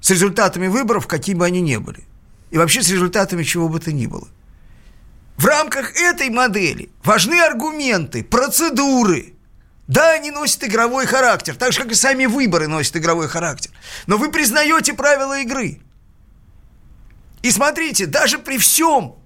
с 0.00 0.10
результатами 0.10 0.68
выборов, 0.68 1.06
какими 1.06 1.38
бы 1.38 1.46
они 1.46 1.60
ни 1.60 1.76
были. 1.76 2.04
И 2.50 2.58
вообще 2.58 2.82
с 2.82 2.90
результатами 2.90 3.42
чего 3.42 3.68
бы 3.68 3.78
то 3.80 3.92
ни 3.92 4.06
было. 4.06 4.28
В 5.36 5.46
рамках 5.46 5.96
этой 5.96 6.28
модели 6.28 6.90
важны 7.02 7.40
аргументы, 7.40 8.22
процедуры. 8.24 9.34
Да, 9.90 10.12
они 10.12 10.30
носят 10.30 10.62
игровой 10.62 11.04
характер, 11.04 11.56
так 11.56 11.72
же, 11.72 11.80
как 11.80 11.90
и 11.90 11.96
сами 11.96 12.26
выборы 12.26 12.68
носят 12.68 12.96
игровой 12.96 13.26
характер. 13.26 13.72
Но 14.06 14.18
вы 14.18 14.30
признаете 14.30 14.94
правила 14.94 15.40
игры. 15.40 15.80
И 17.42 17.50
смотрите, 17.50 18.06
даже 18.06 18.38
при 18.38 18.58
всем, 18.58 19.16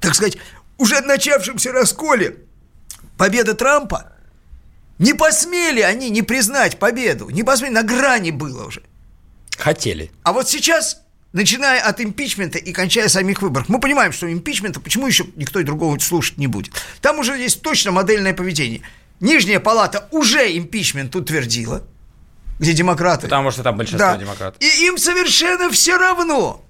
так 0.00 0.14
сказать, 0.14 0.38
уже 0.78 1.00
начавшемся 1.00 1.72
расколе 1.72 2.36
победы 3.18 3.54
Трампа, 3.54 4.12
не 4.98 5.14
посмели 5.14 5.80
они 5.80 6.10
не 6.10 6.22
признать 6.22 6.78
победу, 6.78 7.28
не 7.30 7.42
посмели, 7.42 7.72
на 7.72 7.82
грани 7.82 8.30
было 8.30 8.66
уже. 8.66 8.84
Хотели. 9.58 10.12
А 10.22 10.32
вот 10.32 10.48
сейчас, 10.48 11.02
начиная 11.32 11.80
от 11.80 12.00
импичмента 12.00 12.58
и 12.58 12.72
кончая 12.72 13.08
самих 13.08 13.42
выборов, 13.42 13.68
мы 13.68 13.80
понимаем, 13.80 14.12
что 14.12 14.32
импичмента, 14.32 14.78
почему 14.78 15.08
еще 15.08 15.26
никто 15.34 15.58
и 15.58 15.64
другого 15.64 15.98
слушать 15.98 16.38
не 16.38 16.46
будет. 16.46 16.72
Там 17.00 17.18
уже 17.18 17.36
есть 17.36 17.62
точно 17.62 17.90
модельное 17.90 18.32
поведение. 18.32 18.82
Нижняя 19.20 19.60
палата 19.60 20.08
уже 20.10 20.56
импичмент 20.58 21.14
утвердила, 21.16 21.82
где 22.58 22.72
демократы. 22.72 23.22
Потому 23.22 23.50
что 23.50 23.62
там 23.62 23.76
большинство 23.76 24.10
Да. 24.12 24.16
демократов. 24.16 24.60
И 24.62 24.86
им 24.86 24.98
совершенно 24.98 25.70
все 25.70 25.96
равно, 25.96 26.62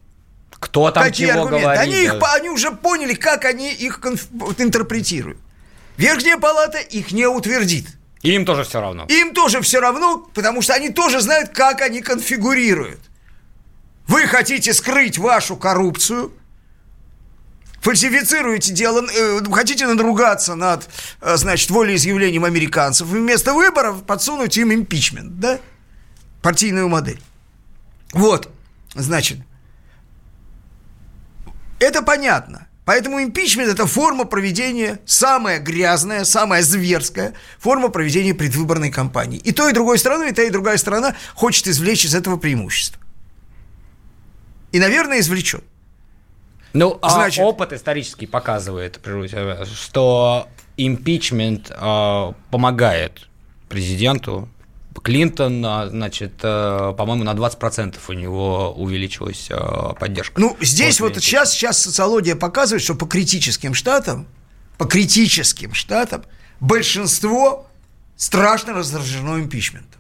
Кто 0.51 0.91
там 0.91 1.05
какие 1.05 1.27
чего 1.29 1.41
аргументы. 1.43 1.63
говорит. 1.65 1.83
Они, 1.83 2.03
их, 2.05 2.15
они 2.35 2.51
уже 2.51 2.71
поняли, 2.71 3.15
как 3.15 3.45
они 3.45 3.73
их 3.73 3.99
конф- 4.01 4.55
интерпретируют. 4.63 5.39
Верхняя 5.97 6.37
палата 6.39 6.79
их 6.79 7.13
не 7.13 7.27
утвердит. 7.27 7.89
И 8.23 8.31
им 8.35 8.45
тоже 8.45 8.65
все 8.65 8.81
равно. 8.81 9.07
Им 9.09 9.35
тоже 9.35 9.61
все 9.61 9.81
равно, 9.81 10.19
потому 10.35 10.63
что 10.63 10.75
они 10.75 10.91
тоже 10.91 11.21
знают, 11.21 11.51
как 11.51 11.81
они 11.81 12.01
конфигурируют. 12.01 13.01
Вы 14.09 14.27
хотите 14.27 14.73
скрыть 14.73 15.19
вашу 15.19 15.57
коррупцию, 15.57 16.33
фальсифицируете 17.87 18.73
дело, 18.73 19.07
э, 19.09 19.41
хотите 19.53 19.87
надругаться 19.87 20.57
над, 20.57 20.89
э, 21.21 21.37
значит, 21.37 21.71
волеизъявлением 21.71 22.45
американцев, 22.45 23.07
вместо 23.07 23.55
выборов 23.55 24.03
подсунуть 24.03 24.57
им 24.57 24.73
импичмент, 24.73 25.39
да? 25.39 25.61
Партийную 26.43 26.89
модель. 26.89 27.23
Вот, 28.13 28.51
значит, 28.97 29.39
это 31.79 32.03
понятно. 32.03 32.67
Поэтому 32.85 33.23
импичмент– 33.23 33.69
это 33.73 33.87
форма 33.87 34.25
проведения, 34.25 34.99
самая 35.07 35.61
грязная, 35.61 36.25
самая 36.25 36.63
зверская 36.63 37.35
форма 37.61 37.89
проведения 37.89 38.35
предвыборной 38.35 38.91
кампании. 38.91 39.39
И 39.39 39.53
той, 39.53 39.71
и 39.71 39.75
другой 39.75 39.99
стороной, 39.99 40.31
и 40.31 40.33
та, 40.33 40.43
и 40.43 40.51
другая 40.51 40.77
сторона 40.77 41.15
хочет 41.35 41.69
извлечь 41.69 42.05
из 42.05 42.17
этого 42.17 42.37
преимущество. 42.37 43.01
И, 44.73 44.81
наверное, 44.81 45.21
извлечет. 45.21 45.65
Ну, 46.77 46.99
а 47.01 47.11
Значит- 47.11 47.45
опыт 47.45 47.73
исторический 47.73 48.27
показывает, 48.27 49.01
тебя, 49.03 49.65
что 49.65 50.49
импичмент 50.77 51.71
э, 51.71 52.33
помогает 52.51 53.29
президенту. 53.69 54.49
Клинтон, 55.03 55.65
а, 55.65 55.89
значит, 55.89 56.33
э, 56.43 56.95
по-моему, 56.97 57.25
на 57.25 57.35
20% 57.35 57.97
у 58.09 58.13
него 58.13 58.73
увеличилась 58.73 59.49
э, 59.51 59.57
поддержка. 59.99 60.41
Ну, 60.41 60.57
здесь 60.61 61.01
вот 61.01 61.17
сейчас, 61.17 61.53
сейчас 61.53 61.79
социология 61.79 62.35
показывает, 62.35 62.83
что 62.83 62.95
по 62.95 63.07
критическим 63.07 63.73
штатам, 63.75 64.27
по 64.79 64.87
критическим 64.87 65.75
штатам 65.75 66.25
большинство 66.61 67.67
страшно 68.17 68.73
раздражено 68.73 69.39
импичментом. 69.39 69.96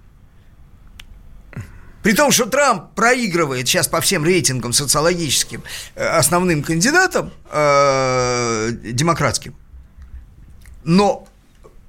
При 2.06 2.12
том, 2.12 2.30
что 2.30 2.46
Трамп 2.46 2.94
проигрывает 2.94 3.66
сейчас 3.66 3.88
по 3.88 4.00
всем 4.00 4.24
рейтингам 4.24 4.72
социологическим 4.72 5.64
э, 5.96 6.06
основным 6.06 6.62
кандидатам 6.62 7.32
э, 7.50 8.70
демократским, 8.92 9.56
но 10.84 11.26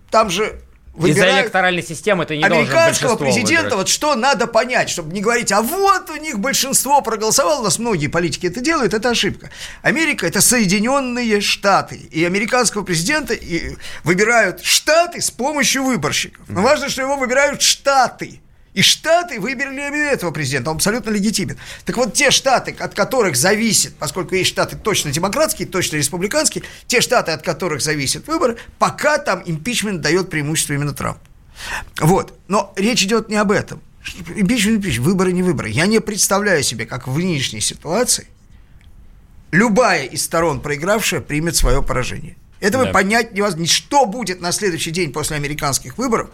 там 0.10 0.32
же 0.32 0.60
Из-за 0.98 1.42
электоральной 1.42 1.84
системы 1.84 2.26
ты 2.26 2.36
не 2.36 2.44
американского 2.44 3.16
президента, 3.16 3.62
выиграть. 3.66 3.74
вот 3.76 3.90
что 3.90 4.16
надо 4.16 4.48
понять, 4.48 4.90
чтобы 4.90 5.14
не 5.14 5.22
говорить, 5.22 5.52
а 5.52 5.62
вот 5.62 6.10
у 6.10 6.16
них 6.16 6.40
большинство 6.40 7.02
проголосовало, 7.02 7.60
у 7.60 7.64
нас 7.66 7.78
многие 7.78 8.08
политики 8.08 8.48
это 8.48 8.60
делают, 8.60 8.96
это 8.96 9.12
ошибка. 9.12 9.52
Америка 9.84 10.26
это 10.26 10.42
Соединенные 10.42 11.42
Штаты, 11.42 11.98
и 11.98 12.26
американского 12.26 12.82
президента 12.82 13.36
и 13.36 13.76
выбирают 14.04 14.64
штаты 14.64 15.22
с 15.22 15.30
помощью 15.30 15.84
выборщиков. 15.84 16.44
Но 16.50 16.64
важно, 16.64 16.90
что 16.90 17.04
его 17.04 17.18
выбирают 17.18 17.62
штаты. 17.62 18.42
И 18.78 18.84
штаты 18.84 19.40
выбрали 19.40 19.88
именно 19.88 20.12
этого 20.12 20.30
президента, 20.30 20.70
он 20.70 20.76
абсолютно 20.76 21.10
легитимен. 21.10 21.58
Так 21.84 21.98
вот, 21.98 22.14
те 22.14 22.30
штаты, 22.30 22.76
от 22.78 22.94
которых 22.94 23.36
зависит, 23.36 23.96
поскольку 23.96 24.36
есть 24.36 24.52
штаты 24.52 24.76
точно 24.76 25.10
демократские, 25.12 25.68
точно 25.68 25.96
республиканские, 25.96 26.64
те 26.86 27.02
штаты, 27.02 27.32
от 27.32 27.42
которых 27.42 27.82
зависят 27.82 28.28
выборы, 28.28 28.58
пока 28.78 29.18
там 29.18 29.42
импичмент 29.44 30.02
дает 30.02 30.30
преимущество 30.30 30.74
именно 30.74 30.94
Трампу. 30.94 31.20
Вот. 32.00 32.38
Но 32.48 32.72
речь 32.76 33.02
идет 33.02 33.30
не 33.30 33.38
об 33.38 33.50
этом. 33.52 33.82
Импичмент, 34.36 34.86
импичмент, 34.86 35.08
выборы, 35.08 35.32
не 35.32 35.42
выборы. 35.42 35.70
Я 35.70 35.88
не 35.88 36.00
представляю 36.00 36.62
себе, 36.62 36.86
как 36.86 37.08
в 37.08 37.18
нынешней 37.18 37.62
ситуации 37.62 38.28
любая 39.50 40.04
из 40.04 40.24
сторон 40.24 40.62
проигравшая 40.62 41.22
примет 41.22 41.56
свое 41.56 41.82
поражение. 41.82 42.36
Этого 42.60 42.86
Да. 42.86 42.92
понять 42.92 43.34
невозможно. 43.34 43.66
Что 43.66 44.06
будет 44.06 44.40
на 44.40 44.52
следующий 44.52 44.92
день 44.92 45.12
после 45.12 45.36
американских 45.36 45.98
выборов, 45.98 46.30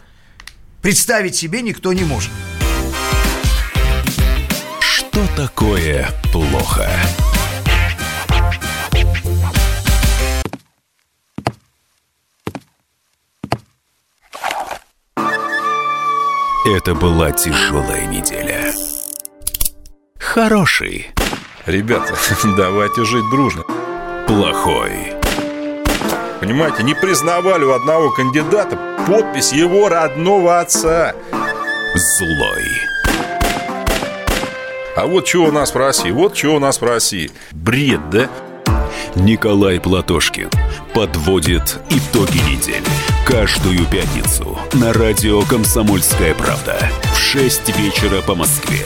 представить 0.83 1.33
себе 1.33 1.61
никто 1.61 1.93
не 1.93 2.03
может. 2.03 2.29
Что 4.81 5.25
такое 5.35 6.09
плохо? 6.31 6.87
Это 16.65 16.95
была 16.95 17.31
тяжелая 17.31 18.05
неделя. 18.07 18.73
Хороший. 20.19 21.11
Ребята, 21.65 22.13
давайте 22.57 23.05
жить 23.05 23.29
дружно. 23.31 23.63
Плохой. 24.27 25.13
Понимаете, 26.41 26.83
не 26.83 26.93
признавали 26.93 27.63
у 27.63 27.71
одного 27.71 28.11
кандидата 28.11 28.92
подпись 29.07 29.51
его 29.51 29.89
родного 29.89 30.59
отца. 30.59 31.13
Злой. 31.95 32.63
А 34.95 35.05
вот 35.07 35.27
что 35.27 35.45
у 35.45 35.51
нас 35.51 35.73
в 35.73 35.77
России, 35.77 36.11
вот 36.11 36.37
что 36.37 36.55
у 36.55 36.59
нас 36.59 36.79
в 36.79 36.85
России. 36.85 37.31
Бред, 37.51 38.09
да? 38.09 38.29
Николай 39.15 39.79
Платошкин 39.79 40.49
подводит 40.93 41.79
итоги 41.89 42.37
недели. 42.49 42.83
Каждую 43.25 43.85
пятницу 43.87 44.57
на 44.73 44.93
радио 44.93 45.41
«Комсомольская 45.41 46.33
правда» 46.35 46.77
в 47.13 47.17
6 47.17 47.77
вечера 47.77 48.21
по 48.21 48.35
Москве. 48.35 48.85